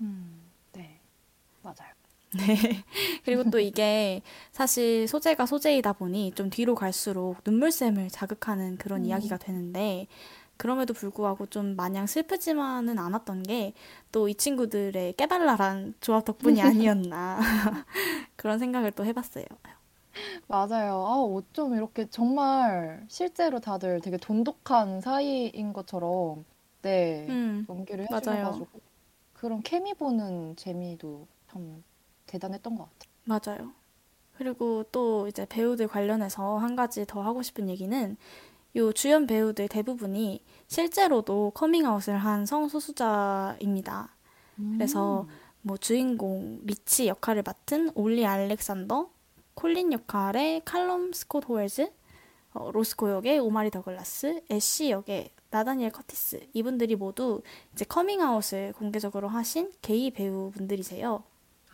음, 0.00 0.50
네. 0.72 1.00
맞아요. 1.62 1.92
네. 2.36 2.84
그리고 3.24 3.50
또 3.50 3.58
이게 3.58 4.22
사실 4.52 5.08
소재가 5.08 5.46
소재이다 5.46 5.94
보니 5.94 6.32
좀 6.34 6.50
뒤로 6.50 6.74
갈수록 6.74 7.36
눈물샘을 7.44 8.08
자극하는 8.10 8.76
그런 8.78 9.00
음. 9.02 9.06
이야기가 9.06 9.38
되는데 9.38 10.06
그럼에도 10.58 10.94
불구하고 10.94 11.46
좀 11.46 11.76
마냥 11.76 12.06
슬프지만은 12.06 12.98
않았던 12.98 13.44
게 13.44 13.74
또 14.12 14.28
이 14.28 14.34
친구들의 14.34 15.14
깨발랄한 15.14 15.94
조합 16.00 16.24
덕분이 16.24 16.62
아니었나 16.62 17.38
그런 18.36 18.58
생각을 18.58 18.92
또 18.92 19.04
해봤어요. 19.06 19.44
맞아요. 20.46 20.94
아, 21.06 21.16
어쩜 21.20 21.74
이렇게 21.74 22.06
정말 22.10 23.04
실제로 23.08 23.60
다들 23.60 24.00
되게 24.00 24.16
돈독한 24.16 25.00
사이인 25.00 25.72
것처럼, 25.72 26.44
네, 26.82 27.26
음, 27.28 27.66
연기를. 27.68 28.06
해주셔가지고, 28.10 28.80
그런 29.34 29.62
케미 29.62 29.94
보는 29.94 30.56
재미도 30.56 31.28
참 31.50 31.84
대단했던 32.26 32.76
것 32.76 32.84
같아요. 32.84 33.12
맞아요. 33.24 33.72
그리고 34.32 34.84
또 34.92 35.28
이제 35.28 35.46
배우들 35.48 35.88
관련해서 35.88 36.58
한 36.58 36.76
가지 36.76 37.06
더 37.06 37.22
하고 37.22 37.42
싶은 37.42 37.68
얘기는 37.68 38.16
요 38.76 38.92
주연 38.92 39.26
배우들 39.26 39.68
대부분이 39.68 40.42
실제로도 40.66 41.52
커밍아웃을 41.54 42.18
한 42.18 42.46
성소수자입니다. 42.46 44.14
그래서 44.74 45.26
뭐 45.62 45.76
주인공 45.76 46.60
리치 46.64 47.08
역할을 47.08 47.42
맡은 47.44 47.90
올리 47.94 48.26
알렉산더, 48.26 49.10
콜린 49.54 49.92
역할의 49.92 50.62
칼럼 50.64 51.12
스콧 51.12 51.48
호웰즈, 51.48 51.90
어, 52.54 52.70
로스코 52.72 53.10
역의 53.10 53.38
오마리 53.38 53.70
더글라스, 53.70 54.42
애쉬 54.50 54.90
역의 54.90 55.30
나다니엘 55.50 55.90
커티스 55.90 56.48
이분들이 56.52 56.96
모두 56.96 57.42
이제 57.72 57.84
커밍아웃을 57.84 58.74
공개적으로 58.74 59.28
하신 59.28 59.72
게이 59.80 60.10
배우분들이세요. 60.10 61.22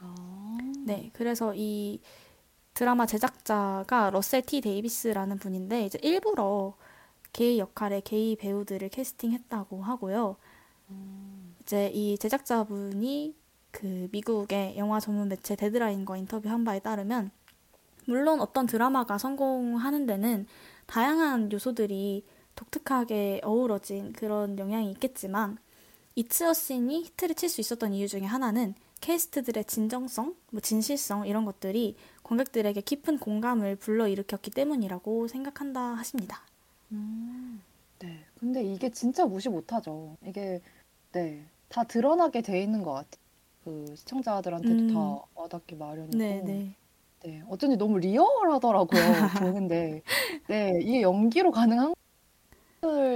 아, 0.01 0.59
네, 0.85 1.11
그래서 1.13 1.53
이 1.55 2.01
드라마 2.75 3.07
제작자가 3.07 4.11
러셀 4.11 4.43
T 4.43 4.61
데이비스라는 4.61 5.39
분인데 5.39 5.87
이제 5.87 5.99
일부러 6.03 6.75
게이 7.35 7.59
역할의 7.59 8.01
게이 8.03 8.37
배우들을 8.37 8.89
캐스팅했다고 8.89 9.83
하고요. 9.83 10.37
이제 11.61 11.91
이 11.93 12.17
제작자분이 12.17 13.37
그 13.71 14.09
미국의 14.13 14.79
영화 14.79 15.01
전문 15.01 15.29
매체 15.29 15.57
데드라인과 15.57 16.17
인터뷰한 16.17 16.65
바에 16.65 16.79
따르면 16.79 17.31
물론 18.07 18.41
어떤 18.41 18.67
드라마가 18.67 19.19
성공하는 19.19 20.07
데는 20.07 20.47
다양한 20.87 21.51
요소들이 21.51 22.25
독특하게 22.55 23.41
어우러진 23.43 24.13
그런 24.13 24.59
영향이 24.59 24.91
있겠지만 24.93 25.59
이츠어씬이 26.15 27.03
히트를 27.03 27.35
칠 27.35 27.49
수 27.49 27.61
있었던 27.61 27.93
이유 27.93 28.07
중에 28.07 28.23
하나는 28.23 28.75
캐스트들의 29.01 29.65
진정성, 29.65 30.37
뭐 30.51 30.61
진실성 30.61 31.27
이런 31.27 31.45
것들이 31.45 31.97
관객들에게 32.23 32.81
깊은 32.81 33.19
공감을 33.19 33.77
불러일으켰기 33.77 34.53
때문이라고 34.53 35.27
생각한다 35.27 35.81
하십니다. 35.81 36.43
음, 36.95 37.63
네. 37.99 38.25
근데 38.39 38.63
이게 38.63 38.91
진짜 38.91 39.27
무시 39.27 39.49
못하죠. 39.49 40.17
이게, 40.25 40.61
네, 41.13 41.45
다 41.69 41.85
드러나게 41.85 42.41
돼 42.43 42.63
있는 42.63 42.83
것 42.83 42.93
같아요. 42.93 43.25
그 43.65 43.95
시청자들한테도 43.97 44.75
음. 44.75 44.89
다 44.89 45.25
와닿기 45.35 45.77
마련이고. 45.77 46.17
네, 46.17 46.41
네. 46.43 46.75
네, 47.23 47.43
어쩐지 47.49 47.77
너무 47.77 47.99
리얼하더라고요, 47.99 49.29
보는데. 49.39 50.03
네, 50.49 50.73
이게 50.83 51.03
연기로 51.03 51.51
가능한 51.51 51.95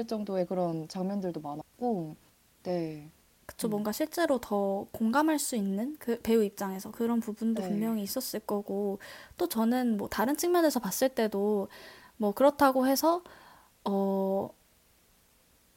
정도의 0.07 0.47
그런 0.47 0.89
장면들도 0.89 1.41
많았고, 1.41 2.17
네, 2.63 3.11
그쵸, 3.47 3.69
음. 3.69 3.71
뭔가 3.71 3.93
실제로 3.93 4.39
더 4.39 4.87
공감할 4.93 5.39
수 5.39 5.57
있는 5.57 5.97
그 5.99 6.21
배우 6.23 6.43
입장에서 6.43 6.91
그런 6.91 7.21
부분도 7.21 7.63
네. 7.63 7.69
분명히 7.69 8.03
있었을 8.03 8.41
거고, 8.41 8.99
또 9.37 9.49
저는 9.49 9.97
뭐 9.99 10.09
다른 10.09 10.37
측면에서 10.37 10.81
봤을 10.81 11.11
때도 11.11 11.69
뭐 12.17 12.33
그렇다고 12.33 12.87
해서, 12.87 13.23
어, 13.85 14.51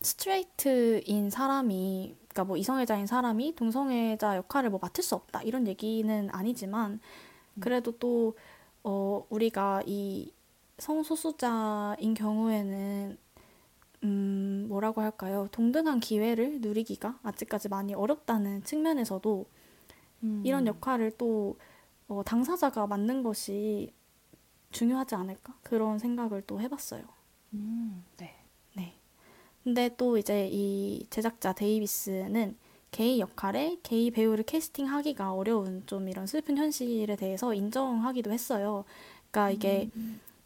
스트레이트인 0.02 1.30
사람이, 1.30 2.16
그러니까 2.30 2.44
뭐 2.46 2.58
이성애자인 2.58 3.08
사람이 3.08 3.56
동성애자 3.56 4.38
역할을 4.38 4.70
뭐 4.70 4.80
맡을 4.82 5.04
수 5.04 5.16
없다, 5.16 5.44
이런 5.44 5.68
얘기는 5.68 6.30
아니지만, 6.32 7.00
그래도 7.60 7.92
또, 8.00 8.36
어, 8.84 9.26
우리가 9.30 9.84
이 9.86 10.34
성소수자인 10.80 12.14
경우에는 12.16 13.18
음, 14.04 14.66
뭐라고 14.68 15.02
할까요? 15.02 15.48
동등한 15.52 16.00
기회를 16.00 16.62
누리기가 16.62 17.20
아직까지 17.24 17.70
많이 17.70 17.94
어렵다는 17.94 18.64
측면에서도 18.64 19.46
음, 20.24 20.42
이런 20.44 20.66
역할을 20.68 21.12
또 21.18 21.58
어, 22.08 22.24
당사자가 22.24 22.88
맡는 22.88 23.24
것이 23.24 23.94
중요하지 24.72 25.16
않을까? 25.16 25.56
그런 25.64 26.00
생각을 26.00 26.42
또 26.48 26.60
해봤어요. 26.60 27.04
음, 27.54 28.04
네. 28.18 28.36
네. 28.76 28.94
근데 29.64 29.90
또 29.98 30.18
이제 30.18 30.50
이 30.52 31.06
제작자 31.10 31.54
데이비스는 31.54 32.58
게이 32.92 33.20
역할에 33.20 33.78
게이 33.84 34.12
배우를 34.12 34.44
캐스팅하기가 34.44 35.34
어려운 35.34 35.84
좀 35.86 36.10
이런 36.10 36.28
슬픈 36.28 36.58
현실에 36.58 37.16
대해서 37.16 37.54
인정하기도 37.54 38.32
했어요. 38.32 38.84
그러니까 39.32 39.52
이게 39.52 39.90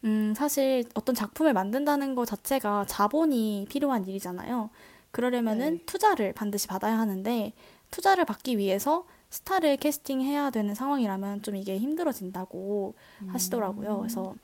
음, 0.04 0.34
사실 0.36 0.84
어떤 0.94 1.14
작품을 1.14 1.52
만든다는 1.52 2.14
것 2.14 2.26
자체가 2.26 2.84
자본이 2.86 3.66
필요한 3.68 4.06
일이잖아요. 4.06 4.70
그러려면은 5.10 5.78
네. 5.78 5.84
투자를 5.86 6.32
반드시 6.32 6.68
받아야 6.68 6.98
하는데 6.98 7.52
투자를 7.90 8.24
받기 8.24 8.58
위해서 8.58 9.06
스타를 9.30 9.76
캐스팅해야 9.78 10.50
되는 10.50 10.74
상황이라면 10.74 11.42
좀 11.42 11.56
이게 11.56 11.78
힘들어진다고 11.78 12.94
하시더라고요. 13.26 13.98
그래서 13.98 14.34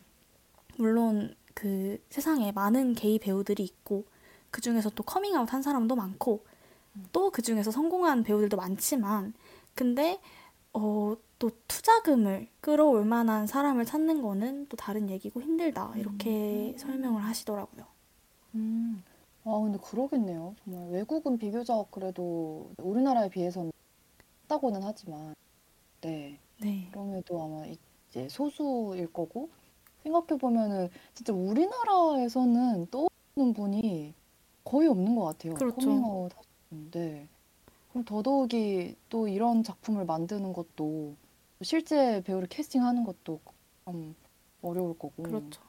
물론 0.77 1.37
그 1.55 1.99
세상에 2.11 2.53
많은 2.53 2.95
게이 2.95 3.19
배우들이 3.19 3.63
있고 3.65 4.05
그 4.51 4.61
중에서 4.61 4.91
또 4.91 5.03
커밍아웃 5.03 5.53
한 5.53 5.63
사람도 5.63 5.97
많고 5.97 6.45
또 7.13 7.31
그 7.31 7.43
중에서 7.43 7.71
성공한 7.71 8.23
배우들도 8.23 8.57
많지만 8.57 9.35
근데 9.75 10.21
어, 10.75 11.17
또 11.39 11.51
투자금을 11.69 12.49
끌어올 12.61 13.05
만한 13.05 13.47
사람을 13.47 13.85
찾는 13.85 14.23
거는 14.23 14.67
또 14.69 14.77
다른 14.77 15.11
얘기고 15.11 15.41
힘들다 15.43 15.95
이렇게 15.97 16.75
설명을 16.79 17.23
하시더라고요. 17.25 17.87
음. 18.55 19.03
아, 19.45 19.61
근데 19.61 19.79
그러겠네요. 19.79 20.55
정말 20.65 20.91
외국은 20.91 21.39
비교적 21.39 21.91
그래도 21.91 22.71
우리나라에 22.79 23.29
비해서는 23.29 23.73
작다고는 24.43 24.83
하지만, 24.83 25.35
네. 26.03 26.39
네, 26.61 26.89
그럼에도 26.93 27.43
아마 27.43 27.67
이제 27.67 28.29
소수일 28.29 29.13
거고, 29.13 29.51
생각해 30.03 30.39
보면은 30.39 30.89
진짜 31.15 31.33
우리나라에서는 31.33 32.87
떠오르는 32.91 33.55
분이 33.55 34.15
거의 34.65 34.89
없는 34.89 35.15
것 35.15 35.25
같아요. 35.25 35.55
그렇죠. 35.55 35.77
커밍아웃 35.77 36.33
하시는. 36.37 36.91
네. 36.91 37.29
그럼 37.91 38.05
더더욱이 38.05 38.97
또 39.09 39.29
이런 39.29 39.63
작품을 39.63 40.05
만드는 40.05 40.53
것도, 40.53 41.15
실제 41.63 42.23
배우를 42.23 42.49
캐스팅하는 42.49 43.05
것도 43.05 43.41
참 43.85 44.15
어려울 44.63 44.99
거고. 44.99 45.23
그렇죠. 45.23 45.61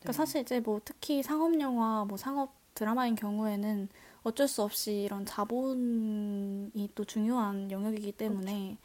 그러니까 0.00 0.06
네. 0.06 0.12
사실 0.12 0.40
이제 0.42 0.60
뭐 0.60 0.80
특히 0.84 1.22
상업 1.22 1.58
영화, 1.60 2.04
뭐 2.04 2.16
상업 2.16 2.52
드라마인 2.74 3.14
경우에는 3.14 3.88
어쩔 4.24 4.48
수 4.48 4.62
없이 4.62 5.02
이런 5.02 5.24
자본이 5.26 6.90
또 6.94 7.04
중요한 7.04 7.70
영역이기 7.70 8.12
때문에 8.12 8.78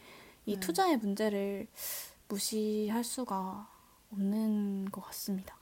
이 0.45 0.53
네. 0.53 0.59
투자의 0.59 0.97
문제를 0.97 1.67
무시할 2.27 3.03
수가 3.03 3.67
없는 4.11 4.85
것 4.91 5.01
같습니다. 5.01 5.55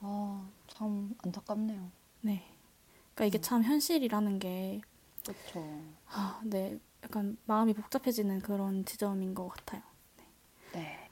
아, 0.00 0.46
참 0.68 1.14
안타깝네요. 1.24 1.90
네. 2.22 2.44
그러니까 3.14 3.24
이게 3.24 3.40
참 3.40 3.62
현실이라는 3.62 4.38
게 4.38 4.80
그렇죠. 5.24 5.64
아, 6.08 6.40
네. 6.44 6.78
약간 7.02 7.36
마음이 7.46 7.74
복잡해지는 7.74 8.40
그런 8.40 8.84
지점인 8.84 9.34
것 9.34 9.48
같아요. 9.48 9.82
네. 10.72 11.08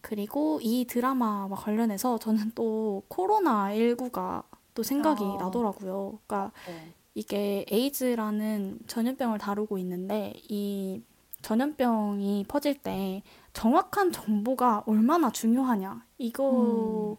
그리고 0.00 0.60
이 0.62 0.84
드라마와 0.84 1.56
관련해서 1.56 2.18
저는 2.18 2.52
또 2.54 3.02
코로나 3.08 3.68
19가 3.68 4.44
또 4.74 4.82
생각이 4.82 5.24
아. 5.24 5.44
나더라고요. 5.44 6.18
그러니까 6.26 6.52
네. 6.66 6.92
이게 7.14 7.64
에이즈라는 7.70 8.80
전염병을 8.86 9.38
다루고 9.38 9.78
있는데 9.78 10.32
이 10.48 11.00
전염병이 11.44 12.46
퍼질 12.48 12.74
때 12.74 13.22
정확한 13.52 14.10
정보가 14.12 14.84
얼마나 14.86 15.30
중요하냐 15.30 16.04
이거를 16.18 17.16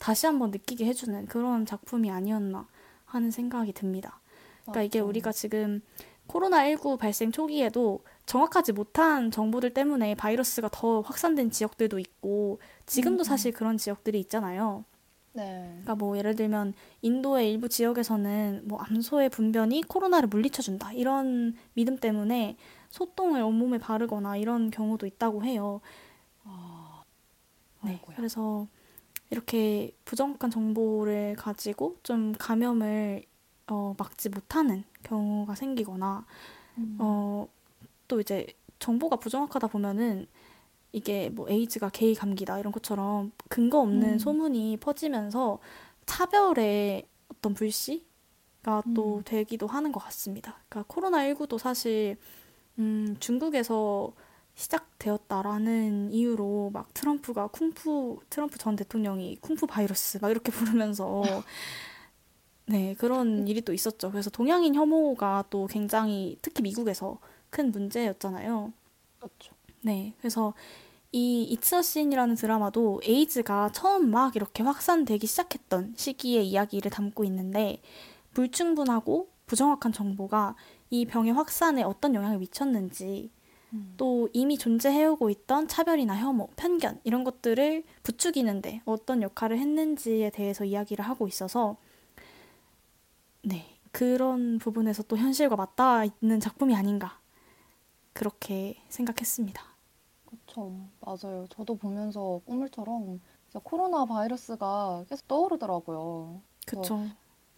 다시 0.00 0.26
한번 0.26 0.50
느끼게 0.50 0.86
해주는 0.86 1.26
그런 1.26 1.66
작품이 1.66 2.10
아니었나 2.10 2.66
하는 3.04 3.30
생각이 3.30 3.72
듭니다. 3.72 4.20
그러니까 4.62 4.82
이게 4.82 5.00
맞죠. 5.00 5.08
우리가 5.08 5.32
지금 5.32 5.82
코로나19 6.26 6.98
발생 6.98 7.30
초기에도 7.30 8.00
정확하지 8.24 8.72
못한 8.72 9.30
정보들 9.30 9.74
때문에 9.74 10.14
바이러스가 10.14 10.70
더 10.72 11.02
확산된 11.02 11.50
지역들도 11.50 11.98
있고 11.98 12.58
지금도 12.86 13.22
음, 13.22 13.24
사실 13.24 13.52
그런 13.52 13.76
지역들이 13.76 14.18
있잖아요. 14.20 14.84
네. 15.34 15.66
그러니까 15.68 15.96
뭐 15.96 16.16
예를 16.16 16.34
들면 16.34 16.72
인도의 17.02 17.52
일부 17.52 17.68
지역에서는 17.68 18.62
뭐 18.64 18.78
암소의 18.80 19.28
분변이 19.28 19.82
코로나를 19.82 20.28
물리쳐준다 20.28 20.92
이런 20.92 21.54
믿음 21.74 21.98
때문에 21.98 22.56
소똥을 22.94 23.42
온몸에 23.42 23.78
바르거나 23.78 24.36
이런 24.36 24.70
경우도 24.70 25.04
있다고 25.04 25.42
해요. 25.42 25.80
아, 26.44 27.02
네, 27.82 27.94
아이고야. 27.94 28.14
그래서 28.14 28.68
이렇게 29.30 29.90
부정확한 30.04 30.52
정보를 30.52 31.34
가지고 31.34 31.98
좀 32.04 32.34
감염을 32.38 33.24
어, 33.66 33.96
막지 33.98 34.28
못하는 34.28 34.84
경우가 35.02 35.56
생기거나 35.56 36.24
음. 36.78 36.96
어, 37.00 37.48
또 38.06 38.20
이제 38.20 38.46
정보가 38.78 39.16
부정확하다 39.16 39.66
보면은 39.66 40.28
이게 40.92 41.30
뭐 41.30 41.48
에이즈가 41.50 41.88
게이 41.88 42.14
감기다 42.14 42.60
이런 42.60 42.72
것처럼 42.72 43.32
근거 43.48 43.80
없는 43.80 44.12
음. 44.12 44.18
소문이 44.20 44.76
퍼지면서 44.76 45.58
차별의 46.06 47.08
어떤 47.26 47.54
불씨가 47.54 48.84
또 48.94 49.16
음. 49.16 49.22
되기도 49.24 49.66
하는 49.66 49.90
것 49.90 49.98
같습니다. 49.98 50.60
그러니까 50.68 50.94
코로나 50.94 51.24
19도 51.24 51.58
사실 51.58 52.16
음, 52.78 53.16
중국에서 53.20 54.12
시작되었다라는 54.54 56.12
이유로 56.12 56.70
막 56.72 56.92
트럼프가 56.94 57.48
쿵푸 57.48 58.20
트럼프 58.30 58.58
전 58.58 58.76
대통령이 58.76 59.36
쿵푸 59.40 59.66
바이러스 59.66 60.18
막 60.18 60.30
이렇게 60.30 60.52
부르면서 60.52 61.22
네 62.66 62.94
그런 62.94 63.46
일이 63.46 63.60
또 63.62 63.72
있었죠. 63.72 64.10
그래서 64.10 64.30
동양인 64.30 64.74
혐오가 64.74 65.44
또 65.50 65.66
굉장히 65.66 66.38
특히 66.40 66.62
미국에서 66.62 67.18
큰 67.50 67.70
문제였잖아요. 67.70 68.72
그렇죠. 69.18 69.54
네, 69.82 70.14
그래서 70.18 70.54
이 71.12 71.44
이츠 71.44 71.74
어신이라는 71.76 72.34
드라마도 72.36 73.00
에이즈가 73.04 73.70
처음 73.72 74.10
막 74.10 74.34
이렇게 74.36 74.62
확산되기 74.62 75.26
시작했던 75.26 75.94
시기의 75.96 76.48
이야기를 76.48 76.90
담고 76.90 77.24
있는데 77.24 77.80
불충분하고 78.32 79.28
부정확한 79.46 79.92
정보가 79.92 80.56
이 80.94 81.06
병의 81.06 81.32
확산에 81.32 81.82
어떤 81.82 82.14
영향을 82.14 82.38
미쳤는지 82.38 83.30
음. 83.72 83.94
또 83.96 84.28
이미 84.32 84.58
존재해오고 84.58 85.30
있던 85.30 85.68
차별이나 85.68 86.16
혐오, 86.18 86.48
편견 86.56 87.00
이런 87.04 87.24
것들을 87.24 87.84
부추기는데 88.04 88.82
어떤 88.86 89.22
역할을 89.22 89.58
했는지에 89.58 90.30
대해서 90.30 90.64
이야기를 90.64 91.04
하고 91.04 91.28
있어서 91.28 91.76
네, 93.42 93.78
그런 93.92 94.58
부분에서 94.58 95.02
또 95.04 95.16
현실과 95.16 95.56
맞닿아 95.56 96.04
있는 96.04 96.40
작품이 96.40 96.74
아닌가 96.74 97.20
그렇게 98.14 98.82
생각했습니다. 98.88 99.76
그렇죠. 100.26 100.90
맞아요. 101.00 101.46
저도 101.48 101.76
보면서 101.76 102.40
꿈물처럼 102.44 103.20
진짜 103.48 103.60
코로나 103.62 104.04
바이러스가 104.04 105.04
계속 105.08 105.26
떠오르더라고요. 105.28 106.42
그쵸. 106.66 106.98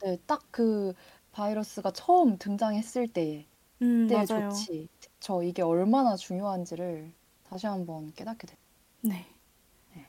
네, 0.02 0.16
딱 0.26 0.42
그 0.50 0.94
바이러스가 1.36 1.90
처음 1.92 2.38
등장했을 2.38 3.08
때, 3.08 3.46
음, 3.82 4.06
때 4.08 4.24
맞아요. 4.28 4.50
조치, 4.50 4.88
저 5.20 5.42
이게 5.42 5.62
얼마나 5.62 6.16
중요한지를 6.16 7.12
다시 7.44 7.66
한번 7.66 8.12
깨닫게 8.14 8.46
됐어요. 8.46 8.58
네. 9.02 9.26
네. 9.94 10.06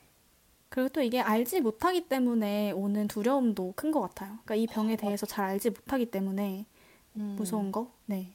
그리고 0.70 0.90
또 0.90 1.02
이게 1.02 1.22
알지 1.22 1.62
못하기 1.62 2.08
때문에 2.10 2.72
오는 2.72 3.08
두려움도 3.08 3.74
큰 3.76 3.92
것 3.92 4.02
같아요. 4.02 4.32
그러니까 4.46 4.56
이 4.56 4.68
병에 4.68 4.96
대해서 4.98 5.26
잘 5.26 5.46
알지 5.46 5.72
못하기 5.72 6.12
때문에 6.12 6.66
음, 7.18 7.36
무서운 7.38 7.72
거? 7.72 7.92
네. 8.06 8.34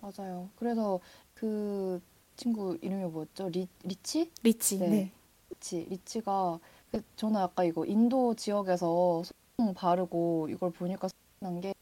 맞아요. 0.00 0.50
그래서 0.56 1.00
그 1.34 2.00
친구 2.36 2.78
이름이 2.82 3.04
뭐였죠? 3.10 3.48
리, 3.50 3.68
리치? 3.84 4.30
리치. 4.42 4.78
네. 4.78 4.88
네. 4.88 5.12
리치. 5.50 5.86
리치가 5.90 6.58
그 6.90 7.02
저는 7.16 7.36
아까 7.40 7.64
이거 7.64 7.84
인도 7.86 8.34
지역에서 8.34 9.22
소금 9.24 9.74
바르고 9.74 10.48
이걸 10.50 10.70
보니까 10.72 11.08
생각난 11.40 11.60
게 11.60 11.74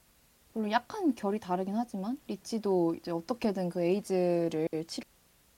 물론 0.58 0.72
약간 0.72 1.14
결이 1.14 1.38
다르긴 1.38 1.76
하지만 1.76 2.18
리치도 2.26 2.96
이제 2.96 3.12
어떻게든 3.12 3.68
그 3.68 3.80
에이즈를 3.80 4.66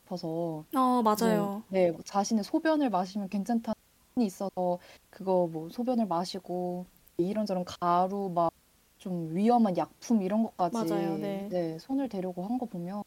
싶어서 0.05 0.65
어, 0.75 1.03
맞아요. 1.03 1.63
네, 1.71 1.91
뭐 1.91 2.03
자신의 2.05 2.45
소변을 2.45 2.91
마시면 2.91 3.31
괜찮다는 3.31 3.75
이 4.19 4.25
있어서 4.27 4.79
그거 5.09 5.49
뭐 5.51 5.71
소변을 5.71 6.07
마시고 6.07 6.85
이런저런 7.19 7.65
가루 7.65 8.31
막 8.35 8.51
좀 8.99 9.35
위험한 9.35 9.79
약품 9.79 10.21
이런 10.21 10.43
것까지 10.43 10.85
맞아요, 10.85 11.17
네. 11.17 11.79
손을 11.79 12.11
대려고 12.11 12.45
한 12.45 12.59
거 12.59 12.67
보면 12.67 13.03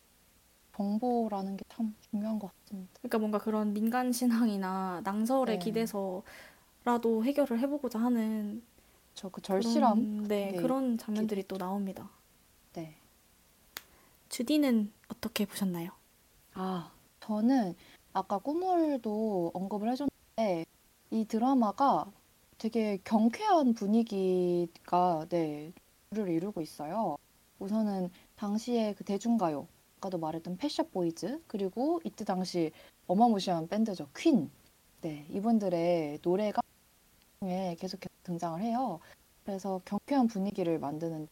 정보라는 0.75 1.55
게 1.57 1.63
참 1.69 1.95
중요한 2.09 2.39
것 2.39 2.49
같습니다. 2.63 2.91
그러니까 3.01 3.19
뭔가 3.19 3.37
그런 3.37 3.73
민간 3.73 4.11
신앙이나 4.11 5.01
낭설에 5.03 5.53
네. 5.53 5.59
기대서라도 5.59 6.23
해결을 7.23 7.59
해보고자 7.59 7.99
하는 7.99 8.63
저그 9.15 9.41
절실함 9.41 9.95
그런, 9.95 10.27
네, 10.27 10.51
게 10.51 10.57
그런 10.57 10.97
장면들이 10.97 11.47
또 11.47 11.57
나옵니다. 11.57 12.09
네. 12.73 12.95
주디는 14.29 14.91
어떻게 15.07 15.45
보셨나요? 15.45 15.91
아, 16.53 16.91
저는 17.19 17.75
아까 18.13 18.37
꿈물도 18.39 19.51
언급을 19.53 19.89
해줬는데 19.91 20.65
이 21.11 21.25
드라마가 21.25 22.11
되게 22.57 22.99
경쾌한 23.03 23.73
분위기가 23.73 25.25
네, 25.29 25.71
를 26.11 26.29
이루고 26.29 26.61
있어요. 26.61 27.17
우선은 27.57 28.11
당시에 28.35 28.93
그 28.93 29.03
대중가요가 29.03 29.67
아까도 30.03 30.17
말했던 30.17 30.57
펫샵 30.57 30.91
보이즈 30.91 31.41
그리고 31.47 32.01
이때 32.03 32.25
당시 32.25 32.71
어마무시한 33.07 33.69
밴드죠 33.69 34.09
퀸. 34.15 34.51
네 34.99 35.25
이분들의 35.29 36.19
노래가 36.21 36.61
에 37.49 37.75
계속 37.75 37.99
등장을 38.23 38.61
해요. 38.61 38.99
그래서 39.45 39.81
경쾌한 39.85 40.27
분위기를 40.27 40.79
만드는 40.79 41.27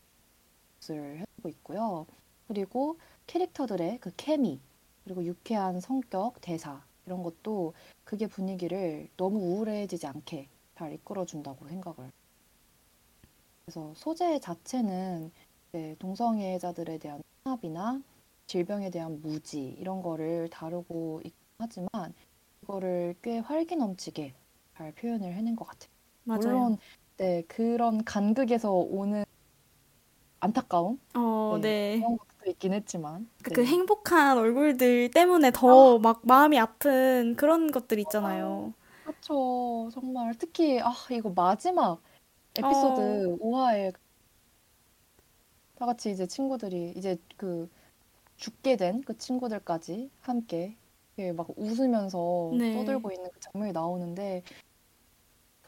것을 0.79 1.19
해주고 1.19 1.49
있고요. 1.49 2.05
그리고 2.47 2.97
캐릭터들의 3.27 3.99
그 3.99 4.11
케미 4.17 4.59
그리고 5.03 5.23
유쾌한 5.23 5.79
성격 5.79 6.41
대사 6.41 6.83
이런 7.05 7.23
것도 7.23 7.73
그게 8.03 8.27
분위기를 8.27 9.09
너무 9.17 9.39
우울해지지 9.39 10.05
않게 10.07 10.49
잘 10.75 10.93
이끌어준다고 10.93 11.67
생각을. 11.67 12.11
그래서 13.65 13.93
소재 13.95 14.39
자체는 14.39 15.31
동성애자들에 15.99 16.97
대한 16.97 17.21
탄압이나 17.43 18.01
질병에 18.47 18.89
대한 18.89 19.21
무지 19.21 19.75
이런 19.79 20.01
거를 20.01 20.49
다루고 20.49 21.21
있긴 21.23 21.41
하지만 21.57 22.13
이거를 22.63 23.15
꽤 23.21 23.39
활기 23.39 23.75
넘치게 23.75 24.33
잘 24.75 24.91
표현을 24.93 25.33
해낸 25.33 25.55
것 25.55 25.65
같아요. 25.65 25.90
맞아요. 26.23 26.41
물론 26.41 26.77
네 27.17 27.43
그런 27.47 28.03
간극에서 28.03 28.71
오는 28.73 29.23
안타까움 30.39 30.99
어, 31.15 31.59
네, 31.61 31.99
네. 31.99 31.99
그런 31.99 32.17
것도 32.17 32.49
있긴 32.49 32.73
했지만 32.73 33.29
그, 33.43 33.49
네. 33.49 33.55
그 33.55 33.65
행복한 33.65 34.37
얼굴들 34.37 35.11
때문에 35.11 35.51
더 35.51 35.99
막 35.99 36.21
마음이 36.25 36.57
아픈 36.59 37.35
그런 37.35 37.71
것들 37.71 37.99
있잖아요. 37.99 38.73
그렇죠. 39.03 39.89
정말 39.93 40.33
특히 40.37 40.79
아 40.81 40.91
이거 41.11 41.29
마지막 41.35 42.01
에피소드 42.57 43.37
5화에 43.39 43.93
다 45.75 45.85
같이 45.85 46.11
이제 46.11 46.27
친구들이 46.27 46.93
이제 46.95 47.17
그 47.37 47.69
죽게 48.37 48.77
된 48.77 49.01
그 49.05 49.17
친구들까지 49.17 50.11
함께 50.21 50.77
막 51.35 51.47
웃으면서 51.57 52.51
네. 52.57 52.73
떠들고 52.73 53.11
있는 53.11 53.29
그 53.31 53.39
장면이 53.39 53.73
나오는데 53.73 54.43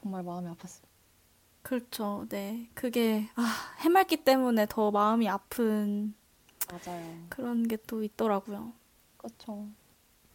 정말 0.03 0.21
마음이 0.23 0.49
아팠어요. 0.51 0.83
그렇죠. 1.61 2.25
네. 2.29 2.69
그게, 2.73 3.29
아, 3.35 3.43
해맑기 3.81 4.23
때문에 4.23 4.65
더 4.69 4.91
마음이 4.91 5.27
아픈 5.29 6.13
맞아요. 6.69 7.25
그런 7.29 7.67
게 7.67 7.77
또 7.87 8.03
있더라고요. 8.03 8.73
그렇죠. 9.17 9.67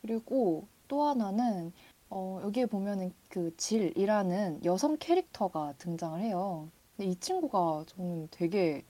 그리고 0.02 0.68
또 0.88 1.04
하나는 1.04 1.72
어, 2.10 2.40
여기에 2.44 2.66
보면은 2.66 3.14
그 3.28 3.54
질이라는 3.56 4.64
여성 4.64 4.96
캐릭터가 4.98 5.74
등장을 5.78 6.20
해요. 6.20 6.70
근데 6.96 7.10
이 7.10 7.16
친구가 7.16 7.84
저는 7.88 8.28
되게 8.30 8.84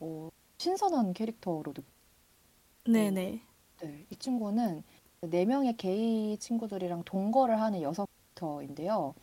어, 0.00 0.30
신선한 0.58 1.14
캐릭터로 1.14 1.64
느껴요. 1.68 1.84
네네. 2.86 3.42
네, 3.82 4.06
이 4.10 4.16
친구는 4.16 4.82
네 5.22 5.44
명의 5.44 5.76
게이 5.76 6.38
친구들이랑 6.38 7.04
동거를 7.04 7.60
하는 7.60 7.82
여성 7.82 8.06
캐릭터인데요. 8.34 9.14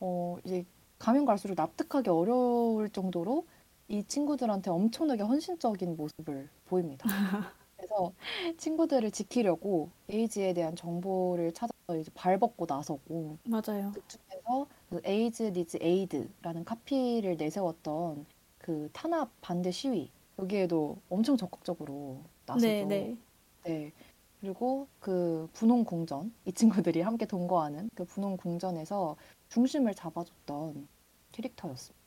어, 0.00 0.36
이제 0.44 0.64
가면 0.98 1.24
갈수록 1.24 1.54
납득하기 1.54 2.10
어려울 2.10 2.90
정도로 2.90 3.46
이 3.88 4.04
친구들한테 4.04 4.70
엄청나게 4.70 5.22
헌신적인 5.22 5.96
모습을 5.96 6.48
보입니다. 6.66 7.04
그래서 7.76 8.12
친구들을 8.56 9.10
지키려고 9.10 9.90
에이즈에 10.08 10.54
대한 10.54 10.74
정보를 10.74 11.52
찾아서 11.52 11.98
이제 12.00 12.10
발벗고 12.14 12.64
나서고 12.66 13.38
맞아요. 13.44 13.92
그중에서 13.92 14.66
그 14.88 15.00
AIDS 15.04 15.42
needs 15.54 15.78
aid라는 15.80 16.64
카피를 16.64 17.36
내세웠던 17.36 18.24
그 18.58 18.88
탄압 18.92 19.30
반대 19.42 19.70
시위 19.70 20.10
여기에도 20.38 20.96
엄청 21.10 21.36
적극적으로 21.36 22.22
나서서 22.46 22.66
네네. 22.66 23.16
네. 23.64 23.92
그리고 24.40 24.88
그 25.00 25.48
분홍 25.54 25.84
궁전, 25.84 26.32
이 26.44 26.52
친구들이 26.52 27.00
함께 27.00 27.24
동거하는 27.26 27.88
그 27.94 28.04
분홍 28.04 28.36
궁전에서 28.36 29.16
중심을 29.48 29.94
잡아줬던 29.94 30.88
캐릭터였습니다. 31.32 32.04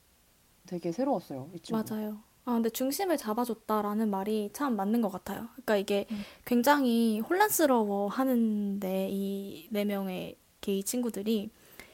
되게 0.68 0.92
새로웠어요, 0.92 1.50
이 1.54 1.60
친구. 1.60 1.82
맞아요. 1.90 2.22
아, 2.46 2.54
근데 2.54 2.70
중심을 2.70 3.18
잡아줬다라는 3.18 4.10
말이 4.10 4.50
참 4.54 4.76
맞는 4.76 5.02
것 5.02 5.10
같아요. 5.10 5.48
그러니까 5.54 5.78
이게 5.78 6.06
음. 6.12 6.22
굉장히 6.46 7.20
혼란스러워 7.20 8.08
하는데 8.10 9.10
이 9.12 9.68
네 9.72 9.84
명의 9.86 10.38
게이 10.62 10.84
친구들이 10.84 11.50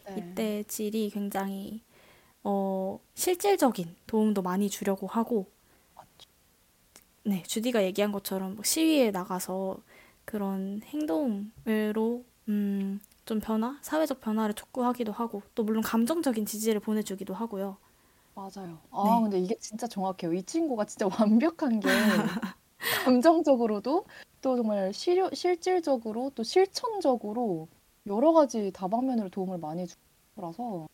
네. 0.05 0.15
이때 0.17 0.63
질이 0.67 1.09
굉장히 1.11 1.81
어, 2.43 2.99
실질적인 3.15 3.95
도움도 4.07 4.41
많이 4.41 4.69
주려고 4.69 5.07
하고 5.07 5.49
맞죠. 5.95 6.29
네, 7.23 7.41
주디가 7.43 7.83
얘기한 7.83 8.11
것처럼 8.11 8.55
뭐 8.55 8.63
시위에 8.63 9.11
나가서 9.11 9.77
그런 10.25 10.81
행동으로 10.85 12.25
음, 12.49 12.99
좀 13.25 13.39
변화, 13.39 13.77
사회적 13.81 14.19
변화를 14.21 14.53
촉구하기도 14.53 15.11
하고 15.11 15.41
또 15.55 15.63
물론 15.63 15.81
감정적인 15.83 16.45
지지를 16.45 16.79
보내주기도 16.81 17.33
하고요. 17.33 17.77
맞아요. 18.35 18.79
아, 18.91 19.03
네. 19.03 19.21
근데 19.21 19.39
이게 19.39 19.55
진짜 19.59 19.87
정확해요. 19.87 20.33
이 20.33 20.43
친구가 20.43 20.85
진짜 20.85 21.07
완벽한 21.07 21.79
게 21.79 21.87
감정적으로도 23.05 24.05
또 24.41 24.55
정말 24.57 24.93
실, 24.93 25.29
실질적으로 25.33 26.31
또 26.35 26.43
실천적으로 26.43 27.69
여러 28.07 28.33
가지 28.33 28.71
다방면으로 28.71 29.29
도움을 29.29 29.57
많이 29.59 29.85
주라서 30.35 30.87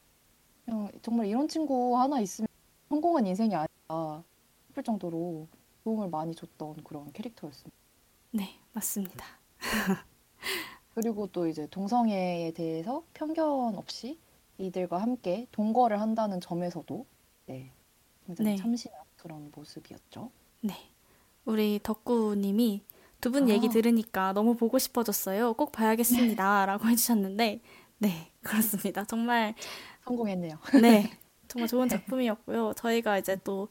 그냥 0.65 0.91
정말 1.01 1.27
이런 1.27 1.47
친구 1.47 1.97
하나 1.97 2.19
있으면 2.19 2.47
성공한 2.89 3.25
인생이 3.27 3.55
아니다 3.55 4.23
싶을 4.69 4.83
정도로 4.83 5.47
도움을 5.83 6.09
많이 6.09 6.35
줬던 6.35 6.83
그런 6.83 7.11
캐릭터였습니다. 7.13 7.75
네, 8.31 8.59
맞습니다. 8.73 9.25
그리고 10.99 11.27
또 11.27 11.47
이제 11.47 11.65
동성애에 11.71 12.51
대해서 12.51 13.03
편견 13.13 13.77
없이 13.77 14.19
이들과 14.57 14.97
함께 14.97 15.47
동거를 15.53 16.01
한다는 16.01 16.41
점에서도 16.41 17.05
네, 17.45 17.71
굉장히 18.25 18.51
네. 18.51 18.57
참신한 18.57 18.99
그런 19.15 19.49
모습이었죠. 19.55 20.29
네. 20.59 20.75
우리 21.45 21.79
덕구님이 21.81 22.83
두분 23.21 23.47
얘기 23.47 23.67
아. 23.67 23.69
들으니까 23.69 24.33
너무 24.33 24.57
보고 24.57 24.77
싶어졌어요. 24.77 25.53
꼭 25.53 25.71
봐야겠습니다. 25.71 26.65
라고 26.67 26.89
해주셨는데, 26.89 27.61
네, 27.99 28.31
그렇습니다. 28.41 29.05
정말, 29.05 29.55
성공했네요. 30.03 30.57
네, 30.83 31.09
정말 31.47 31.69
좋은 31.69 31.87
작품이었고요. 31.87 32.73
저희가 32.75 33.19
이제 33.19 33.37
또, 33.45 33.69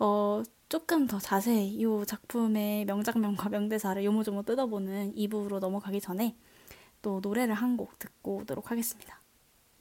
어, 0.00 0.42
조금 0.68 1.06
더 1.06 1.20
자세히 1.20 1.68
이 1.68 1.86
작품의 2.04 2.84
명장면과 2.86 3.48
명대사를 3.48 4.04
요모조모 4.04 4.42
뜯어보는 4.42 5.14
2부로 5.14 5.60
넘어가기 5.60 6.00
전에 6.00 6.34
또 7.04 7.20
노래를 7.22 7.54
한 7.54 7.76
곡 7.76 7.98
듣고 7.98 8.38
오도록 8.38 8.70
하겠습니다. 8.70 9.20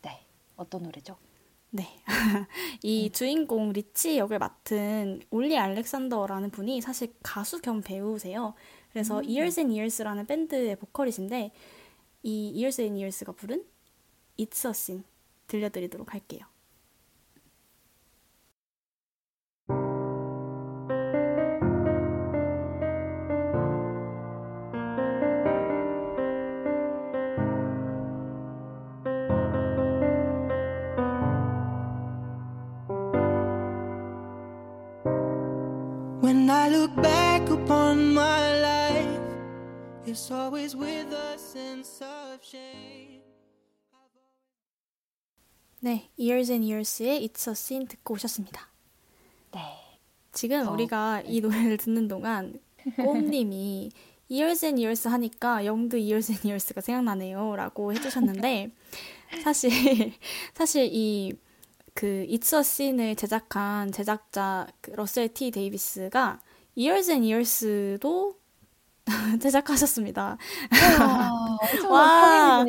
네, 0.01 0.25
어떤 0.57 0.83
노래죠? 0.83 1.17
네. 1.69 1.87
이 2.83 3.09
주인공 3.11 3.71
리치 3.71 4.17
역을 4.17 4.39
맡은 4.39 5.21
올리 5.31 5.57
알렉산더라는 5.57 6.51
분이 6.51 6.81
사실 6.81 7.13
가수 7.23 7.61
겸 7.61 7.81
배우세요. 7.81 8.53
그래서 8.91 9.19
음. 9.19 9.25
Years 9.25 9.59
and 9.59 9.73
Years라는 9.73 10.27
밴드의 10.27 10.75
보컬이신데 10.75 11.51
이 12.23 12.51
Years 12.55 12.81
and 12.81 12.95
Years가 12.99 13.31
부른 13.31 13.63
It's 14.37 14.65
a 14.65 14.71
Sin 14.71 15.03
들려드리도록 15.47 16.13
할게요. 16.13 16.41
It's 40.13 40.31
always 40.31 40.75
with 40.75 41.11
a 41.11 41.37
sense 41.39 42.03
of 42.05 42.39
shame. 42.43 43.23
네, 45.81 46.09
Years 46.17 46.51
and 46.51 46.71
Years의 46.71 47.27
It's 47.27 47.49
a 47.49 47.53
Sin 47.53 47.87
듣고 47.87 48.13
오셨습니다. 48.13 48.69
네. 49.51 49.59
지금 50.31 50.67
어, 50.67 50.71
우리가 50.71 51.23
이 51.25 51.41
노래를 51.41 51.77
듣는 51.77 52.07
동안 52.07 52.59
꼬음님이 52.95 53.91
Years 54.29 54.65
and 54.65 54.81
Years 54.81 55.07
하니까 55.07 55.65
영드 55.65 55.95
Years 55.95 56.31
and 56.31 56.47
Years가 56.47 56.81
생각나네요 56.81 57.55
라고 57.55 57.91
해주셨는데 57.91 58.71
사실 59.43 59.71
사실 60.53 60.89
이 60.93 61.33
그 61.93 62.25
It's 62.27 62.53
a 62.53 62.59
Sin을 62.61 63.15
제작한 63.15 63.91
제작자 63.91 64.67
그 64.81 64.91
러셀 64.91 65.33
T 65.33 65.51
데이비스가 65.51 66.39
Years 66.77 67.11
and 67.11 67.31
Years도 67.31 68.42
제작하셨습니다. 69.41 70.37
와, 70.99 71.57
엄청난 71.61 71.91
와. 71.91 72.65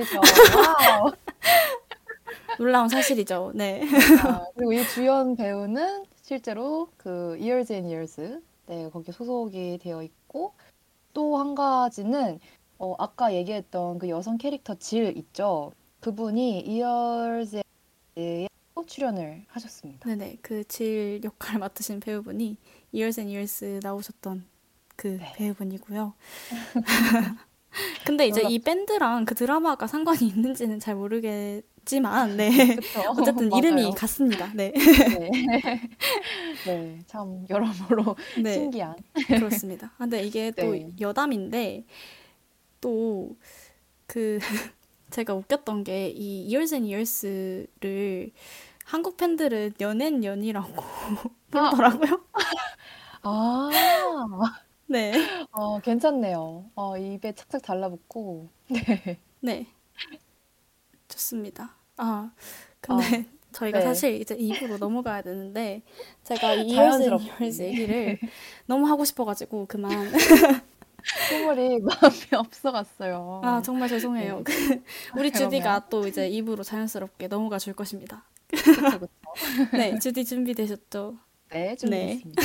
wow. 1.00 1.12
놀라운 2.58 2.88
사실이죠. 2.88 3.52
네. 3.54 3.82
아, 4.24 4.44
그리고 4.54 4.72
이 4.72 4.84
주연 4.88 5.36
배우는 5.36 6.04
실제로 6.22 6.88
그 6.96 7.36
Years 7.40 7.72
and 7.72 7.88
Years, 7.92 8.40
네, 8.66 8.88
거기 8.92 9.12
소속이 9.12 9.78
되어 9.82 10.02
있고, 10.02 10.54
또 11.12 11.38
한 11.38 11.54
가지는 11.54 12.40
어, 12.78 12.94
아까 12.98 13.32
얘기했던 13.34 13.98
그 13.98 14.08
여성 14.08 14.36
캐릭터 14.38 14.74
질 14.76 15.16
있죠. 15.16 15.72
그분이 16.00 16.60
Years에 16.60 17.62
출연을 18.86 19.44
하셨습니다. 19.48 20.08
네네. 20.08 20.38
그 20.42 20.64
질 20.64 21.20
역할 21.24 21.58
맡으신 21.58 22.00
배우분이 22.00 22.56
Years 22.92 23.20
and 23.20 23.32
Years 23.34 23.80
나오셨던 23.82 24.44
그 24.96 25.18
네. 25.20 25.32
배우분이고요. 25.36 26.14
근데 28.06 28.26
이제 28.28 28.42
이 28.42 28.58
밴드랑 28.60 29.24
그 29.24 29.34
드라마가 29.34 29.86
상관이 29.86 30.28
있는지는 30.28 30.80
잘 30.80 30.94
모르겠지만, 30.94 32.36
네. 32.36 32.76
그쵸? 32.76 33.00
어쨌든 33.18 33.50
이름이. 33.56 33.92
같습니다. 33.96 34.52
네. 34.54 34.72
네. 34.72 35.30
네, 36.66 37.00
참 37.06 37.44
여러모로 37.50 38.16
네. 38.42 38.54
신기한. 38.54 38.96
그렇습니다. 39.26 39.88
아, 39.98 40.00
근데 40.00 40.22
이게 40.24 40.52
또 40.52 40.72
네. 40.72 40.88
여담인데, 41.00 41.84
또, 42.80 43.36
그, 44.06 44.38
제가 45.10 45.34
웃겼던 45.34 45.84
게, 45.84 46.10
이 46.10 46.46
Years 46.54 46.74
and 46.74 46.88
Years를 46.92 48.32
한국 48.84 49.16
팬들은 49.16 49.74
연앤 49.80 50.24
연이라고 50.24 50.74
부르더라고요. 51.50 52.24
아, 53.22 53.70
네. 54.86 55.12
어, 55.50 55.80
괜찮네요. 55.80 56.70
어, 56.74 56.96
입에 56.98 57.32
착착 57.34 57.62
달라붙고. 57.62 58.48
네. 58.68 59.18
네. 59.40 59.66
좋습니다. 61.08 61.76
아, 61.96 62.32
근데 62.80 63.26
저희가 63.52 63.78
네. 63.78 63.84
사실 63.84 64.20
이제 64.20 64.36
2부로 64.36 64.78
넘어가야 64.78 65.22
되는데, 65.22 65.82
제가 66.24 66.54
이 66.54 66.74
Years 66.76 67.02
and 67.02 67.04
자연스럽게. 67.04 67.30
Years 67.44 67.62
얘기를 67.62 68.18
너무 68.66 68.86
하고 68.88 69.04
싶어가지고 69.04 69.66
그만.콧물이 69.66 70.10
마음이 71.80 72.16
없어갔어요. 72.36 73.40
아, 73.44 73.62
정말 73.62 73.88
죄송해요. 73.88 74.42
네. 74.44 74.82
우리. 75.16 75.30
주디가 75.32 75.88
또 75.88 76.06
이제 76.08 76.28
2부로 76.30 76.64
자연스럽게 76.64 77.28
넘어가 77.28 77.58
줄 77.58 77.74
것입니다. 77.74 78.24
그쵸, 78.48 78.72
그쵸. 78.98 79.08
네, 79.72 79.98
주디 79.98 80.24
준비되셨죠? 80.24 81.16
네, 81.50 81.76
준비했습니다. 81.76 82.42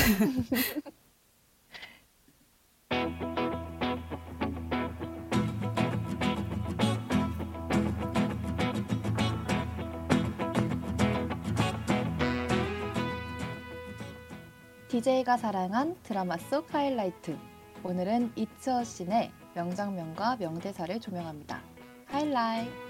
DJ가 14.90 15.36
사랑한 15.36 15.96
드라마 16.02 16.36
속 16.36 16.74
하이라이트. 16.74 17.38
오늘은 17.84 18.32
이츠어 18.34 18.82
씬의 18.82 19.30
명장면과 19.54 20.38
명대사를 20.38 20.98
조명합니다. 20.98 21.62
하이라이트. 22.06 22.89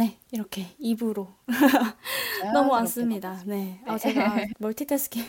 네, 0.00 0.16
이렇게 0.30 0.64
2부로 0.80 1.26
자연스럽게 2.40 2.52
넘어왔습니다. 2.54 3.42
네. 3.44 3.82
아, 3.84 3.92
네. 3.92 3.98
제가 3.98 4.34
멀티태스킹을, 4.58 5.28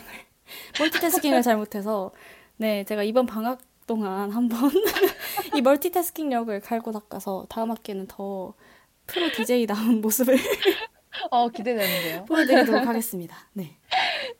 멀티태스킹을 0.80 1.42
잘 1.42 1.58
못해서, 1.58 2.10
네, 2.56 2.82
제가 2.84 3.02
이번 3.02 3.26
방학 3.26 3.60
동안 3.86 4.30
한번 4.30 4.70
이 5.54 5.60
멀티태스킹력을 5.60 6.58
갈고 6.60 6.90
닦아서 6.90 7.44
다음 7.50 7.70
학기에는 7.70 8.06
더 8.06 8.54
프로 9.06 9.30
DJ다운 9.32 10.00
모습을 10.00 10.38
어, 11.30 11.50
기대되는데요. 11.50 12.24
보여드리도록 12.32 12.86
하겠습니다. 12.86 13.36
네. 13.52 13.76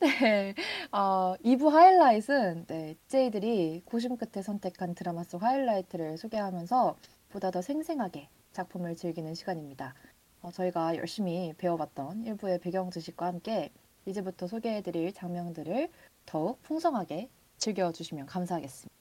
네. 0.00 0.54
어, 0.92 1.34
2부 1.44 1.68
하이라이트는 1.68 2.64
네, 2.68 2.94
DJ들이 3.08 3.82
고심 3.84 4.16
끝에 4.16 4.42
선택한 4.42 4.94
드라마 4.94 5.24
속 5.24 5.42
하이라이트를 5.42 6.16
소개하면서 6.16 6.96
보다 7.28 7.50
더 7.50 7.60
생생하게 7.60 8.30
작품을 8.52 8.96
즐기는 8.96 9.34
시간입니다. 9.34 9.94
어, 10.42 10.50
저희가 10.50 10.96
열심히 10.96 11.54
배워봤던 11.56 12.24
일부의 12.26 12.58
배경 12.58 12.90
지식과 12.90 13.26
함께 13.26 13.70
이제부터 14.06 14.48
소개해드릴 14.48 15.14
장면들을 15.14 15.88
더욱 16.26 16.60
풍성하게 16.62 17.30
즐겨주시면 17.58 18.26
감사하겠습니다. 18.26 18.92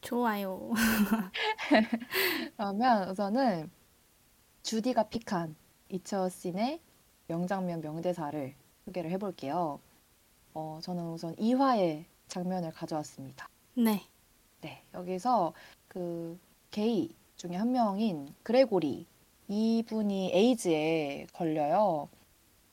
좋아요. 0.00 0.70
그러면 2.56 3.10
우선은 3.10 3.70
주디가 4.62 5.08
픽한 5.08 5.56
이처 5.90 6.28
씬의 6.28 6.80
명장면 7.26 7.80
명대사를 7.80 8.54
소개를 8.84 9.10
해볼게요. 9.10 9.80
어, 10.54 10.78
저는 10.82 11.04
우선 11.10 11.34
2화의 11.36 12.04
장면을 12.28 12.72
가져왔습니다. 12.72 13.48
네. 13.74 14.02
네, 14.60 14.84
여기서 14.94 15.54
그 15.88 16.38
게이 16.70 17.16
중에 17.36 17.56
한 17.56 17.72
명인 17.72 18.32
그레고리 18.44 19.06
이분이 19.52 20.30
에이즈에 20.32 21.26
걸려요. 21.34 22.08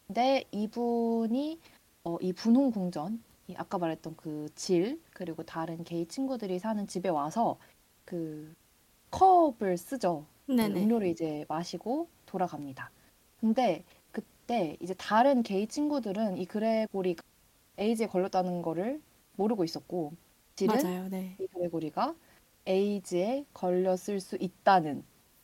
근데 0.08 0.46
이분이 0.52 1.60
어, 2.06 2.18
이 2.22 2.34
분홍 2.34 2.72
궁전, 2.72 3.24
이 3.48 3.56
아까 3.58 3.78
말했던 3.80 4.16
그 4.18 4.48
질 4.56 5.02
그리고 5.14 5.44
다른 5.44 5.84
게이 5.84 6.08
친구들이 6.08 6.60
사는 6.60 6.88
집에 6.88 7.10
와서 7.10 7.60
그 8.06 8.54
컵을 9.12 9.78
쓰죠. 9.78 10.26
그 10.58 10.68
네네. 10.68 10.68
음료를 10.68 11.08
이제 11.10 11.46
마시고 11.50 12.10
돌아갑니다. 12.28 12.92
근데 13.42 13.84
그때 14.12 14.78
이제 14.82 14.94
다른 14.96 15.44
게이 15.44 15.68
친구들은 15.68 16.38
이 16.38 16.46
그레고리가 16.48 17.24
에이즈에 17.78 18.08
걸렸다는 18.08 18.62
거를 18.62 19.02
모르고 19.38 19.64
있었고 19.66 20.14
질은 20.56 20.84
맞아요. 20.84 21.10
네. 21.10 21.40
이 21.40 21.48
그레고리가 21.48 22.16
에이즈에 22.68 23.46
걸렸을 23.54 24.20
수 24.22 24.38
있다는 24.38 25.04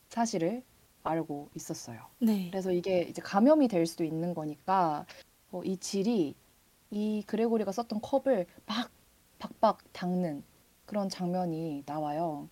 사실을 0.10 0.64
알고 1.08 1.50
있었어요. 1.56 2.02
네. 2.20 2.50
그래서 2.50 2.72
이게 2.72 3.02
이제 3.04 3.22
감염이 3.22 3.68
될 3.68 3.86
수도 3.86 4.04
있는 4.04 4.34
거니까 4.34 5.06
어, 5.52 5.62
이 5.64 5.78
질이 5.78 6.36
이 6.92 7.24
그레고리가 7.26 7.72
썼던 7.72 8.02
컵을 8.02 8.46
막 8.66 8.90
박박 9.40 9.80
닦는 9.94 10.44
그런 10.86 11.10
장면이 11.10 11.84
나와요. 11.86 12.50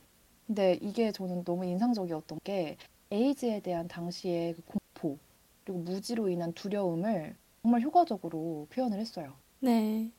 근데 0.47 0.77
이게 0.81 1.11
저는 1.11 1.43
너무 1.43 1.65
인상적이었던 1.65 2.39
게 2.43 2.77
에이즈에 3.11 3.61
대한 3.61 3.87
당시의 3.87 4.53
그 4.55 4.61
공포 4.63 5.17
그리고 5.63 5.79
무지로 5.79 6.29
인한 6.29 6.51
두려움을 6.53 7.35
정말 7.61 7.81
효과적으로 7.81 8.67
표현을 8.71 8.99
했어요. 8.99 9.33
네. 9.59 10.11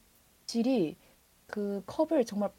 질이 0.47 0.97
그 1.47 1.83
컵을 1.87 2.25
정말 2.25 2.51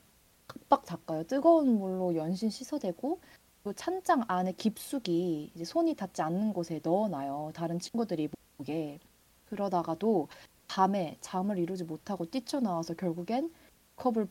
박박 0.48 0.86
닦아요. 0.86 1.24
뜨거운 1.24 1.80
물로 1.80 2.16
연신 2.16 2.50
씻어대고 2.50 3.20
그 3.66 3.74
찬장 3.74 4.24
안에 4.28 4.52
깊숙이 4.52 5.50
이제 5.56 5.64
손이 5.66 5.96
닿지 5.96 6.22
않는 6.22 6.54
곳에 6.54 6.80
넣어놔요. 6.84 7.52
다른 7.56 7.80
친구들이 7.80 8.30
보게. 8.60 9.00
그러다가도 9.48 10.28
밤에 10.68 11.18
잠을 11.20 11.58
이루지 11.58 11.84
못하고 11.86 12.26
뛰쳐나와서 12.26 12.94
결국엔 12.94 13.52
컵을 13.96 14.28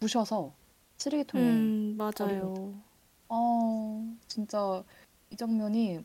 부셔서 0.00 0.54
쓰레기통에 0.96 1.44
음, 1.44 1.96
맞아요. 1.98 2.72
어, 3.28 4.16
진짜 4.26 4.82
이 5.30 5.36
장면이 5.36 6.02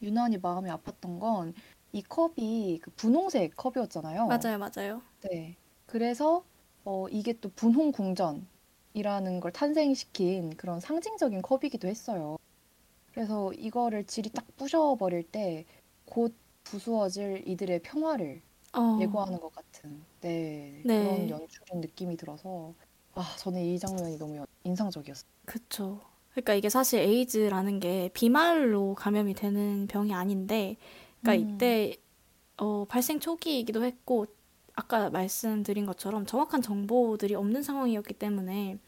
유난히 0.00 0.38
마음이 0.38 0.70
아팠던 0.70 1.20
건 1.20 1.52
이 1.92 2.02
컵이 2.02 2.78
그 2.82 2.90
분홍색 2.92 3.56
컵이었잖아요. 3.56 4.26
맞아요, 4.28 4.58
맞아요. 4.58 5.02
네. 5.22 5.56
그래서 5.86 6.44
어, 6.84 7.08
이게 7.08 7.32
또 7.40 7.50
분홍 7.50 7.92
궁전 7.92 8.46
이라는 8.94 9.40
걸 9.40 9.52
탄생시킨 9.52 10.56
그런 10.56 10.80
상징적인 10.80 11.42
컵이기도 11.42 11.88
했어요. 11.88 12.36
그래서 13.12 13.52
이거를 13.54 14.06
질이 14.06 14.30
딱 14.30 14.46
부셔버릴 14.56 15.24
때 15.32 15.66
곧 16.06 16.36
부수어질 16.64 17.44
이들의 17.48 17.82
평화를 17.82 18.42
어, 18.72 18.80
예고하는 19.00 19.40
것 19.40 19.52
같은 19.54 20.06
네, 20.20 20.84
네. 20.84 20.98
그런 20.98 21.28
연출인 21.30 21.80
느낌이 21.82 22.16
들어서 22.16 22.74
아, 23.14 23.36
저는 23.38 23.62
이 23.62 23.78
장면이 23.78 24.18
너무 24.18 24.36
연- 24.38 24.46
인상적이었어요. 24.64 25.30
그쵸. 25.46 26.00
그러니까 26.30 26.54
이게 26.54 26.68
사실 26.68 27.00
에이즈라는 27.00 27.80
게 27.80 28.10
비말로 28.14 28.94
감염이 28.94 29.34
되는 29.34 29.86
병이 29.88 30.14
아닌데, 30.14 30.76
그러니까 31.22 31.34
음. 31.48 31.54
이때 31.54 31.96
어, 32.58 32.84
발생 32.86 33.20
초기이기도 33.20 33.84
했고, 33.84 34.26
아까 34.80 35.10
말씀드린 35.10 35.84
것처럼 35.84 36.24
정확한 36.24 36.62
정보들이 36.62 37.34
없는 37.34 37.62
상황이었기 37.62 38.14
때문에 38.14 38.78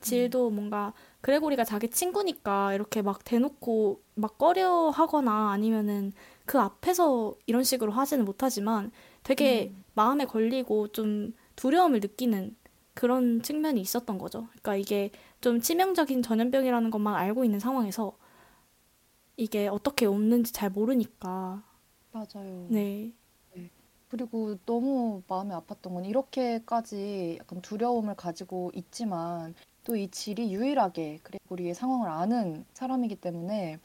질도 0.00 0.50
뭔가 0.50 0.92
그레고리가 1.20 1.64
자기 1.64 1.88
친구니까 1.88 2.74
이렇게 2.74 3.02
막 3.02 3.24
대놓고 3.24 4.02
막 4.14 4.38
꺼려 4.38 4.90
하거나 4.90 5.50
아니면은 5.50 6.12
그 6.46 6.58
앞에서 6.58 7.34
이런 7.46 7.64
식으로 7.64 7.92
하지는 7.92 8.24
못하지만 8.24 8.90
되게 9.22 9.70
음. 9.74 9.84
마음에 9.94 10.24
걸리고 10.24 10.88
좀 10.88 11.34
두려움을 11.56 12.00
느끼는 12.00 12.56
그런 12.94 13.42
측면이 13.42 13.80
있었던 13.80 14.18
거죠. 14.18 14.48
그러니까 14.48 14.76
이게 14.76 15.10
좀 15.40 15.60
치명적인 15.60 16.22
전염병이라는 16.22 16.90
것만 16.90 17.14
알고 17.14 17.44
있는 17.44 17.60
상황에서 17.60 18.16
이게 19.36 19.68
어떻게 19.68 20.06
옮는지 20.06 20.52
잘 20.52 20.70
모르니까 20.70 21.62
맞아요. 22.12 22.66
네. 22.68 23.12
그리고 24.10 24.56
너무 24.66 25.22
마음이 25.28 25.50
아팠던 25.52 25.94
건 25.94 26.04
이렇게까지 26.04 27.38
약간 27.40 27.62
두려움을 27.62 28.16
가지고 28.16 28.70
있지만 28.74 29.54
또 29.84 29.96
이 29.96 30.08
질이 30.10 30.52
유일하게 30.54 31.20
그레고리의 31.22 31.74
상황을 31.74 32.08
아는 32.10 32.64
사람이기 32.74 33.16
때문에 33.16 33.78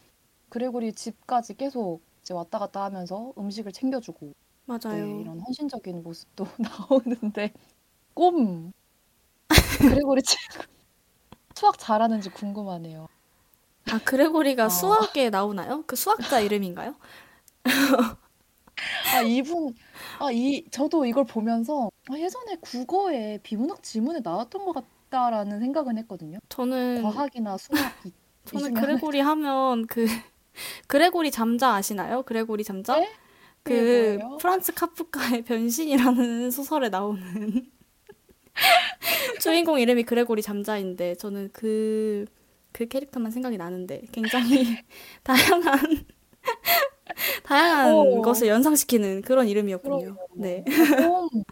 그레고리 0.49 0.93
집까지 0.93 1.55
계속 1.55 2.01
이제 2.21 2.33
왔다 2.33 2.59
갔다 2.59 2.83
하면서 2.85 3.33
음식을 3.37 3.71
챙겨주고 3.73 4.33
맞아요. 4.65 5.05
네, 5.07 5.21
이런 5.21 5.39
헌신적인 5.41 6.03
모습도 6.03 6.45
나오는데 6.59 7.53
꼼 8.15 8.73
그레고리 9.79 10.21
친구 10.23 10.63
수학 11.55 11.77
잘하는지 11.79 12.29
궁금하네요. 12.31 13.07
아, 13.91 13.99
그레고리가 14.03 14.65
어. 14.65 14.69
수학에 14.69 15.29
나오나요? 15.29 15.83
그 15.87 15.95
수학자 15.95 16.39
이름인가요? 16.39 16.95
아 19.15 19.21
이분 19.21 19.73
아 20.19 20.31
이 20.31 20.65
저도 20.69 21.05
이걸 21.05 21.25
보면서 21.25 21.89
아, 22.09 22.17
예전에 22.17 22.57
국어에 22.61 23.39
비문학 23.43 23.81
지문에 23.83 24.19
나왔던 24.23 24.65
것 24.65 24.73
같다라는 25.09 25.59
생각은 25.59 25.97
했거든요. 25.99 26.39
저는 26.49 27.03
과학이나 27.03 27.57
수학 27.57 27.93
이, 28.05 28.09
이 28.09 28.13
저는 28.45 28.73
그레고리 28.73 29.19
하면 29.19 29.87
그 29.87 30.05
그레고리 30.87 31.31
잠자 31.31 31.73
아시나요? 31.75 32.23
그레고리 32.23 32.63
잠자? 32.63 32.99
네? 32.99 33.09
그? 33.63 34.19
프란츠 34.39 34.73
카프카의 34.73 35.43
변신이라는 35.43 36.51
소설에 36.51 36.89
나오는 36.89 37.71
주인공 39.41 39.79
이름이 39.79 40.03
그레고리 40.03 40.41
잠자인데 40.41 41.15
저는 41.15 41.49
그, 41.51 42.25
그 42.71 42.87
캐릭터만 42.87 43.31
생각이 43.31 43.57
나는데 43.57 44.03
굉장히 44.11 44.77
다양한 45.23 46.05
다양한 47.43 47.93
오. 47.93 48.21
것을 48.21 48.47
연상시키는 48.47 49.21
그런 49.23 49.47
이름이었군요. 49.47 50.15
그러게요. 50.15 50.17
네. 50.33 50.63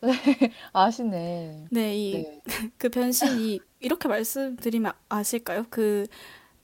네, 0.00 0.02
아시네. 0.72 1.68
네, 1.70 1.96
이 1.96 2.12
네. 2.12 2.42
그 2.78 2.88
변신이 2.88 3.60
이렇게 3.80 4.08
말씀드리면 4.08 4.92
아실까요? 5.08 5.66
그 5.70 6.06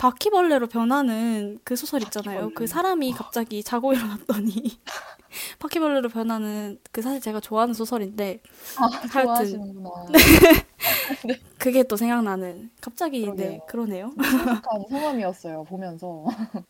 바퀴벌레로 0.05 0.67
변하는 0.67 1.59
그 1.65 1.77
소설 1.77 2.03
있잖아요. 2.03 2.41
바퀴벌레. 2.41 2.55
그 2.55 2.67
사람이 2.67 3.13
갑자기 3.13 3.63
자고 3.63 3.95
일어났더니 3.95 4.79
바퀴벌레로 5.61 6.11
변하는 6.11 6.79
그 6.93 7.01
사실 7.01 7.23
제가 7.23 7.41
좋아하는 7.41 7.73
소설인데 7.73 8.43
아, 8.77 8.85
하여튼 9.09 9.25
좋아하시는구나. 9.25 9.91
그게 11.59 11.83
또 11.85 11.97
생각나는 11.97 12.71
갑자기 12.83 13.21
네 13.35 13.61
그러게요. 13.67 14.13
그러네요. 14.13 14.15
익숙한 14.19 14.85
상황이었어요, 14.91 15.65
보면서. 15.71 16.27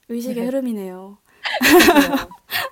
의식의 0.08 0.36
네. 0.36 0.46
흐름이네요. 0.46 1.18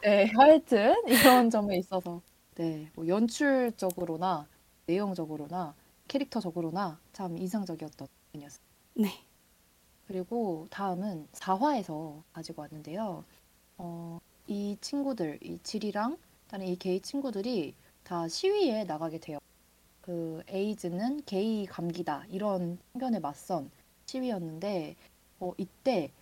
네, 0.04 0.30
하여튼 0.36 0.94
이런 1.08 1.50
점에 1.50 1.76
있어서 1.78 2.22
네, 2.54 2.88
뭐 2.94 3.08
연출적으로나 3.08 4.46
내용적으로나 4.86 5.74
캐릭터적으로나 6.06 7.00
참 7.12 7.36
인상적이었던 7.36 8.06
편이었어요. 8.32 8.62
네, 8.94 9.24
그리고 10.12 10.66
다음은 10.70 11.26
4화에서 11.32 12.22
가지고 12.34 12.60
왔는데요. 12.62 13.24
어, 13.78 14.20
이 14.46 14.76
친구들, 14.82 15.38
이 15.42 15.58
지리랑 15.62 16.18
다른 16.48 16.66
이 16.66 16.76
게이 16.76 17.00
친구들이 17.00 17.74
다 18.04 18.28
시위에 18.28 18.84
나가게 18.84 19.18
돼요. 19.20 19.38
그 20.02 20.42
에이즈는 20.48 21.22
게이 21.24 21.64
감기다 21.64 22.26
이런 22.28 22.78
편견에 22.92 23.20
맞선 23.20 23.70
시위였는데 24.04 24.96
어, 25.40 25.52
이때 25.56 26.12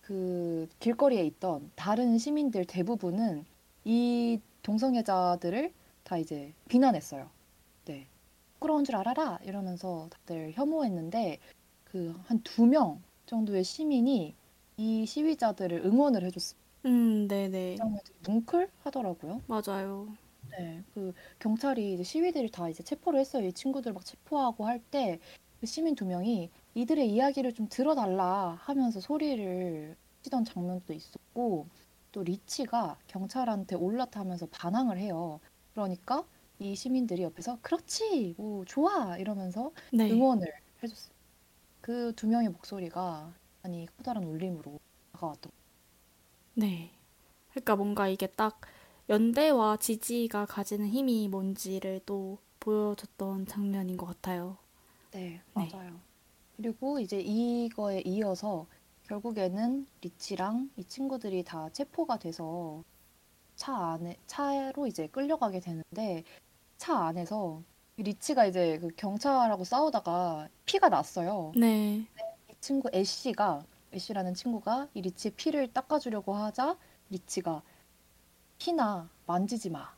그 0.00 0.68
길거리에 0.80 1.24
있던 1.26 1.70
다른 1.76 2.18
시민들 2.18 2.64
대부분은 2.64 3.46
이 3.84 4.40
동성애자들을 4.64 5.72
다 6.02 6.18
이제 6.18 6.52
비난했어요. 6.68 7.30
네. 7.84 8.08
부끄러운 8.54 8.82
줄 8.82 8.96
알아라 8.96 9.38
이러면서 9.44 10.08
다들 10.10 10.50
혐오했는데 10.54 11.38
그 11.84 12.12
한 12.28 12.42
두 12.42 12.66
명 12.66 13.00
정도의 13.26 13.64
시민이 13.64 14.36
이 14.78 15.06
시위자들을 15.06 15.78
응원을 15.86 16.24
해줬어요. 16.24 16.60
음, 16.84 17.26
네, 17.28 17.48
네, 17.48 17.80
되게 17.82 18.12
뭉클하더라고요. 18.26 19.42
맞아요. 19.46 20.16
네, 20.58 20.84
그 20.94 21.12
경찰이 21.38 21.92
이제 21.94 22.02
시위들이 22.02 22.50
다 22.50 22.68
이제 22.68 22.82
체포를 22.82 23.18
했어요. 23.20 23.46
이 23.46 23.52
친구들 23.52 23.92
막 23.92 24.04
체포하고 24.04 24.66
할 24.66 24.80
때 24.90 25.18
그 25.58 25.66
시민 25.66 25.94
두 25.94 26.04
명이 26.04 26.50
이들의 26.74 27.10
이야기를 27.10 27.54
좀 27.54 27.66
들어달라 27.68 28.50
하면서 28.60 29.00
소리를 29.00 29.96
치던 30.22 30.44
장면도 30.44 30.92
있었고 30.92 31.68
또 32.12 32.22
리치가 32.22 32.98
경찰한테 33.06 33.74
올라타면서 33.76 34.48
반항을 34.48 34.98
해요. 34.98 35.40
그러니까 35.72 36.28
이 36.58 36.74
시민들이 36.76 37.22
옆에서 37.22 37.58
그렇지, 37.62 38.34
뭐 38.36 38.64
좋아 38.66 39.16
이러면서 39.16 39.72
네, 39.90 40.10
응원을 40.10 40.46
해줬어요. 40.82 41.15
그 41.86 42.12
두 42.16 42.26
명의 42.26 42.48
목소리가 42.48 43.32
아니 43.62 43.86
커다란 43.96 44.24
울림으로 44.24 44.80
다가왔던. 45.12 45.52
네. 46.54 46.90
그러니까 47.50 47.76
뭔가 47.76 48.08
이게 48.08 48.26
딱 48.26 48.60
연대와 49.08 49.76
지지가 49.76 50.46
가지는 50.46 50.88
힘이 50.88 51.28
뭔지를 51.28 52.00
또 52.04 52.38
보여줬던 52.58 53.46
장면인 53.46 53.96
것 53.96 54.06
같아요. 54.06 54.58
네, 55.12 55.40
네. 55.54 55.70
맞아요. 55.70 56.00
그리고 56.56 56.98
이제 56.98 57.20
이거에 57.20 58.00
이어서 58.04 58.66
결국에는 59.04 59.86
리치랑 60.00 60.70
이 60.76 60.82
친구들이 60.82 61.44
다 61.44 61.68
체포가 61.68 62.18
돼서 62.18 62.82
차 63.54 63.92
안에 63.92 64.16
차로 64.26 64.88
이제 64.88 65.06
끌려가게 65.06 65.60
되는데 65.60 66.24
차 66.78 66.96
안에서 67.06 67.62
리치가 67.98 68.44
이제 68.46 68.78
그 68.78 68.88
경찰하고 68.96 69.64
싸우다가 69.64 70.48
피가 70.66 70.88
났어요. 70.88 71.52
네, 71.56 72.06
이 72.50 72.54
친구 72.60 72.90
애쉬가 72.92 73.64
애쉬라는 73.94 74.34
친구가 74.34 74.88
이 74.94 75.00
리치의 75.00 75.32
피를 75.36 75.72
닦아주려고 75.72 76.34
하자 76.34 76.76
리치가 77.10 77.62
피나 78.58 79.08
만지지 79.26 79.70
마 79.70 79.94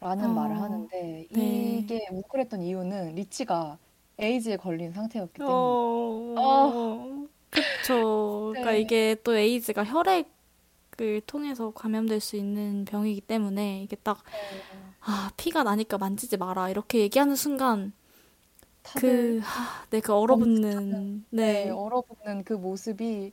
라는 0.00 0.30
어, 0.30 0.32
말을 0.34 0.60
하는데 0.60 1.26
네. 1.30 1.78
이게 1.78 2.08
뭉클했던 2.10 2.62
이유는 2.62 3.14
리치가 3.14 3.78
에이즈에 4.18 4.56
걸린 4.56 4.92
상태였기 4.92 5.38
때문에 5.38 5.54
어, 5.54 7.26
그쵸. 7.50 8.50
그러니까 8.52 8.72
네. 8.72 8.80
이게 8.80 9.16
또 9.22 9.34
에이즈가 9.34 9.84
혈액 9.84 10.33
을 11.00 11.20
통해서 11.22 11.72
감염될 11.72 12.20
수 12.20 12.36
있는 12.36 12.84
병이기 12.84 13.22
때문에 13.22 13.82
이게 13.82 13.96
딱, 13.96 14.22
아, 15.00 15.30
피가 15.36 15.64
나니까 15.64 15.98
만지지 15.98 16.36
마라. 16.36 16.70
이렇게 16.70 17.00
얘기하는 17.00 17.34
순간, 17.34 17.92
그, 18.96 19.40
하, 19.42 19.86
네, 19.90 20.00
그 20.00 20.12
얼어붙는, 20.12 21.24
네, 21.30 21.64
네, 21.64 21.70
얼어붙는 21.70 22.44
그 22.44 22.52
모습이 22.52 23.32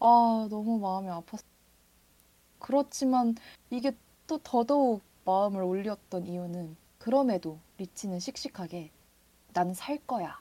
아 0.00 0.46
너무 0.50 0.78
마음이 0.78 1.08
아팠어. 1.08 1.42
그렇지만 2.58 3.34
이게 3.70 3.92
또 4.26 4.38
더더욱 4.38 5.02
마음을 5.24 5.62
올렸던 5.62 6.26
이유는 6.26 6.76
그럼에도 6.98 7.58
리치는 7.78 8.18
씩씩하게 8.20 8.90
나는 9.52 9.74
살 9.74 9.98
거야 10.06 10.40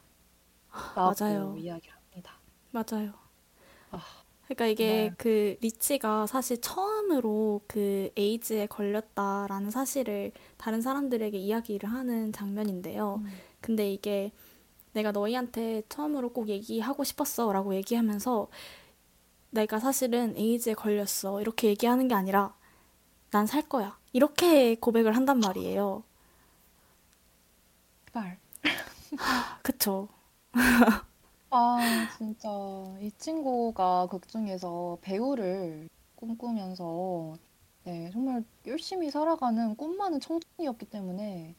라고 0.95 1.15
맞아요. 1.19 1.55
이야기를 1.57 1.95
합니다. 1.95 2.39
맞아요. 2.71 3.13
아, 3.91 4.01
그러니까 4.45 4.67
이게 4.67 5.11
정말. 5.11 5.15
그 5.17 5.57
리치가 5.61 6.27
사실 6.27 6.59
처음으로 6.59 7.61
그 7.67 8.09
에이즈에 8.17 8.65
걸렸다라는 8.67 9.71
사실을 9.71 10.31
다른 10.57 10.81
사람들에게 10.81 11.37
이야기를 11.37 11.89
하는 11.89 12.33
장면인데요. 12.33 13.21
음. 13.23 13.29
근데 13.61 13.91
이게 13.93 14.31
내가 14.93 15.11
너희한테 15.13 15.83
처음으로 15.89 16.33
꼭 16.33 16.49
얘기하고 16.49 17.03
싶었어 17.05 17.53
라고 17.53 17.73
얘기하면서 17.75 18.49
내가 19.51 19.79
사실은 19.79 20.33
에이즈에 20.37 20.73
걸렸어 20.73 21.41
이렇게 21.41 21.67
얘기하는 21.69 22.07
게 22.07 22.15
아니라 22.15 22.55
난 23.31 23.45
살 23.47 23.61
거야 23.69 23.97
이렇게 24.13 24.75
고백을 24.75 25.15
한단 25.15 25.39
말이에요. 25.39 26.03
제발. 28.05 28.37
그쵸? 29.61 30.07
아 31.53 32.07
진짜 32.17 32.49
이 33.01 33.11
친구가 33.17 34.07
극 34.09 34.27
중에서 34.27 34.97
배우를 35.01 35.89
꿈꾸면서 36.15 37.35
네, 37.83 38.09
정말 38.11 38.43
열심히 38.67 39.11
살아가는 39.11 39.75
꿈 39.75 39.97
많은 39.97 40.19
청춘이었기 40.21 40.85
때문에 40.85 41.55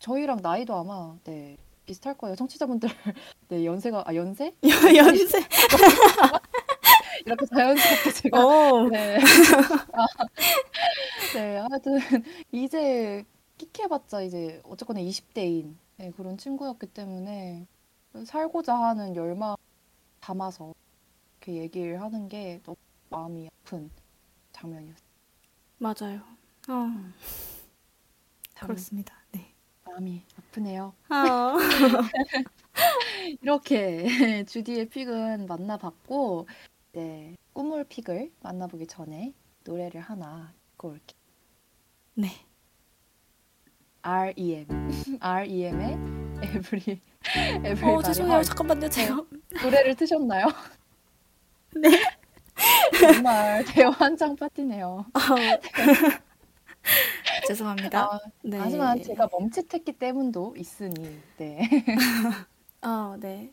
저희랑 0.00 0.40
나이도 0.42 0.74
아마 0.74 1.16
네, 1.24 1.56
비슷할 1.86 2.16
거예요. 2.18 2.36
청취자분들 2.36 2.88
네, 3.48 3.64
연세가 3.64 4.04
아 4.06 4.14
연세? 4.14 4.54
연세. 4.96 5.38
이렇게 7.26 7.46
자연스럽게 7.46 8.12
제가 8.12 8.46
어. 8.46 8.88
네. 8.88 9.18
아, 9.92 10.06
네, 11.34 11.56
하여튼 11.58 11.98
이제 12.52 13.24
끽해봤자 13.58 14.22
이제 14.22 14.60
어쨌거나 14.64 15.00
20대인 15.00 15.76
네, 15.96 16.10
그런 16.16 16.38
친구였기 16.38 16.86
때문에 16.88 17.66
살고자 18.24 18.74
하는 18.74 19.14
열망 19.14 19.56
담아서 20.20 20.74
이렇게 21.40 21.60
얘기를 21.62 22.00
하는 22.00 22.28
게 22.28 22.60
너무 22.64 22.76
마음이 23.10 23.48
아픈 23.48 23.90
장면이었어요. 24.52 25.08
맞아요. 25.78 26.20
어, 26.68 27.12
그렇습니다. 28.60 29.14
네. 29.32 29.52
마음이 29.84 30.22
아프네요. 30.36 30.92
아, 31.08 31.54
이렇게 33.40 34.04
주디의 34.46 34.88
픽은 34.88 35.46
만나봤고, 35.46 36.46
네, 36.92 37.36
꿈을 37.52 37.84
픽을 37.84 38.32
만나보기 38.40 38.86
전에 38.86 39.32
노래를 39.64 40.00
하나 40.00 40.52
듣고 40.72 40.88
올게요. 40.88 41.18
네. 42.14 42.47
R.E.M. 44.08 44.66
R.E.M의 45.20 45.98
Every, 46.42 47.00
어, 47.36 47.58
Everybody 47.58 48.02
죄송해요. 48.04 48.42
잠깐만요. 48.42 48.88
제가 48.88 49.22
노래를 49.62 49.94
트셨나요? 49.96 50.46
네. 51.76 51.90
정말 52.98 53.66
대환장 53.66 54.34
파티네요. 54.34 55.04
어, 55.12 55.12
죄송합니다. 57.46 58.00
아, 58.00 58.18
네. 58.42 58.56
하지만 58.58 59.02
제가 59.02 59.28
멈칫했기 59.30 59.92
때문도 59.92 60.54
있으니, 60.56 61.20
네. 61.36 61.68
어, 62.80 63.14
네. 63.20 63.52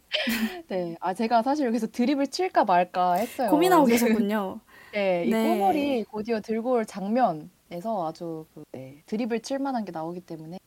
네. 0.69 0.95
아, 1.01 1.13
제가 1.13 1.43
사실 1.43 1.67
여기서 1.67 1.87
드립을 1.87 2.27
칠까 2.27 2.63
말까 2.63 3.15
했어요. 3.15 3.49
고민하고 3.49 3.87
계셨군요. 3.87 4.61
네, 4.93 5.25
이 5.25 5.31
네. 5.31 5.49
꼬머리 5.49 6.05
곧이어 6.05 6.39
들고 6.39 6.71
올 6.71 6.85
장면 6.85 7.51
에서 7.71 8.07
아주 8.07 8.45
그, 8.53 8.63
네, 8.71 9.01
드립을 9.07 9.41
칠 9.41 9.59
만한 9.59 9.85
게 9.85 9.91
나오기 9.91 10.21
때문에 10.21 10.59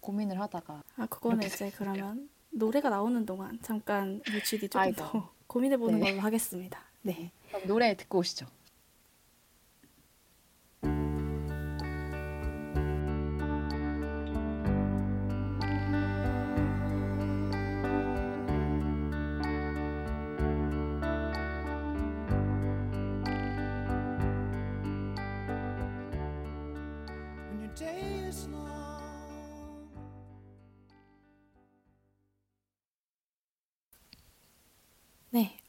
고민을 0.00 0.40
하다가 0.40 0.82
아, 0.96 1.06
그거는 1.06 1.44
이제 1.46 1.70
그러면 1.76 2.28
노래가 2.50 2.90
나오는 2.90 3.24
동안 3.26 3.58
잠깐 3.62 4.20
유치디 4.30 4.68
조금 4.68 4.80
아이고. 4.80 4.96
더 4.96 5.30
고민해 5.46 5.76
보는 5.78 5.98
네. 6.00 6.10
걸로 6.10 6.20
하겠습니다. 6.22 6.80
네. 7.02 7.32
그럼 7.48 7.66
노래 7.66 7.96
듣고 7.96 8.18
오시죠. 8.18 8.46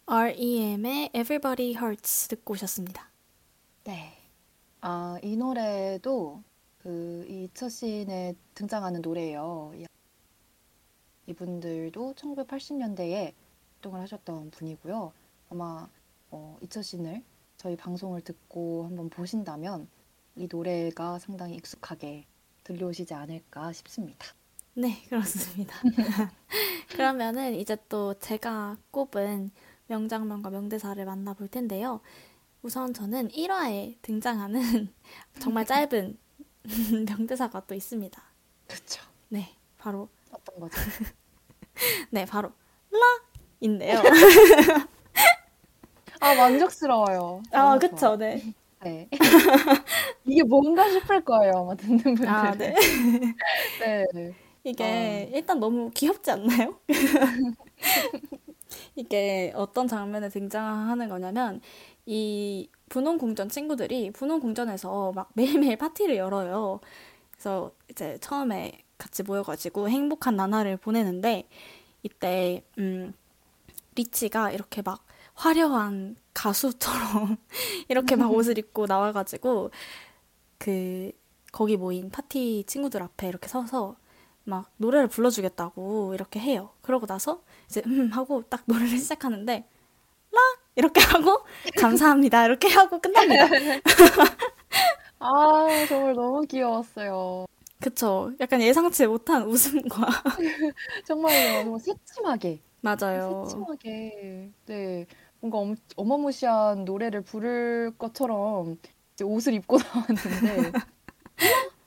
R.E.M의 0.10 1.10
Everybody 1.14 1.72
Hurts 1.76 2.30
듣고 2.30 2.54
오셨습니다. 2.54 3.10
네. 3.84 4.14
아, 4.80 5.20
이 5.22 5.36
노래도 5.36 6.42
그 6.78 7.26
이처 7.28 7.68
씬에 7.68 8.34
등장하는 8.54 9.02
노래예요. 9.02 9.74
이- 9.76 9.86
이분들도 11.26 12.14
1980년대에 12.14 13.34
활동을 13.74 14.00
하셨던 14.00 14.52
분이고요. 14.52 15.12
아마 15.50 15.90
어, 16.32 16.58
이처 16.62 16.82
씬을 16.82 17.22
저희 17.58 17.76
방송을 17.76 18.22
듣고 18.22 18.86
한번 18.86 19.10
보신다면 19.10 19.90
이 20.38 20.48
노래가 20.50 21.20
상당히 21.20 21.56
익숙하게 21.56 22.26
들려오시지 22.64 23.14
않을까 23.14 23.74
싶습니다. 23.74 24.26
네, 24.74 25.02
그렇습니다. 25.10 25.76
그러면은 26.92 27.56
이제 27.56 27.76
또 27.90 28.14
제가 28.20 28.78
꼽은 28.92 29.52
명장면과 29.88 30.50
명대사를 30.50 31.04
만나볼 31.04 31.48
텐데요. 31.48 32.02
우선 32.62 32.94
저는 32.94 33.30
1화에 33.30 33.96
등장하는 34.02 34.94
정말 35.40 35.66
짧은 35.66 36.18
명대사가 37.08 37.66
또 37.66 37.76
있습니다. 37.76 38.22
그렇죠. 38.68 39.04
네, 39.30 39.56
바로 39.78 40.10
어떤 40.32 40.60
거죠? 40.60 40.76
네, 42.12 42.26
바로 42.26 42.52
라인데요. 43.62 44.02
아, 46.20 46.36
만족스러워요. 46.36 47.44
아, 47.52 47.78
좋아요. 47.80 48.18
네. 48.18 48.54
네. 48.84 49.10
이게 50.26 50.44
뭔가 50.44 50.90
싶을 50.90 51.24
거예요, 51.24 51.54
아마 51.58 51.76
듣는 51.76 51.98
분들은. 52.00 52.30
아, 52.30 52.52
네. 52.54 52.74
네. 53.80 54.34
이게 54.64 55.30
일단 55.34 55.60
너무 55.60 55.92
귀엽지 55.94 56.32
않나요? 56.32 56.80
이게 58.98 59.54
어떤 59.56 59.88
장면에 59.88 60.28
등장하는 60.30 61.08
거냐면 61.08 61.62
이 62.06 62.70
분홍 62.90 63.20
궁전 63.20 63.48
친구들이 63.50 64.12
분홍 64.12 64.40
궁전에서 64.40 65.12
막 65.14 65.30
매일매일 65.36 65.78
파티를 65.78 66.18
열어요. 66.18 66.80
그래서 67.32 67.72
이제 67.90 68.18
처음에 68.20 68.80
같이 68.98 69.22
모여가지고 69.24 69.90
행복한 69.90 70.36
나날을 70.36 70.78
보내는데 70.78 71.48
이때 72.04 72.64
음 72.80 73.14
리치가 73.96 74.52
이렇게 74.52 74.82
막 74.82 75.06
화려한 75.36 76.16
가수처럼 76.34 77.38
이렇게 77.90 78.16
막 78.16 78.32
옷을 78.34 78.58
입고 78.58 78.88
나와가지고 78.88 79.70
그 80.58 81.12
거기 81.52 81.78
모인 81.78 82.10
파티 82.10 82.64
친구들 82.68 83.04
앞에 83.04 83.28
이렇게 83.28 83.48
서서 83.48 83.96
막 84.44 84.72
노래를 84.78 85.08
불러주겠다고 85.08 86.14
이렇게 86.16 86.40
해요. 86.40 86.72
그러고 86.82 87.06
나서 87.06 87.44
이제 87.68 87.82
음 87.86 88.10
하고 88.12 88.44
딱 88.50 88.64
노래를 88.66 88.90
시작하는데 88.98 89.66
라 90.32 90.40
이렇게 90.76 91.02
하고 91.02 91.44
감사합니다 91.78 92.46
이렇게 92.46 92.68
하고 92.70 93.00
끝납니다. 93.00 93.48
아, 95.20 95.86
정말 95.90 96.14
너무 96.14 96.46
귀여웠어요. 96.46 97.46
그쵸? 97.80 98.32
약간 98.40 98.62
예상치 98.62 99.06
못한 99.08 99.44
웃음과 99.44 100.08
정말요, 101.06 101.64
정말 101.64 101.80
새침하게, 101.80 102.60
맞아요. 102.82 103.46
새침하게, 103.46 104.52
네, 104.66 105.06
뭔가 105.40 105.60
엄, 105.60 105.76
어마무시한 105.96 106.86
노래를 106.86 107.22
부를 107.22 107.92
것처럼 107.98 108.78
이제 109.14 109.24
옷을 109.24 109.54
입고 109.54 109.78
나왔는데, 109.78 110.72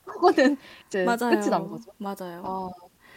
그거는 0.05 0.57
이제 0.87 1.05
맞아요. 1.05 1.39
끝이 1.39 1.49
난 1.49 1.67
거죠. 1.67 1.91
맞아요. 1.97 2.41
아, 2.45 2.69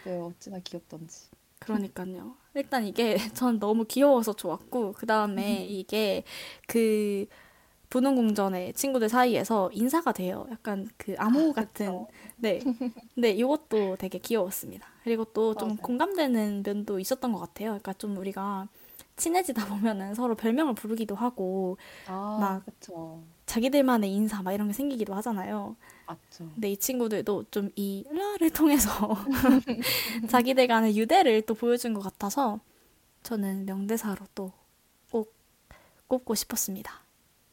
네, 0.03 0.17
어찌나 0.17 0.59
귀엽던지. 0.63 1.29
그러니까요. 1.59 2.35
일단 2.55 2.85
이게 2.85 3.15
전 3.33 3.59
너무 3.59 3.85
귀여워서 3.85 4.33
좋았고 4.33 4.93
그 4.93 5.05
다음에 5.05 5.65
이게 5.65 6.23
그 6.67 7.25
분홍궁전의 7.89 8.73
친구들 8.73 9.09
사이에서 9.09 9.69
인사가 9.73 10.11
돼요. 10.11 10.47
약간 10.51 10.89
그 10.97 11.15
암호 11.17 11.53
같은 11.53 11.87
그쵸. 11.87 12.07
네. 12.37 12.59
근데 13.13 13.31
이것도 13.31 13.97
되게 13.97 14.17
귀여웠습니다. 14.19 14.87
그리고 15.03 15.25
또 15.25 15.53
좀. 15.55 15.77
공감되는 15.77 16.63
면도 16.65 16.99
있었던 16.99 17.31
것 17.31 17.39
같아요. 17.39 17.69
그러니까 17.69 17.93
좀 17.93 18.17
우리가 18.17 18.67
친해지다 19.17 19.67
보면은 19.67 20.13
서로 20.15 20.35
별명을 20.35 20.75
부르기도 20.75 21.15
하고 21.15 21.77
아, 22.07 22.37
막- 22.39 22.65
그쵸. 22.65 23.23
자기들만의 23.45 24.11
인사 24.11 24.41
막 24.41 24.53
이런 24.53 24.67
게 24.67 24.73
생기기도 24.73 25.13
하잖아요. 25.15 25.75
맞죠. 26.07 26.51
근데 26.53 26.71
이 26.71 26.77
친구들도 26.77 27.45
좀 27.51 27.71
이 27.75 28.05
라를 28.11 28.49
통해서 28.51 28.89
자기들 30.29 30.67
간의 30.67 30.97
유대를 30.97 31.43
또 31.43 31.53
보여준 31.55 31.93
것 31.93 32.01
같아서 32.01 32.59
저는 33.23 33.65
명대사로 33.65 34.25
또 34.35 34.53
꼭 35.11 35.33
꼽고 36.07 36.35
싶었습니다. 36.35 37.05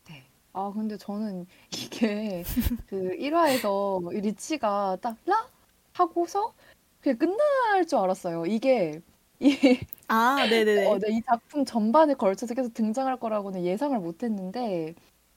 네. 0.08 0.24
아, 0.52 0.72
근데 0.74 0.96
저는 0.98 1.46
이게 1.72 2.44
그 2.86 3.16
1화에서 3.18 4.10
리치가 4.22 4.96
딱 5.00 5.16
라? 5.26 5.50
하고서 5.92 6.54
그냥 7.00 7.18
끝날 7.18 7.86
줄 7.86 7.98
알았어요. 7.98 8.46
이게 8.46 9.00
이, 9.40 9.56
아, 10.08 10.46
네네네. 10.48 10.86
어, 10.86 10.98
네, 10.98 11.08
이 11.18 11.22
작품 11.22 11.64
전반에 11.64 12.14
걸쳐서 12.14 12.54
계속 12.54 12.74
등장할 12.74 13.18
거라고는 13.20 13.64
예상을 13.64 13.98
못 14.00 14.22
했는데, 14.22 14.94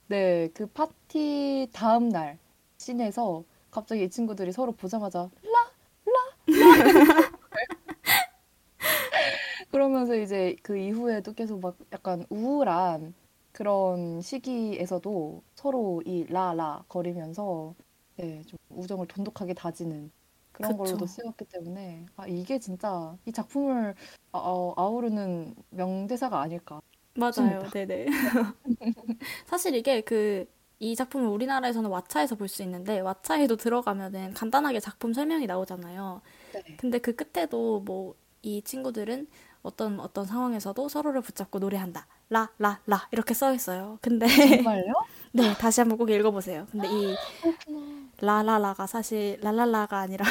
네, 0.08 0.50
그 0.54 0.68
파티 0.68 1.68
다음 1.74 2.10
날 2.10 2.38
씬에서 2.78 3.44
갑자기 3.72 4.04
이 4.04 4.10
친구들이 4.10 4.52
서로 4.52 4.72
보자마자 4.72 5.22
라, 5.22 5.30
라, 6.06 6.14
라. 7.04 7.32
그러면서 9.72 10.16
이제 10.16 10.56
그 10.62 10.78
이후에도 10.78 11.34
계속 11.34 11.60
막 11.60 11.76
약간 11.92 12.26
우울한 12.30 13.14
그런 13.52 14.22
시기에서도 14.22 15.42
서로 15.56 16.02
이 16.06 16.26
라라 16.26 16.84
거리면서 16.88 17.74
네, 18.18 18.44
좀 18.44 18.60
우정을 18.70 19.08
돈독하게 19.08 19.56
다지는 19.56 20.12
그런 20.52 20.72
그쵸. 20.72 20.84
걸로도 20.84 21.06
쓰였기 21.08 21.46
때문에 21.46 22.06
아, 22.16 22.28
이게 22.28 22.60
진짜 22.60 23.18
이 23.26 23.32
작품을 23.32 23.96
아, 24.32 24.38
어, 24.38 24.74
아우르는 24.78 25.56
명대사가 25.72 26.42
아닐까. 26.42 26.80
맞아요. 27.16 27.64
네네. 27.72 28.06
사실 29.46 29.76
이게 29.76 30.02
그 30.02 30.46
이 30.80 30.94
작품을 30.96 31.28
우리나라에서는 31.30 31.90
왓챠에서 31.90 32.38
볼 32.38 32.50
수 32.50 32.62
있는데 32.64 33.02
왓챠에도 33.02 33.58
들어가면은 33.58 34.34
간단하게 34.34 34.82
작품 34.82 35.14
설명이 35.14 35.48
나오잖아요. 35.48 36.22
네. 36.54 36.62
근데 36.78 37.00
그 37.00 37.16
끝에도 37.16 37.80
뭐 37.82 38.16
이 38.48 38.62
친구들은 38.62 39.26
어떤 39.64 40.00
어떤 40.00 40.26
상황에서도 40.26 40.88
서로를 40.90 41.22
붙잡고 41.22 41.58
노래한다. 41.58 42.06
라, 42.30 42.52
라, 42.60 42.80
라 42.86 43.08
이렇게 43.12 43.34
써 43.34 43.52
있어요. 43.56 43.98
근데 44.04 44.28
정말요? 44.28 44.94
네, 45.34 45.54
다시 45.56 45.82
한번 45.82 45.98
꼭 45.98 46.12
읽어 46.12 46.30
보세요. 46.30 46.68
근데 46.72 46.88
이 46.88 47.16
라라라가 48.22 48.86
사실 48.86 49.40
랄랄라가 49.42 49.98
아니라 50.00 50.26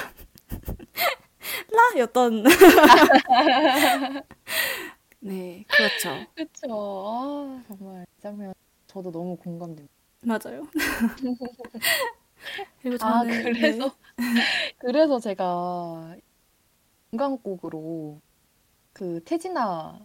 라였던 1.72 2.44
네, 5.24 5.64
그렇죠. 5.66 6.26
그쵸. 6.36 6.66
아, 6.70 7.62
정말 7.66 8.04
이 8.18 8.20
장면 8.20 8.52
저도 8.86 9.10
너무 9.10 9.36
공감됩니다. 9.36 9.92
맞아요. 10.22 10.68
그리고 12.82 12.96
아, 13.00 13.20
저는 13.20 13.42
그래서 13.42 13.90
그래서 14.78 15.18
제가 15.18 16.14
인간곡으로 17.12 18.20
그 18.92 19.22
태진아 19.24 19.98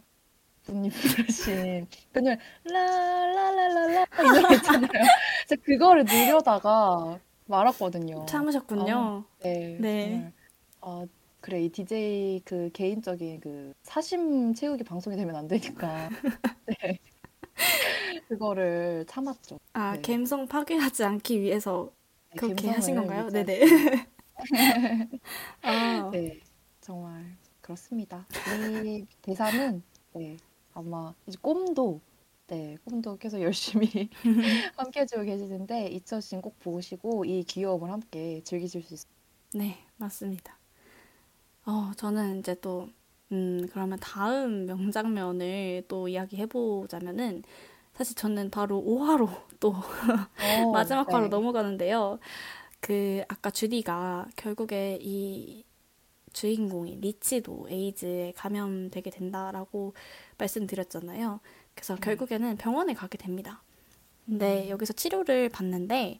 분이 0.63 0.89
부르신 0.89 1.85
그 2.13 2.19
노래 2.19 2.37
라라라라라 2.63 4.03
이 4.03 4.41
노래 4.41 4.55
있잖아요. 4.55 5.03
제가 5.49 5.61
그거를 5.65 6.05
누려다가 6.05 7.19
말았거든요. 7.45 8.19
네, 8.19 8.25
참으셨군요. 8.25 9.25
네, 9.41 9.77
네. 9.81 10.09
정말 10.09 10.33
아 10.81 11.05
그래 11.41 11.63
이 11.63 11.69
DJ 11.69 12.41
그 12.45 12.69
개인적인 12.73 13.39
그 13.39 13.73
사심 13.83 14.53
채우기 14.53 14.83
방송이 14.83 15.15
되면 15.15 15.35
안 15.35 15.47
되니까 15.47 16.09
네 16.67 16.99
그거를 18.27 19.05
참았죠. 19.07 19.57
아, 19.73 19.95
네. 19.95 20.01
감성 20.01 20.47
파괴하지 20.47 21.03
않기 21.03 21.41
위해서 21.41 21.91
네, 22.31 22.39
그렇게 22.39 22.69
하신 22.69 22.95
건가요? 22.95 23.27
네네. 23.27 23.59
아, 25.63 26.09
네, 26.11 26.39
정말 26.81 27.35
그렇습니다. 27.61 28.25
이 28.47 29.05
대사는 29.21 29.81
네, 30.13 30.37
아마 30.73 31.13
이제 31.27 31.37
꿈도 31.41 31.99
네, 32.47 32.77
꿈도 32.83 33.17
계속 33.17 33.41
열심히 33.41 33.87
함께 34.77 35.01
해주고 35.01 35.23
계시는데 35.23 35.87
이처신 35.87 36.41
꼭 36.41 36.59
보시고 36.59 37.25
이 37.25 37.43
귀여움을 37.43 37.91
함께 37.91 38.41
즐기실 38.43 38.83
수 38.83 38.93
있어요. 38.93 39.11
네, 39.53 39.77
맞습니다. 39.97 40.58
어, 41.69 41.91
저는 41.97 42.39
이제 42.39 42.55
또, 42.61 42.89
음, 43.31 43.67
그러면 43.71 43.99
다음 44.01 44.65
명장면을 44.65 45.83
또 45.87 46.07
이야기해보자면은, 46.07 47.43
사실 47.93 48.15
저는 48.15 48.49
바로 48.49 48.79
5화로 48.81 49.29
또 49.59 49.75
어, 50.37 50.65
마지막 50.71 51.13
화로 51.13 51.27
네. 51.27 51.29
넘어가는데요. 51.29 52.19
그, 52.81 53.23
아까 53.29 53.51
주디가 53.51 54.27
결국에 54.37 54.99
이 55.01 55.63
주인공이 56.33 56.97
리치도 57.01 57.67
에이즈에 57.69 58.33
감염되게 58.37 59.09
된다라고 59.11 59.93
말씀드렸잖아요. 60.37 61.39
그래서 61.75 61.95
결국에는 61.97 62.57
병원에 62.57 62.93
가게 62.95 63.17
됩니다. 63.17 63.63
근데 64.25 64.69
여기서 64.69 64.93
치료를 64.93 65.49
받는데 65.49 66.19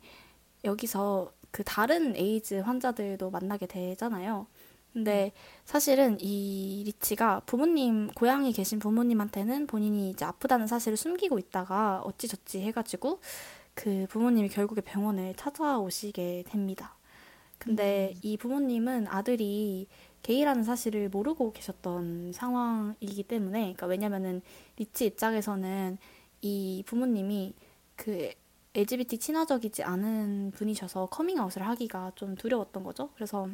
여기서 0.64 1.34
그 1.52 1.64
다른 1.64 2.16
에이즈 2.16 2.56
환자들도 2.56 3.30
만나게 3.32 3.66
되잖아요. 3.68 4.48
근데 4.94 5.32
사실은 5.66 6.18
이 6.20 6.84
리치가 6.86 7.42
부모님, 7.42 8.10
고향에 8.10 8.52
계신 8.52 8.80
부모님한테는 8.80 9.68
본인이 9.68 10.10
이제 10.10 10.26
아프다는 10.26 10.68
사실을 10.68 10.98
숨기고 10.98 11.38
있다가 11.38 12.02
어찌저찌 12.04 12.62
해가지고 12.62 13.20
그 13.76 14.08
부모님이 14.10 14.50
결국에 14.50 14.82
병원을 14.82 15.36
찾아오시게 15.36 16.46
됩니다. 16.48 16.96
근데 17.60 18.14
이 18.22 18.38
부모님은 18.38 19.08
아들이 19.08 19.88
게이라는 20.24 20.64
사실을 20.64 21.10
모르고 21.10 21.54
계셨던 21.54 22.34
상황이기 22.34 23.24
때문에, 23.24 23.60
그러니까 23.60 23.88
왜냐면은 23.88 24.42
리치 24.78 25.06
입장에서는 25.06 25.98
이 26.42 26.84
부모님이 26.86 27.54
그 27.96 28.32
LGBT 28.74 29.18
친화적이지 29.18 29.84
않은 29.84 30.52
분이셔서 30.56 31.08
커밍아웃을 31.08 31.66
하기가 31.68 32.14
좀 32.16 32.36
두려웠던 32.36 32.84
거죠. 32.84 33.10
그래서 33.16 33.50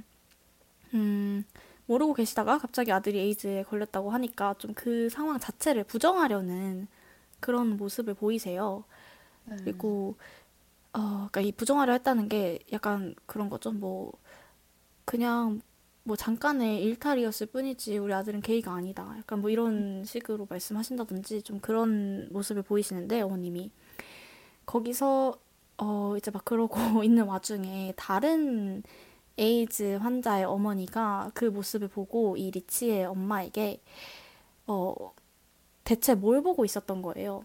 음, 0.93 1.43
모르고 1.87 2.13
계시다가 2.13 2.57
갑자기 2.57 2.91
아들이 2.91 3.19
에이즈에 3.19 3.63
걸렸다고 3.63 4.11
하니까 4.11 4.55
좀 4.57 4.73
그 4.75 5.09
상황 5.09 5.39
자체를 5.39 5.83
부정하려는 5.85 6.87
그런 7.39 7.77
모습을 7.77 8.13
보이세요. 8.15 8.83
네. 9.45 9.57
그리고 9.63 10.17
어, 10.93 10.99
그러니까 11.31 11.41
이 11.41 11.51
부정하려 11.51 11.93
했다는 11.93 12.29
게 12.29 12.59
약간 12.73 13.15
그런 13.25 13.49
거죠. 13.49 13.71
뭐 13.71 14.13
그냥 15.05 15.61
뭐 16.03 16.15
잠깐의 16.15 16.83
일탈이었을 16.83 17.47
뿐이지 17.47 17.97
우리 17.97 18.13
아들은 18.13 18.41
게이가 18.41 18.73
아니다. 18.73 19.15
약간 19.17 19.41
뭐 19.41 19.49
이런 19.49 20.03
식으로 20.05 20.47
말씀하신다든지 20.49 21.41
좀 21.43 21.59
그런 21.59 22.29
모습을 22.31 22.63
보이시는데 22.63 23.21
어머님이 23.21 23.71
거기서 24.65 25.35
어 25.77 26.15
이제 26.17 26.31
막 26.31 26.45
그러고 26.45 26.75
있는 27.03 27.25
와중에 27.25 27.93
다른 27.97 28.83
에이즈 29.37 29.97
환자의 29.97 30.45
어머니가 30.45 31.31
그 31.33 31.45
모습을 31.45 31.87
보고 31.87 32.37
이 32.37 32.51
리치의 32.51 33.05
엄마에게 33.05 33.81
어 34.67 35.13
대체 35.83 36.15
뭘 36.15 36.41
보고 36.41 36.65
있었던 36.65 37.01
거예요. 37.01 37.43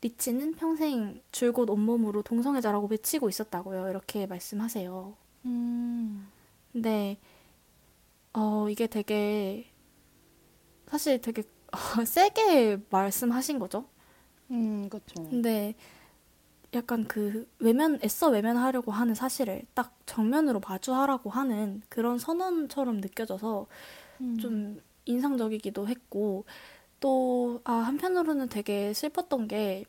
리치는 0.00 0.54
평생 0.54 1.20
줄곧 1.32 1.68
온몸으로 1.70 2.22
동성애자라고 2.22 2.86
외치고 2.88 3.28
있었다고요. 3.28 3.88
이렇게 3.90 4.26
말씀하세요. 4.26 5.14
음, 5.46 6.28
근데 6.72 7.18
어 8.32 8.68
이게 8.70 8.86
되게 8.86 9.66
사실 10.86 11.20
되게 11.20 11.42
세게 12.06 12.78
말씀하신 12.90 13.58
거죠. 13.58 13.84
음, 14.50 14.88
그렇죠. 14.88 15.14
근데 15.28 15.74
약간 16.74 17.06
그 17.08 17.48
외면 17.58 17.98
애써 18.04 18.28
외면하려고 18.28 18.92
하는 18.92 19.14
사실을 19.14 19.62
딱 19.74 19.96
정면으로 20.06 20.60
마주하라고 20.60 21.30
하는 21.30 21.82
그런 21.88 22.18
선언처럼 22.18 23.00
느껴져서 23.00 23.66
음. 24.20 24.38
좀 24.38 24.82
인상적이기도 25.06 25.88
했고 25.88 26.44
또 27.00 27.60
아, 27.64 27.72
한편으로는 27.74 28.48
되게 28.48 28.92
슬펐던 28.94 29.48
게 29.48 29.84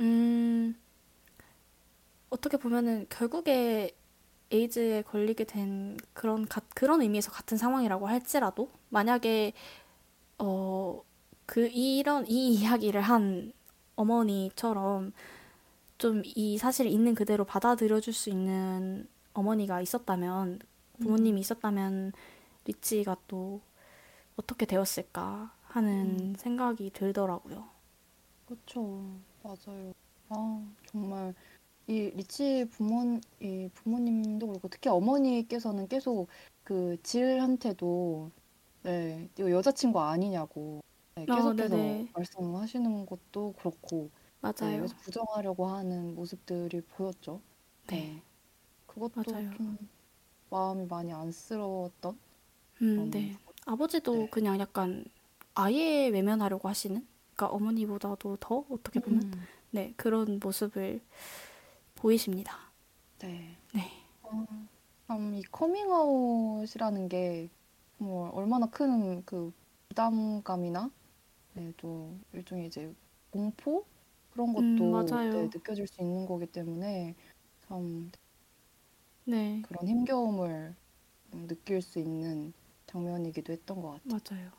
음, 0.00 0.76
어떻게 2.30 2.56
보면은 2.56 3.06
결국에 3.10 3.90
에이즈에 4.50 5.02
걸리게 5.02 5.44
된 5.44 5.96
그런 6.12 6.46
가- 6.46 6.60
그런 6.74 7.02
의미에서 7.02 7.30
같은 7.32 7.56
상황이라고 7.56 8.06
할지라도 8.08 8.70
만약에 8.90 9.52
어, 10.38 11.02
그 11.46 11.68
이런 11.68 12.26
이 12.28 12.54
이야기를 12.54 13.00
한 13.02 13.52
어머니처럼 13.96 15.12
좀 16.02 16.22
이 16.36 16.58
사실을 16.58 16.90
있는 16.90 17.14
그대로 17.14 17.44
받아들여 17.44 18.00
줄 18.00 18.12
수 18.12 18.30
있는 18.30 19.08
어머니가 19.34 19.80
있었다면 19.80 20.58
부모님이 21.00 21.40
있었다면 21.40 22.12
리치가 22.66 23.16
또 23.28 23.60
어떻게 24.36 24.66
되었을까 24.66 25.54
하는 25.64 26.34
생각이 26.36 26.90
들더라고요. 26.90 27.68
그렇죠. 28.46 29.04
맞아요. 29.42 29.92
아, 30.28 30.62
정말 30.86 31.34
이 31.86 32.10
리치 32.16 32.66
부모 32.70 33.20
이 33.40 33.68
부모님도 33.74 34.46
그렇고 34.48 34.68
특히 34.68 34.90
어머니께서는 34.90 35.88
계속 35.88 36.28
그 36.64 36.96
질한테도 37.02 38.30
네, 38.84 39.28
이거 39.38 39.50
여자친구 39.50 40.00
아니냐고 40.00 40.80
네, 41.16 41.24
어, 41.28 41.36
계속해서 41.36 41.76
네네. 41.76 42.08
말씀하시는 42.14 43.06
것도 43.06 43.54
그렇고 43.58 44.10
네, 44.58 44.76
맞아요. 44.76 44.78
그래서 44.78 44.94
부정하려고 44.96 45.66
하는 45.66 46.14
모습들이 46.14 46.80
보였죠. 46.82 47.42
네. 47.86 48.22
그것도 48.86 49.12
맞아요. 49.14 49.50
좀 49.50 49.76
마음이 50.50 50.86
많이 50.86 51.12
안쓰러웠던 51.12 52.18
음, 52.82 53.10
그런 53.10 53.10
네. 53.10 53.36
아버지도 53.66 54.26
네. 54.26 54.28
그냥 54.28 54.58
약간 54.60 55.04
아예 55.54 56.08
외면하려고 56.08 56.68
하시는, 56.68 57.06
그러니까 57.36 57.54
어머니보다도 57.56 58.36
더 58.40 58.64
어떻게 58.70 59.00
보면 59.00 59.22
음, 59.22 59.46
네, 59.70 59.94
그런 59.96 60.38
모습을 60.42 61.00
보이십니다. 61.96 62.72
네. 63.20 63.56
네. 63.72 63.90
어, 64.22 64.46
참, 65.08 65.34
이 65.34 65.42
커밍아웃이라는 65.44 67.08
게 67.08 67.50
정말 67.98 68.30
얼마나 68.34 68.66
큰 68.68 69.24
그 69.26 69.52
부담감이나 69.88 70.90
네, 71.54 71.72
좀 71.78 72.22
일종의 72.34 72.66
이제 72.68 72.94
공포 73.30 73.86
그런 74.32 74.52
음, 74.58 74.90
것도 74.90 74.90
맞아요. 74.90 75.48
네, 75.48 75.48
느껴질 75.52 75.86
수 75.86 76.00
있는 76.02 76.26
거기 76.26 76.46
때문에 76.46 77.16
참 77.60 78.10
네, 79.24 79.62
그런 79.62 79.88
힘겨움을 79.88 80.76
음, 81.34 81.46
느낄 81.48 81.82
수 81.82 81.98
있는 81.98 82.52
장면이기도 82.86 83.52
했던 83.52 83.80
것 83.82 83.90
같아요. 83.92 84.22
맞아요. 84.30 84.50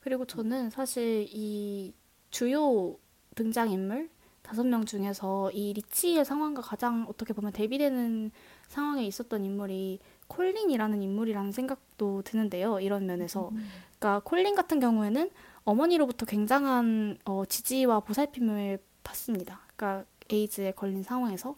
그리고 0.00 0.24
저는 0.24 0.70
사실 0.70 1.26
이 1.30 1.94
주요 2.30 2.98
등장인물, 3.34 4.10
다섯 4.42 4.64
명 4.66 4.84
중에서 4.84 5.50
이 5.52 5.72
리치의 5.74 6.24
상황과 6.24 6.62
가장 6.62 7.06
어떻게 7.08 7.32
보면 7.32 7.52
대비되는 7.52 8.30
상황에 8.68 9.06
있었던 9.06 9.44
인물이 9.44 10.00
콜린이라는 10.28 11.02
인물이라는 11.02 11.52
생각도 11.52 12.22
드는데요. 12.22 12.80
이런 12.80 13.06
면에서. 13.06 13.52
그러니까 13.98 14.20
콜린 14.24 14.54
같은 14.54 14.80
경우에는 14.80 15.30
어머니로부터 15.64 16.26
굉장한 16.26 17.18
어, 17.24 17.44
지지와 17.46 18.00
보살핌을 18.00 18.78
받습니다. 19.02 19.60
그러니까 19.76 20.04
에이즈에 20.30 20.72
걸린 20.72 21.02
상황에서. 21.02 21.54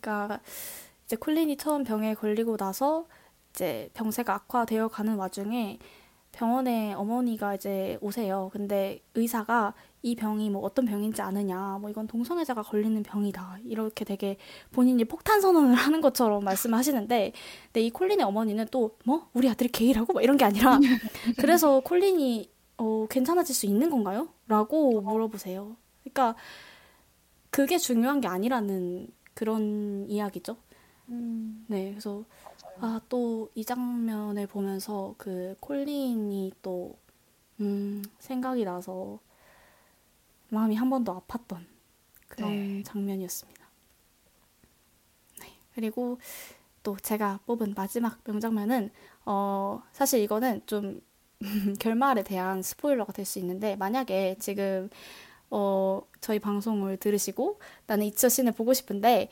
그러니까 0.00 0.40
이제 1.04 1.16
콜린이 1.16 1.56
처음 1.56 1.84
병에 1.84 2.14
걸리고 2.14 2.56
나서 2.56 3.06
이제 3.52 3.90
병세가 3.94 4.34
악화되어 4.34 4.88
가는 4.88 5.14
와중에 5.16 5.78
병원에 6.32 6.92
어머니가 6.94 7.54
이제 7.54 7.96
오세요. 8.00 8.50
근데 8.52 9.00
의사가 9.14 9.72
이 10.02 10.16
병이 10.16 10.50
뭐 10.50 10.62
어떤 10.62 10.84
병인지 10.84 11.22
아느냐, 11.22 11.78
뭐 11.80 11.88
이건 11.88 12.06
동성애자가 12.08 12.62
걸리는 12.62 13.02
병이다. 13.04 13.58
이렇게 13.64 14.04
되게 14.04 14.36
본인이 14.72 15.04
폭탄 15.04 15.40
선언을 15.40 15.74
하는 15.74 16.00
것처럼 16.00 16.44
말씀하시는데, 16.44 17.32
근데 17.66 17.80
이 17.80 17.90
콜린의 17.90 18.24
어머니는 18.26 18.66
또 18.70 18.90
뭐 19.04 19.28
우리 19.32 19.48
아들이 19.48 19.68
게이라고 19.70 20.12
뭐 20.12 20.22
이런 20.22 20.36
게 20.36 20.44
아니라 20.44 20.78
그래서 21.38 21.80
콜린이 21.80 22.50
어, 22.78 23.06
괜찮아질 23.08 23.54
수 23.54 23.66
있는 23.66 23.88
건가요? 23.88 24.28
라고 24.48 25.00
물어보세요. 25.00 25.76
그러니까 26.04 26.36
그게 27.50 27.78
중요한 27.78 28.20
게 28.20 28.28
아니라는 28.28 29.08
그런 29.34 30.06
이야기죠. 30.08 30.56
음. 31.08 31.66
네, 31.66 31.90
그래서 31.90 32.24
아, 32.80 33.00
또 33.08 33.50
이 33.54 33.64
장면을 33.64 34.46
보면서 34.48 35.14
그 35.18 35.56
콜린이 35.60 36.52
또 36.62 36.96
음, 37.60 38.02
생각이 38.20 38.64
나서 38.64 39.20
마음이 40.48 40.74
한 40.76 40.88
번 40.90 41.04
더 41.04 41.20
아팠던 41.20 41.66
그런 42.28 42.50
네. 42.50 42.82
장면이었습니다. 42.82 43.64
네, 45.40 45.46
그리고 45.74 46.18
또 46.82 46.96
제가 46.98 47.40
뽑은 47.46 47.74
마지막 47.76 48.20
명장면은 48.24 48.90
어, 49.26 49.82
사실 49.92 50.20
이거는 50.22 50.62
좀 50.66 51.00
결말에 51.80 52.22
대한 52.24 52.62
스포일러가 52.62 53.12
될 53.12 53.26
수 53.26 53.38
있는데 53.40 53.76
만약에 53.76 54.36
지금 54.40 54.90
어, 55.56 56.02
저희 56.20 56.40
방송을 56.40 56.96
들으시고 56.96 57.60
나는 57.86 58.06
이처 58.06 58.28
씬을 58.28 58.50
보고 58.50 58.74
싶은데 58.74 59.28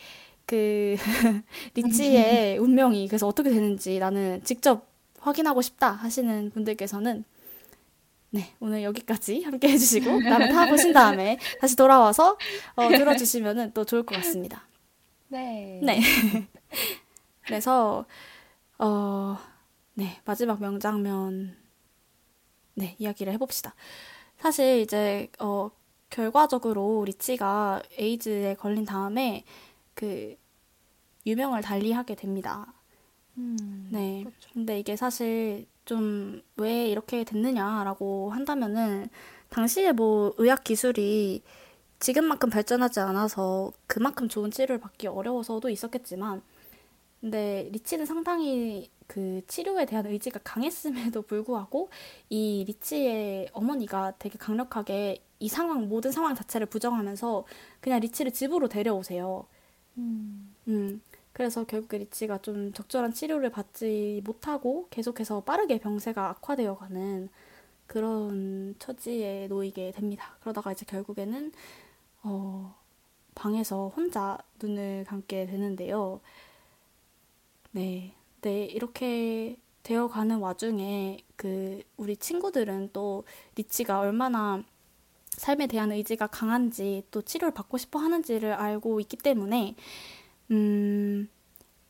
그 0.46 0.94
리치의 1.74 2.58
운명이 2.58 3.08
그래서 3.08 3.26
어떻게 3.26 3.50
되는지 3.50 3.98
나는 3.98 4.40
직접 4.44 4.86
확인하고 5.18 5.62
싶다 5.62 5.90
하시는 5.90 6.52
분들께서는 6.52 7.24
네 8.30 8.54
오늘 8.60 8.84
여기까지 8.84 9.42
함께 9.42 9.70
해주시고 9.70 10.20
나는 10.20 10.52
다 10.52 10.68
보신 10.68 10.92
다음에 10.92 11.38
다시 11.60 11.74
돌아와서 11.74 12.38
어, 12.76 12.88
들어주시면은 12.88 13.72
또 13.74 13.84
좋을 13.84 14.04
것 14.04 14.14
같습니다. 14.14 14.64
네. 15.26 15.80
네. 15.82 16.00
그래서 17.44 18.06
어, 18.78 19.36
네 19.94 20.20
마지막 20.24 20.60
명장면 20.60 21.56
네 22.74 22.94
이야기를 23.00 23.32
해봅시다. 23.32 23.74
사실 24.38 24.78
이제 24.78 25.28
어, 25.40 25.72
결과적으로 26.12 27.05
리치가 27.06 27.82
에이즈에 27.98 28.55
걸린 28.55 28.84
다음에 28.84 29.44
그 29.94 30.36
유명을 31.26 31.62
달리하게 31.62 32.14
됩니다. 32.16 32.72
음. 33.39 33.89
네. 33.90 34.24
그렇죠. 34.24 34.51
근데 34.52 34.78
이게 34.78 34.97
사실 34.97 35.66
좀 35.84 36.43
왜 36.56 36.86
이렇게 36.89 37.24
됐느냐라고 37.24 38.30
한다면은 38.30 39.09
당시에 39.51 39.93
뭐 39.93 40.32
의학 40.39 40.64
기술이 40.64 41.43
지금만큼 41.98 42.51
발전하지 42.51 43.01
않아서 43.01 43.72
그만큼 43.86 44.28
좋은 44.28 44.51
치료를 44.51 44.78
받기 44.80 45.09
어려워서도 45.09 45.68
있었겠지만 45.70 46.43
근데 47.20 47.68
리치는 47.72 48.06
상당히 48.06 48.90
그 49.06 49.43
치료에 49.47 49.86
대한 49.86 50.06
의지가 50.06 50.40
강했음에도 50.44 51.22
불구하고 51.22 51.90
이 52.30 52.64
리치의 52.66 53.48
어머니가 53.52 54.14
되게 54.18 54.39
강력하게 54.39 55.22
이 55.43 55.48
상황 55.48 55.89
모든 55.89 56.12
상황 56.12 56.35
자체를 56.36 56.69
부정하면서 56.69 57.44
그냥 57.81 57.98
리치를 58.01 58.32
집으로 58.32 58.69
데려오세요. 58.69 59.44
음. 59.98 60.55
음, 60.69 61.02
그래서 61.32 61.64
결국에 61.64 61.98
리치가 61.98 62.39
좀 62.39 62.73
적절한 62.73 63.12
치료를 63.12 63.51
받지 63.51 64.23
못하고 64.24 64.86
계속해서 64.90 65.40
빠르게 65.43 65.78
병세가 65.81 66.28
악화되어 66.31 66.77
가는 66.77 67.28
그런 67.89 68.77
처지에 68.78 69.48
놓이게 69.48 69.90
됩니다. 69.93 70.36
그러다가 70.40 70.70
이제 70.70 70.86
결국에는 70.86 71.52
어, 72.23 72.77
방에서 73.35 73.89
혼자 73.97 74.39
눈을 74.62 75.05
감게 75.09 75.47
되는데요. 75.47 76.20
네. 77.73 78.14
네, 78.43 78.64
이렇게 78.64 79.56
되어 79.82 80.06
가는 80.09 80.39
와중에 80.39 81.19
그 81.36 81.82
우리 81.97 82.16
친구들은 82.16 82.90
또 82.93 83.24
리치가 83.56 83.98
얼마나 84.01 84.62
삶에 85.36 85.66
대한 85.66 85.92
의지가 85.92 86.28
강한지 86.28 87.04
또 87.10 87.22
치료를 87.22 87.54
받고 87.54 87.78
싶어 87.78 87.98
하는지를 87.98 88.52
알고 88.52 89.00
있기 89.00 89.16
때문에 89.16 89.74
음, 90.50 91.28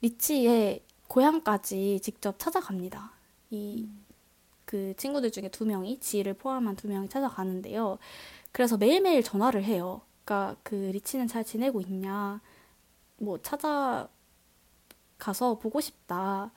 리치의 0.03 0.83
고향까지 1.09 2.01
직접 2.03 2.39
찾아갑니다. 2.39 3.13
이 3.51 3.89
그 4.73 4.95
친구들 4.97 5.31
중에 5.31 5.51
두 5.51 5.67
명이 5.67 6.01
지희를 6.01 6.35
포함한 6.35 6.77
두 6.77 6.89
명이 6.89 7.09
찾아가는데요. 7.11 7.99
그래서 8.53 8.77
매일매일 8.79 9.23
전화를 9.23 9.65
해요. 9.65 10.01
그러니까 10.25 10.57
그 10.63 10.75
리치는 10.75 11.27
잘 11.29 11.45
지내고 11.45 11.81
있냐? 11.83 12.41
뭐 13.19 13.39
찾아가서 13.43 14.09
보고 15.61 15.81
싶다. 15.81 16.53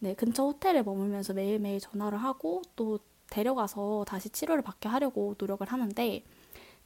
네, 0.00 0.14
근처 0.14 0.44
호텔에 0.44 0.82
머물면서 0.82 1.34
매일매일 1.34 1.80
전화를 1.80 2.18
하고 2.18 2.62
또 2.76 2.98
데려가서 3.30 4.04
다시 4.06 4.28
치료를 4.30 4.62
받게 4.62 4.88
하려고 4.88 5.34
노력을 5.38 5.66
하는데 5.66 6.24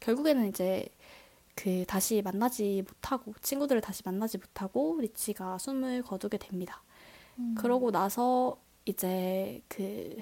결국에는 0.00 0.48
이제 0.48 0.88
그 1.54 1.84
다시 1.86 2.22
만나지 2.22 2.84
못하고 2.86 3.34
친구들을 3.42 3.80
다시 3.80 4.02
만나지 4.04 4.38
못하고 4.38 5.00
리치가 5.00 5.58
숨을 5.58 6.02
거두게 6.02 6.38
됩니다. 6.38 6.82
음. 7.38 7.54
그러고 7.58 7.90
나서 7.90 8.58
이제 8.84 9.60
그 9.68 10.16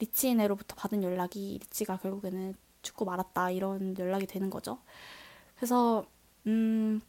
리치네로부터 0.00 0.74
받은 0.74 1.02
연락이 1.02 1.58
리치가 1.62 1.96
결국에는 1.96 2.54
죽고 2.82 3.04
말았다 3.04 3.50
이런 3.50 3.96
연락이 3.98 4.26
되는 4.26 4.50
거죠. 4.50 4.78
그래서 5.56 6.04
음 6.46 7.00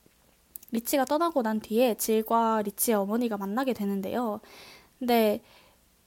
리치가 0.72 1.06
떠나고 1.06 1.42
난 1.42 1.60
뒤에 1.60 1.96
질과 1.96 2.62
리치의 2.62 2.96
어머니가 2.98 3.38
만나게 3.38 3.74
되는데요. 3.74 4.42
근데 5.00 5.42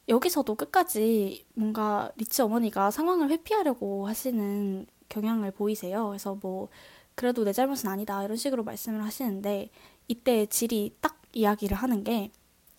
여기서도 0.08 0.54
끝까지 0.54 1.46
뭔가 1.54 2.10
리치 2.16 2.42
어머니가 2.42 2.90
상황을 2.90 3.30
회피하려고 3.30 4.06
하시는 4.06 4.86
경향을 5.08 5.50
보이세요. 5.52 6.08
그래서 6.08 6.36
뭐 6.40 6.68
그래도 7.14 7.44
내 7.44 7.52
잘못은 7.52 7.88
아니다 7.88 8.22
이런 8.24 8.36
식으로 8.36 8.64
말씀을 8.64 9.04
하시는데 9.04 9.70
이때 10.08 10.46
질이 10.46 10.96
딱 11.00 11.20
이야기를 11.32 11.76
하는 11.76 12.04
게 12.04 12.30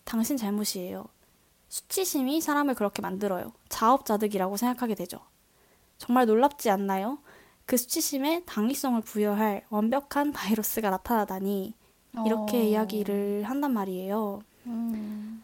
당신 0.04 0.36
잘못이에요. 0.36 1.06
수치심이 1.68 2.40
사람을 2.40 2.74
그렇게 2.74 3.02
만들어요. 3.02 3.52
자업자득이라고 3.68 4.56
생각하게 4.56 4.94
되죠. 4.94 5.20
정말 5.98 6.26
놀랍지 6.26 6.70
않나요? 6.70 7.18
그 7.64 7.76
수치심에 7.76 8.44
당위성을 8.46 9.00
부여할 9.00 9.64
완벽한 9.70 10.32
바이러스가 10.32 10.90
나타나다니 10.90 11.74
이렇게 12.24 12.58
어. 12.58 12.62
이야기를 12.62 13.42
한단 13.42 13.72
말이에요. 13.72 14.40
음. 14.66 15.42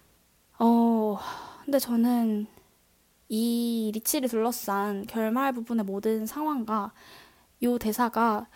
어, 0.59 1.19
근데 1.73 1.87
저는 1.87 2.47
이 3.31 3.91
리치를 3.95 4.29
둘러싼 4.29 5.07
결말 5.07 5.55
부분의 5.55 5.87
모든 5.87 6.27
상황과 6.27 6.93
이 7.61 7.79
대사가 7.81 8.47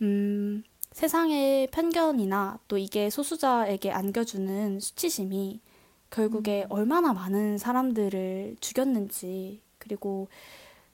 음, 0.00 0.62
세상의 0.92 1.72
편견이나 1.72 2.60
또 2.68 2.78
이게 2.78 3.10
소수자에게 3.10 3.90
안겨주는 3.90 4.78
수치심이 4.78 5.60
결국에 6.10 6.64
얼마나 6.68 7.12
많은 7.12 7.58
사람들을 7.58 8.58
죽였는지 8.60 9.60
그리고 9.78 10.28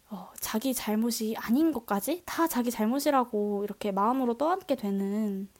어, 0.09 0.33
자기 0.41 0.73
잘못이 0.73 1.37
아닌 1.37 1.71
것까지 1.73 2.23
다 2.25 2.47
자기 2.47 2.71
잘못이라고 2.71 3.65
이렇게 3.65 3.93
마음으로 3.93 4.39
떠안게 4.39 4.75
되는 4.77 5.51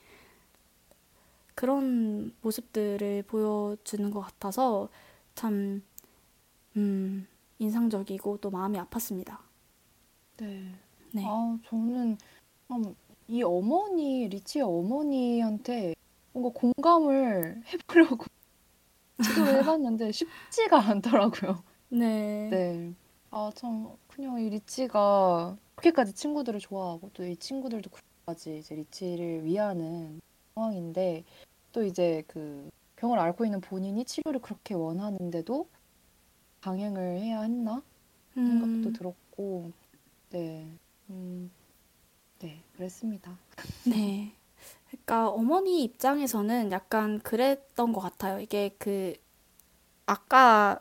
그런 1.53 2.33
모습들을 2.41 3.25
보여주는 3.27 4.09
것 4.09 4.21
같아서 4.21 4.89
참 5.35 5.83
음, 6.77 7.27
인상적이고 7.59 8.37
또 8.37 8.49
마음이 8.49 8.77
아팠습니다. 8.77 9.37
네. 10.37 10.71
네. 11.11 11.23
아, 11.25 11.57
저는 11.65 12.17
음, 12.71 12.95
이 13.27 13.43
어머니, 13.43 14.27
리치의 14.27 14.63
어머니한테 14.63 15.95
뭔가 16.33 16.51
공감을 16.59 17.63
해보려고 17.65 18.25
시도를 19.21 19.59
해봤는데 19.59 20.11
쉽지가 20.11 20.79
않더라고요. 20.79 21.63
네. 21.89 22.49
네. 22.49 22.93
아, 23.31 23.51
참, 23.55 23.89
그냥 24.07 24.39
이 24.39 24.49
리치가 24.49 25.57
그렇게까지 25.75 26.13
친구들을 26.13 26.59
좋아하고 26.59 27.09
또 27.13 27.23
이 27.23 27.35
친구들도 27.35 27.89
그렇게까지 27.89 28.09
까지 28.25 28.59
이제 28.59 28.75
리치를 28.75 29.43
위하는 29.43 30.21
상황인데 30.53 31.23
또 31.71 31.83
이제 31.83 32.23
그 32.27 32.69
병을 32.97 33.17
앓고 33.17 33.45
있는 33.45 33.59
본인이 33.59 34.05
치료를 34.05 34.39
그렇게 34.41 34.75
원하는데도 34.75 35.67
강행을 36.61 37.19
해야 37.19 37.41
했나 37.41 37.81
생각도 38.33 38.89
음, 38.89 38.93
들었고 38.93 39.71
네, 40.31 40.67
음, 41.09 41.51
네 42.39 42.63
그랬습니다. 42.75 43.37
네. 43.85 44.33
그러니까 44.89 45.29
어머니 45.29 45.83
입장에서는 45.83 46.71
약간 46.71 47.19
그랬던 47.19 47.93
것 47.93 48.01
같아요. 48.01 48.39
이게 48.39 48.75
그 48.79 49.13
아까 50.05 50.79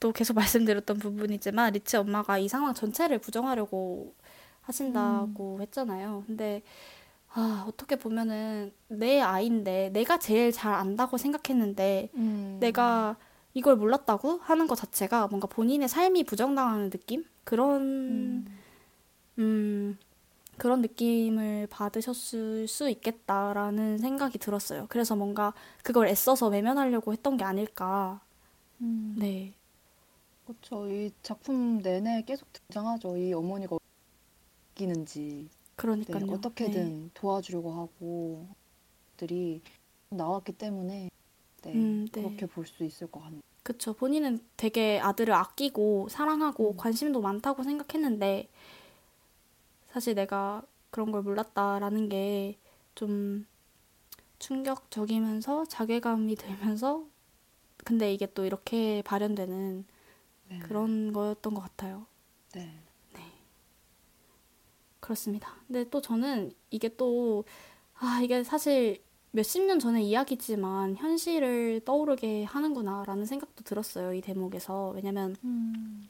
또 0.00 0.12
계속 0.12 0.34
말씀드렸던 0.36 0.98
부분이지만 0.98 1.72
리치 1.72 1.96
엄마가 1.96 2.38
이 2.38 2.48
상황 2.48 2.74
전체를 2.74 3.18
부정하려고 3.18 4.14
음, 4.16 4.26
하신다고 4.62 5.60
했잖아요. 5.62 6.24
근데 6.26 6.62
아, 7.32 7.64
어떻게 7.68 7.96
보면은 7.96 8.72
내 8.88 9.20
아이인데 9.20 9.90
내가 9.92 10.18
제일 10.18 10.52
잘 10.52 10.74
안다고 10.74 11.18
생각했는데 11.18 12.10
음, 12.14 12.58
내가 12.60 13.16
이걸 13.54 13.76
몰랐다고 13.76 14.38
하는 14.42 14.66
것 14.66 14.74
자체가 14.74 15.28
뭔가 15.28 15.46
본인의 15.46 15.88
삶이 15.88 16.24
부정당하는 16.24 16.90
느낌? 16.90 17.24
그런 17.44 17.82
음, 17.82 18.58
음, 19.38 19.98
그런 20.56 20.82
느낌을 20.82 21.68
받으셨을 21.68 22.66
수 22.66 22.88
있겠다라는 22.90 23.98
생각이 23.98 24.38
들었어요. 24.38 24.86
그래서 24.88 25.14
뭔가 25.14 25.54
그걸 25.82 26.08
애써서 26.08 26.48
외면하려고 26.48 27.12
했던 27.12 27.36
게 27.36 27.44
아닐까. 27.44 28.20
음. 28.80 29.14
네, 29.16 29.54
그렇죠. 30.44 30.90
이 30.90 31.12
작품 31.22 31.80
내내 31.80 32.22
계속 32.22 32.52
등장하죠. 32.52 33.16
이 33.16 33.32
어머니가 33.32 33.78
네, 34.76 35.46
그러니까요. 35.76 36.26
네, 36.26 36.32
어떻게든 36.32 37.10
도와주려고 37.14 37.72
하고 37.72 38.48
들이 39.16 39.62
나왔기 40.10 40.52
때문에 40.52 41.10
네, 41.64 41.72
음, 41.74 42.06
네. 42.12 42.22
그렇게 42.22 42.46
볼 42.46 42.66
수 42.66 42.84
있을 42.84 43.10
것 43.10 43.20
같네요. 43.22 43.40
그쵸. 43.62 43.94
본인은 43.94 44.40
되게 44.56 45.00
아들을 45.00 45.32
아끼고 45.32 46.08
사랑하고 46.10 46.72
음, 46.72 46.76
관심도 46.76 47.20
많다고 47.22 47.62
생각했는데 47.62 48.48
사실 49.86 50.14
내가 50.14 50.62
그런 50.90 51.10
걸 51.12 51.22
몰랐다라는 51.22 52.08
게 52.08 52.56
좀 52.94 53.44
충격적이면서 54.38 55.64
자괴감이 55.64 56.36
들면서 56.36 57.04
근데 57.78 58.12
이게 58.14 58.32
또 58.34 58.44
이렇게 58.44 59.02
발현되는 59.02 59.84
네, 60.50 60.58
그런 60.60 61.12
거였던 61.12 61.54
것 61.54 61.60
같아요. 61.62 62.06
네, 62.52 62.72
네, 63.14 63.20
그렇습니다. 65.00 65.54
근데 65.66 65.88
또 65.90 66.00
저는 66.00 66.52
이게 66.70 66.94
또, 66.96 67.44
아, 67.94 68.20
이게 68.22 68.42
사실 68.44 69.02
몇십 69.34 69.64
년 69.64 69.80
전의 69.80 70.08
이야기지만 70.08 70.94
현실을 70.94 71.80
떠오르게 71.84 72.44
하는구나라는 72.44 73.26
생각도 73.26 73.64
들었어요. 73.64 74.14
이 74.14 74.20
대목에서. 74.20 74.92
왜냐면 74.94 75.34
음, 75.42 76.08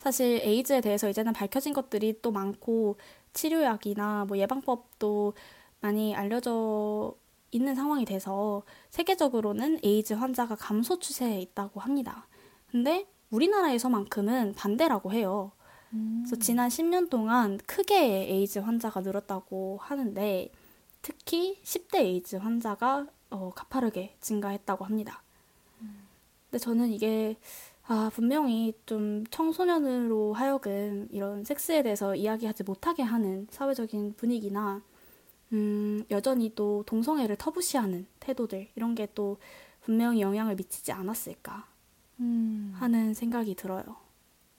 사실 0.00 0.40
에이즈에 0.42 0.80
대해서 0.80 1.08
이제는 1.08 1.32
밝혀진 1.34 1.72
것들이 1.72 2.18
또 2.20 2.32
많고 2.32 2.96
치료약이나 3.32 4.24
뭐 4.26 4.36
예방법도 4.38 5.34
많이 5.80 6.16
알려져 6.16 7.14
있는 7.52 7.76
상황이 7.76 8.04
돼서 8.04 8.64
세계적으로는 8.90 9.78
에이즈 9.84 10.14
환자가 10.14 10.56
감소 10.56 10.98
추세에 10.98 11.40
있다고 11.40 11.78
합니다. 11.78 12.26
근데 12.72 13.06
우리나라에서만큼은 13.30 14.54
반대라고 14.54 15.12
해요. 15.12 15.52
그래서 15.90 16.36
음, 16.36 16.40
지난 16.40 16.68
10년 16.68 17.08
동안 17.08 17.56
크게 17.66 18.32
에이즈 18.32 18.58
환자가 18.58 19.00
늘었다고 19.02 19.78
하는데 19.80 20.50
특히 21.02 21.60
10대 21.62 21.98
에이즈 22.00 22.36
환자가 22.36 23.06
어, 23.30 23.50
가파르게 23.54 24.16
증가했다고 24.20 24.84
합니다. 24.84 25.22
근데 26.50 26.58
저는 26.58 26.90
이게 26.92 27.36
아, 27.86 28.10
분명히 28.14 28.74
좀 28.86 29.24
청소년으로 29.30 30.34
하여금 30.34 31.08
이런 31.10 31.44
섹스에 31.44 31.82
대해서 31.82 32.14
이야기하지 32.14 32.64
못하게 32.64 33.02
하는 33.02 33.46
사회적인 33.50 34.14
분위기나 34.16 34.82
음, 35.52 36.04
여전히 36.10 36.52
또 36.54 36.84
동성애를 36.86 37.36
터부시하는 37.36 38.06
태도들 38.20 38.68
이런 38.76 38.94
게 38.94 39.06
또 39.14 39.38
분명히 39.82 40.20
영향을 40.20 40.54
미치지 40.56 40.92
않았을까 40.92 41.66
음, 42.20 42.72
하는 42.76 43.14
생각이 43.14 43.54
들어요. 43.54 43.96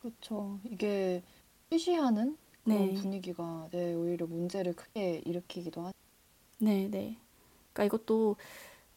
그렇죠. 0.01 0.59
이게 0.63 1.23
시시하는 1.71 2.37
그런 2.63 2.93
네, 2.93 2.93
분위기가 2.93 3.67
네, 3.71 3.93
오히려 3.93 4.25
문제를 4.27 4.73
크게 4.73 5.21
일으키기도 5.25 5.81
하죠. 5.81 5.97
네, 6.59 6.87
네. 6.89 7.17
그러니까 7.73 7.85
이것도 7.85 8.35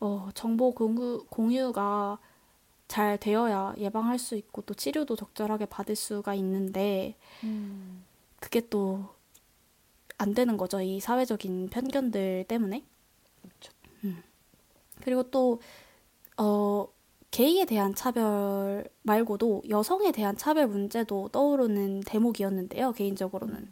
어, 0.00 0.28
정보 0.34 0.72
공유, 0.72 1.24
공유가 1.30 2.18
잘 2.88 3.18
되어야 3.18 3.74
예방할 3.78 4.18
수 4.18 4.36
있고 4.36 4.62
또 4.62 4.74
치료도 4.74 5.16
적절하게 5.16 5.66
받을 5.66 5.96
수가 5.96 6.34
있는데 6.34 7.16
음, 7.44 8.04
그게 8.40 8.60
또 8.68 9.22
안 10.22 10.34
되는 10.34 10.56
거죠. 10.56 10.80
이 10.80 11.00
사회적인 11.00 11.68
편견들 11.70 12.44
때문에. 12.46 12.84
그렇죠. 13.42 13.72
음. 14.04 14.22
그리고 15.02 15.24
또, 15.24 15.60
어, 16.36 16.86
게이에 17.32 17.64
대한 17.64 17.94
차별 17.94 18.84
말고도 19.02 19.62
여성에 19.68 20.12
대한 20.12 20.36
차별 20.36 20.68
문제도 20.68 21.28
떠오르는 21.28 22.02
대목이었는데요. 22.06 22.92
개인적으로는. 22.92 23.54
음, 23.56 23.70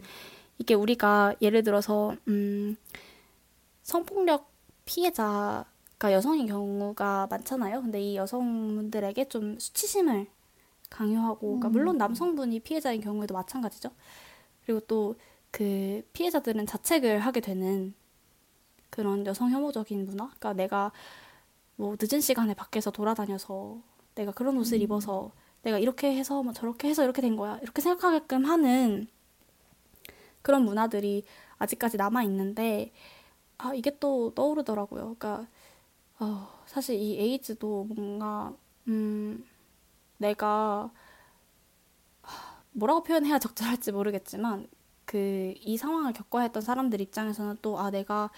이게 0.59 0.75
우리가 0.75 1.37
예를 1.41 1.63
들어서, 1.63 2.17
음, 2.27 2.77
성폭력 3.91 4.51
피해자가 4.85 5.65
여성인 6.05 6.47
경우가 6.47 7.27
많잖아요. 7.31 7.83
근데 7.83 8.01
이 8.01 8.17
여성분들에게 8.17 9.29
좀 9.29 9.59
수치심을 9.59 10.27
강요하고, 10.89 11.41
그러니까 11.41 11.69
물론 11.69 11.97
음, 11.97 11.99
남성분이 11.99 12.61
피해자인 12.61 13.01
경우에도 13.01 13.35
마찬가지죠. 13.35 13.91
그리고 14.65 14.81
또 14.81 15.15
그 15.51 16.03
피해자들은 16.13 16.67
자책을 16.67 17.21
하게 17.21 17.41
되는 17.41 17.95
그런 18.89 19.27
여성 19.27 19.51
혐오적인 19.51 20.07
문화? 20.07 20.27
그러니까 20.27 20.53
내가 20.55 20.93
뭐 21.77 21.97
늦은 22.01 22.21
시간에 22.21 22.55
밖에서 22.55 22.91
돌아다녀서 22.91 23.79
내가 24.15 24.33
그런 24.33 24.59
옷을 24.59 24.79
음, 24.79 24.83
입어서 24.83 25.33
내가 25.63 25.79
이렇게 25.79 26.15
해서 26.15 26.43
뭐 26.43 26.53
저렇게 26.53 26.89
해서 26.89 27.05
이렇게 27.05 27.23
된 27.23 27.37
거야. 27.37 27.59
이렇게 27.63 27.81
생각하게끔 27.83 28.45
하는 28.45 29.09
그런 30.43 30.65
문화들이 30.65 31.25
아직까지 31.59 31.97
남아 31.97 32.23
있는데 32.25 32.93
아 33.63 33.75
이게 33.75 33.91
또 33.99 34.33
떠오르더라고요. 34.35 35.17
그러니까 35.19 35.47
어, 36.21 36.49
사실 36.67 36.97
이 36.97 37.19
에이즈도 37.19 37.87
뭔가 37.97 38.55
음 38.89 39.45
내가 40.19 40.91
뭐라고 42.73 43.03
표현해야 43.03 43.39
적절할지 43.39 43.93
모르겠지만 43.93 44.69
그 45.07 45.55
이 45.61 45.77
상황을 45.77 46.13
겪어야 46.13 46.45
했던 46.45 46.63
사람들 46.63 47.01
입장에서는 47.01 47.59
또 47.63 47.79
아 47.79 47.91
내가 47.91 48.31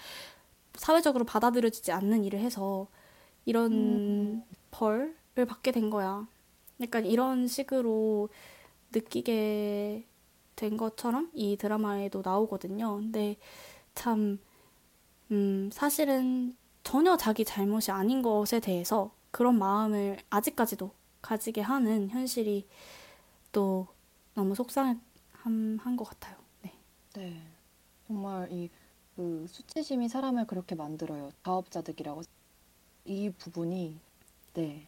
사회적으로 0.75 1.25
받아들여지지 1.25 1.91
않는 1.93 2.23
일을 2.25 2.39
해서 2.39 2.87
음, 2.87 3.45
이런 3.45 4.45
벌을 4.71 5.15
받게 5.47 5.71
된 5.73 5.89
거야. 5.89 6.27
약간 6.81 7.05
이런 7.05 7.47
식으로 7.47 8.29
느끼게 8.93 10.05
된 10.55 10.77
것처럼 10.77 11.31
이 11.33 11.57
드라마에도 11.57 12.21
나오거든요. 12.25 12.95
근데 12.97 13.37
참, 13.95 14.39
음, 15.31 15.69
사실은 15.71 16.55
전혀 16.83 17.17
자기 17.17 17.45
잘못이 17.45 17.91
아닌 17.91 18.21
것에 18.21 18.59
대해서 18.59 19.11
그런 19.31 19.57
마음을 19.57 20.17
아직까지도 20.29 20.91
가지게 21.21 21.61
하는 21.61 22.09
현실이 22.09 22.67
또 23.51 23.87
너무 24.35 24.55
속상한 24.55 25.97
것 25.97 26.03
같아요. 26.05 26.37
네. 26.61 26.73
네. 27.13 27.41
정말 28.07 28.51
이 28.51 28.69
그 29.15 29.45
수치심이 29.47 30.09
사람을 30.09 30.47
그렇게 30.47 30.75
만들어요. 30.75 31.29
자업자득이라고. 31.43 32.23
이 33.05 33.29
부분이 33.31 33.99
네. 34.53 34.87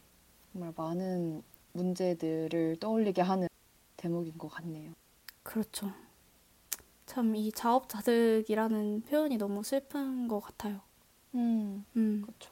정말 0.51 0.73
많은 0.75 1.43
문제들을 1.73 2.77
떠올리게 2.79 3.21
하는 3.21 3.47
대목인 3.97 4.37
것 4.37 4.47
같네요. 4.47 4.93
그렇죠. 5.43 5.91
참 7.05 7.35
이 7.35 7.51
자업자득이라는 7.51 9.01
표현이 9.03 9.37
너무 9.37 9.63
슬픈 9.63 10.27
것 10.27 10.39
같아요. 10.39 10.81
음, 11.35 11.85
음, 11.95 12.21
그렇죠. 12.25 12.51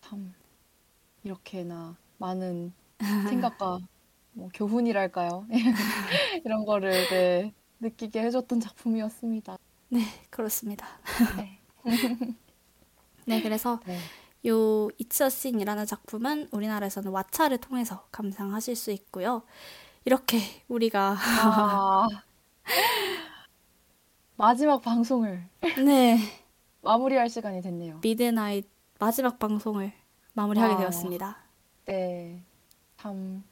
참 0.00 0.34
이렇게나 1.24 1.96
많은 2.18 2.72
생각과 3.28 3.78
뭐 4.32 4.48
교훈이랄까요? 4.54 5.46
이런 6.44 6.64
거를 6.64 6.92
네, 7.10 7.54
느끼게 7.80 8.22
해줬던 8.22 8.60
작품이었습니다. 8.60 9.58
네, 9.88 10.00
그렇습니다. 10.30 10.86
네. 11.36 11.60
네, 13.26 13.42
그래서 13.42 13.80
네. 13.86 13.98
요 14.46 14.88
It's 15.00 15.20
a 15.22 15.26
Sin이라는 15.26 15.86
작품은 15.86 16.48
우리나라에서는 16.52 17.12
왓챠를 17.12 17.60
통해서 17.60 18.06
감상하실 18.12 18.76
수 18.76 18.90
있고요. 18.90 19.42
이렇게 20.04 20.38
우리가 20.68 21.16
아, 21.18 22.08
마지막 24.42 24.82
방송을 24.82 25.48
네. 25.86 26.18
마무리할 26.80 27.28
시간이 27.28 27.60
됐네요. 27.62 28.00
Midnight 28.02 28.68
마지막 28.98 29.38
방송을 29.38 29.92
마무리하게 30.32 30.74
와. 30.74 30.80
되었습니다. 30.80 31.36
네. 31.84 32.42
참 32.96 33.44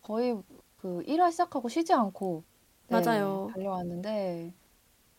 거의 0.00 0.42
그 0.78 1.02
1화 1.06 1.30
시작하고 1.30 1.68
쉬지 1.68 1.92
않고 1.92 2.42
네, 2.88 2.98
맞아요. 2.98 3.50
달려왔는데 3.52 4.54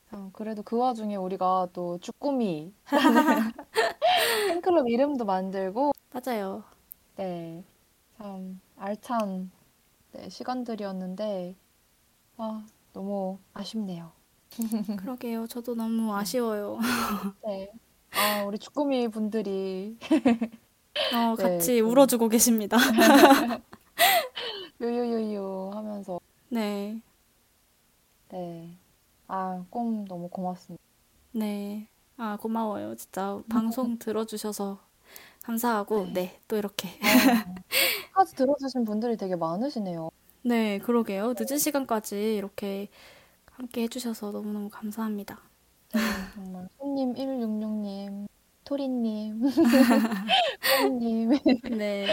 참 0.09 0.31
그래도 0.33 0.63
그 0.63 0.75
와중에 0.75 1.17
우리가 1.17 1.67
또 1.71 1.99
주꾸미 1.99 2.73
팬클럽 4.49 4.89
이름도 4.89 5.25
만들고 5.25 5.91
맞아요. 6.11 6.63
네. 7.17 7.63
참 8.17 8.59
알찬 8.75 9.51
네, 10.13 10.29
시간들이었는데 10.29 11.55
아, 12.37 12.65
너무 12.91 13.37
아쉽네요. 13.53 14.19
그러게요. 14.99 15.47
저도 15.47 15.75
너무 15.75 16.13
아쉬워요. 16.15 16.77
네. 17.45 17.71
아, 18.11 18.43
우리 18.43 18.57
주꾸미 18.59 19.07
분들이 19.07 19.97
어, 21.15 21.35
네, 21.37 21.43
같이 21.43 21.79
좀- 21.79 21.89
울어주고 21.89 22.27
계십니다. 22.29 22.77
요요요요 24.81 25.71
하면서 25.73 26.19
네. 26.49 27.01
네. 28.29 28.77
아, 29.27 29.63
꿈 29.69 30.05
너무 30.05 30.27
고맙습니다. 30.29 30.83
네. 31.31 31.87
아, 32.17 32.37
고마워요. 32.39 32.95
진짜 32.95 33.41
방송 33.49 33.97
들어주셔서 33.97 34.79
감사하고, 35.43 36.07
네. 36.13 36.39
또 36.47 36.57
이렇게. 36.57 36.89
끝까지 38.13 38.35
들어주신 38.35 38.83
분들이 38.85 39.17
되게 39.17 39.35
많으시네요. 39.35 40.11
네, 40.43 40.79
그러게요. 40.79 41.33
늦은 41.39 41.57
시간까지 41.57 42.35
이렇게 42.35 42.89
함께 43.61 43.83
해주셔서 43.83 44.31
너무너무 44.31 44.69
감사합니다. 44.69 45.39
정말 46.33 46.67
손님 46.79 47.13
166님, 47.13 48.27
토리님, 48.63 49.39
꼬리님 50.81 51.29
네. 51.77 52.07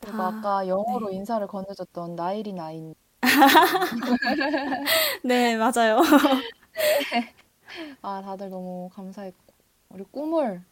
그리고 0.00 0.22
아, 0.22 0.28
아까 0.28 0.68
영어로 0.68 1.10
인사를 1.12 1.46
건네줬던 1.46 2.14
나일이 2.14 2.52
나인 2.52 2.94
네, 5.24 5.56
맞아요. 5.56 6.02
아 8.02 8.20
다들 8.20 8.50
너무 8.50 8.90
감사했고 8.92 9.54
우리 9.88 10.04
꾸미 10.04 10.62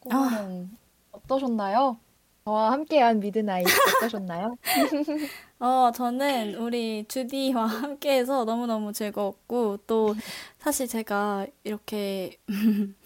꾸미는 0.00 0.78
어떠셨나요? 1.12 1.98
저와 2.44 2.72
함께한 2.72 3.20
Midnight 3.20 3.72
어떠셨나요? 3.86 4.56
어, 5.60 5.90
저는 5.94 6.56
우리 6.56 7.04
주디와 7.08 7.64
함께해서 7.66 8.44
너무너무 8.44 8.92
즐거웠고, 8.92 9.78
또 9.86 10.14
사실 10.58 10.86
제가 10.86 11.46
이렇게 11.64 12.36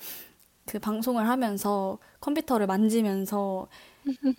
그 0.67 0.79
방송을 0.81 1.29
하면서 1.29 1.99
컴퓨터를 2.21 2.67
만지면서, 2.67 3.69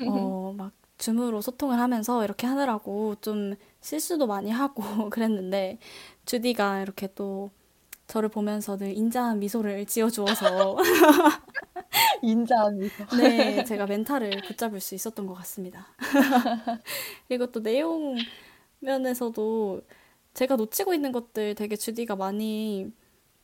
어, 0.05 0.53
막 0.57 0.73
Zoom으로 0.99 1.41
소통을 1.41 1.79
하면서 1.79 2.23
이렇게 2.25 2.47
하느라고 2.47 3.15
좀 3.21 3.55
실수도 3.81 4.27
많이 4.27 4.51
하고 4.51 4.83
그랬는데, 5.11 5.79
주디가 6.25 6.81
이렇게 6.81 7.09
또 7.15 7.51
저를 8.07 8.29
보면서 8.29 8.77
늘 8.77 8.93
인자한 8.97 9.39
미소를 9.39 9.85
지어주어서, 9.87 10.77
인자한 12.21 12.77
미소. 12.79 13.05
네, 13.11 13.63
제가 13.63 13.87
멘탈을 13.87 14.43
붙잡을 14.43 14.79
수 14.79 14.95
있었던 14.95 15.25
것 15.27 15.33
같습니다. 15.35 15.87
그리고 17.27 17.47
또 17.51 17.61
내용 17.61 18.25
면에서도 18.79 19.81
제가 20.33 20.55
놓치고 20.55 20.93
있는 20.93 21.11
것들 21.11 21.55
되게 21.55 21.75
주디가 21.75 22.15
많이 22.15 22.91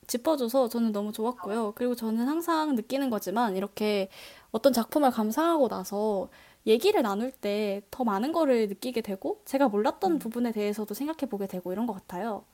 짚어줘서 0.08 0.70
저는 0.70 0.92
너무 0.94 1.12
좋았고요. 1.14 1.74
그리고 1.76 1.96
저는 1.96 2.28
항상 2.28 2.76
느끼는 2.76 3.10
거지만 3.12 3.56
이렇게 3.58 4.10
어떤 4.52 4.74
작품을 4.74 5.12
감상하고 5.12 5.70
나서 5.70 6.30
얘기를 6.68 7.02
나눌 7.04 7.32
때 7.32 7.82
더 7.92 8.04
많은 8.06 8.34
거를 8.34 8.68
느끼게 8.70 9.02
되고 9.02 9.42
제가 9.46 9.70
몰랐던 9.70 10.20
부분에 10.20 10.52
대해서도 10.54 10.94
생각해 10.96 11.30
보게 11.30 11.48
되고 11.48 11.72
이런 11.74 11.88
것 11.88 11.94
같아요. 11.94 12.46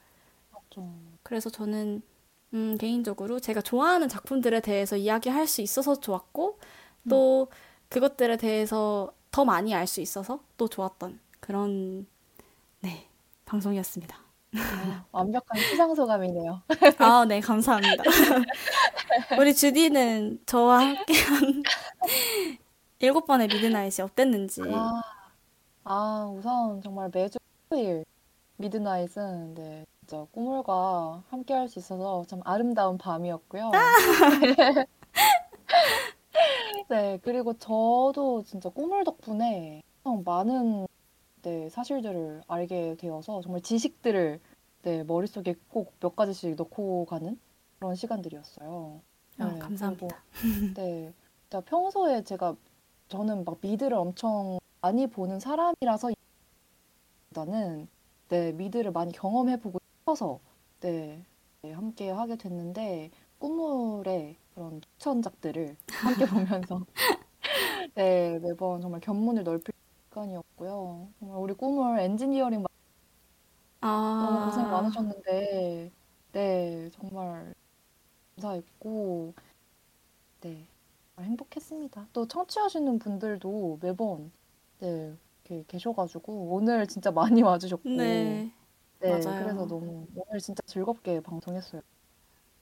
좀 0.69 1.17
그래서 1.23 1.49
저는 1.49 2.01
음, 2.53 2.77
개인적으로 2.77 3.39
제가 3.39 3.61
좋아하는 3.61 4.09
작품들에 4.09 4.59
대해서 4.61 4.97
이야기할 4.97 5.47
수 5.47 5.61
있어서 5.61 5.99
좋았고 5.99 6.59
또 7.09 7.47
그것들에 7.89 8.37
대해서 8.37 9.13
더 9.31 9.45
많이 9.45 9.73
알 9.73 9.87
수 9.87 10.01
있어서 10.01 10.41
또 10.57 10.67
좋았던 10.67 11.19
그런 11.39 12.07
네 12.81 13.07
방송이었습니다. 13.45 14.17
아, 14.57 15.05
완벽한 15.11 15.59
시상 15.61 15.95
소감이네요. 15.95 16.61
아, 16.99 17.25
네, 17.25 17.39
감사합니다. 17.41 18.03
우리 19.39 19.53
주디는 19.55 20.41
저와 20.45 20.79
함께한 20.81 21.63
일곱 22.99 23.25
번의 23.25 23.47
미드나잇이 23.47 24.01
어땠는지. 24.03 24.61
아, 24.73 25.01
아, 25.83 26.33
우선 26.37 26.81
정말 26.81 27.09
매주 27.13 27.39
토요일 27.69 28.05
미드나잇은 28.57 29.55
네, 29.55 29.85
진짜 30.11 30.27
꾸물과 30.33 31.23
함께 31.29 31.53
할 31.53 31.69
수 31.69 31.79
있어서 31.79 32.25
참 32.27 32.41
아름다운 32.43 32.97
밤이었고요. 32.97 33.71
네, 36.89 37.17
그리고 37.23 37.53
저도 37.53 38.43
진짜 38.43 38.67
꾸물 38.67 39.05
덕분에 39.05 39.81
많은 40.25 40.85
네, 41.43 41.69
사실들을 41.69 42.41
알게 42.45 42.97
되어서 42.99 43.39
정말 43.41 43.61
지식들을 43.61 44.41
네, 44.81 45.03
머릿속에 45.05 45.55
꼭 45.69 45.93
몇 46.01 46.13
가지씩 46.17 46.55
넣고 46.55 47.05
가는 47.05 47.39
그런 47.79 47.95
시간들이었어요. 47.95 48.99
아, 49.39 49.45
네, 49.45 49.59
감사합니다. 49.59 50.23
그리고 50.41 50.73
네, 50.75 51.13
평소에 51.61 52.25
제가 52.25 52.57
저는 53.07 53.45
막 53.45 53.59
미드를 53.61 53.95
엄청 53.95 54.59
많이 54.81 55.07
보는 55.07 55.39
사람이라서 55.39 56.09
보다는 57.29 57.87
네, 58.27 58.51
미드를 58.53 58.91
많이 58.91 59.11
경험해보고 59.13 59.79
싶어서 60.01 60.39
네, 60.81 61.23
네, 61.61 61.71
함께 61.71 62.09
하게 62.09 62.35
됐는데 62.35 63.11
꾸물의 63.39 64.35
그런 64.53 64.81
추천작들을 64.81 65.75
함께 65.87 66.25
보면서 66.69 66.85
네, 67.95 68.39
매번 68.39 68.81
정말 68.81 68.99
견문을 69.01 69.43
넓힐 69.43 69.73
시간이었고요. 70.09 71.07
정말 71.19 71.37
우리 71.37 71.53
꾸물 71.53 71.99
엔지니어링 71.99 72.63
너무 72.63 72.69
아, 73.81 74.45
고생 74.45 74.69
많으셨는데 74.69 75.91
네, 76.33 76.89
정말 76.91 77.53
감사했고 78.35 79.33
네, 80.41 80.67
정말 81.15 81.29
행복했습니다. 81.29 82.07
또 82.13 82.27
청취하시는 82.27 82.99
분들도 82.99 83.79
매번 83.81 84.31
네, 84.79 85.15
이렇게 85.45 85.65
계셔가지고 85.67 86.53
오늘 86.53 86.87
진짜 86.87 87.11
많이 87.11 87.41
와주셨고 87.41 87.89
네, 87.89 88.51
네, 89.01 89.09
맞아요. 89.09 89.43
그래서 89.43 89.67
너무 89.67 90.07
오늘 90.15 90.39
진짜 90.39 90.61
즐겁게 90.65 91.21
방송했어요. 91.21 91.81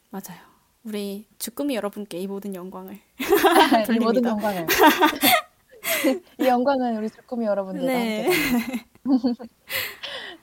맞아요. 0.10 0.40
우리 0.86 1.28
주꾸미 1.38 1.76
여러분께 1.76 2.18
이 2.18 2.28
모든 2.28 2.56
영광을. 2.56 3.00
이 3.94 4.00
모든. 4.00 4.24
영광을 4.24 4.66
이 6.40 6.46
영광은 6.46 6.96
우리 6.98 7.10
주꾸미 7.10 7.46
여러분들과 7.46 7.88
네. 7.88 8.28
함께 8.30 8.86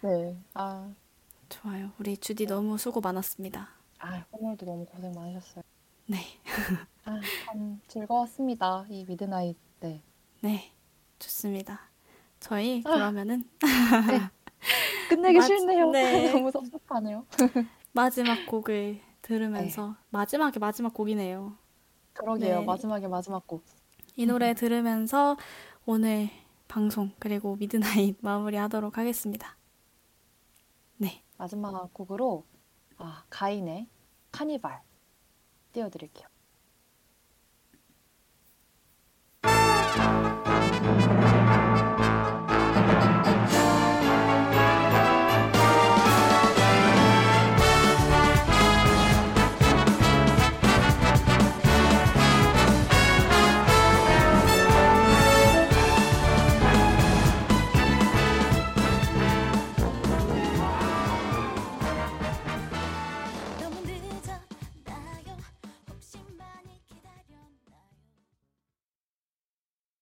네, 0.03 0.37
아, 0.55 0.93
좋아요. 1.49 1.91
우리 1.99 2.17
주디 2.19 2.47
너무 2.47 2.77
수고 2.77 3.01
많았습니다. 3.01 3.69
아, 3.99 4.25
오늘도 4.33 4.67
너무 4.67 4.85
고생 4.85 5.13
많으셨어요. 5.13 5.65
네, 6.07 6.19
아, 7.07 7.19
참 7.47 7.81
즐거웠습니다. 7.89 8.85
이 8.91 9.05
Midnight. 9.09 9.57
네. 9.81 10.03
네, 10.43 10.71
좋습니다. 11.19 11.81
저희 12.39 12.83
그러면은 12.83 13.49
끝내기 15.09 15.39
맞- 15.39 15.47
싫네요. 15.47 15.91
네. 15.91 16.31
너무 16.33 16.51
섭섭하네요. 16.51 17.27
마지막 17.93 18.47
곡을 18.47 19.01
들으면서 19.23 19.97
마지막에 20.11 20.59
마지막 20.59 20.93
곡이네요. 20.95 21.57
그러게요. 22.13 22.61
네. 22.61 22.65
마지막에 22.67 23.09
마지막 23.09 23.47
곡. 23.47 23.65
이 24.17 24.27
노래 24.27 24.55
들으면서 24.55 25.37
오늘 25.85 26.29
방송 26.69 27.13
그리고 27.19 27.57
Midnight 27.57 28.17
마무리하도록 28.23 28.97
하겠습니다. 28.97 29.57
네, 30.97 31.23
마지막 31.37 31.93
곡으로 31.93 32.45
아, 32.99 33.25
가인의 33.29 33.89
카니발 34.33 34.81
띄워드릴게요. 35.73 36.27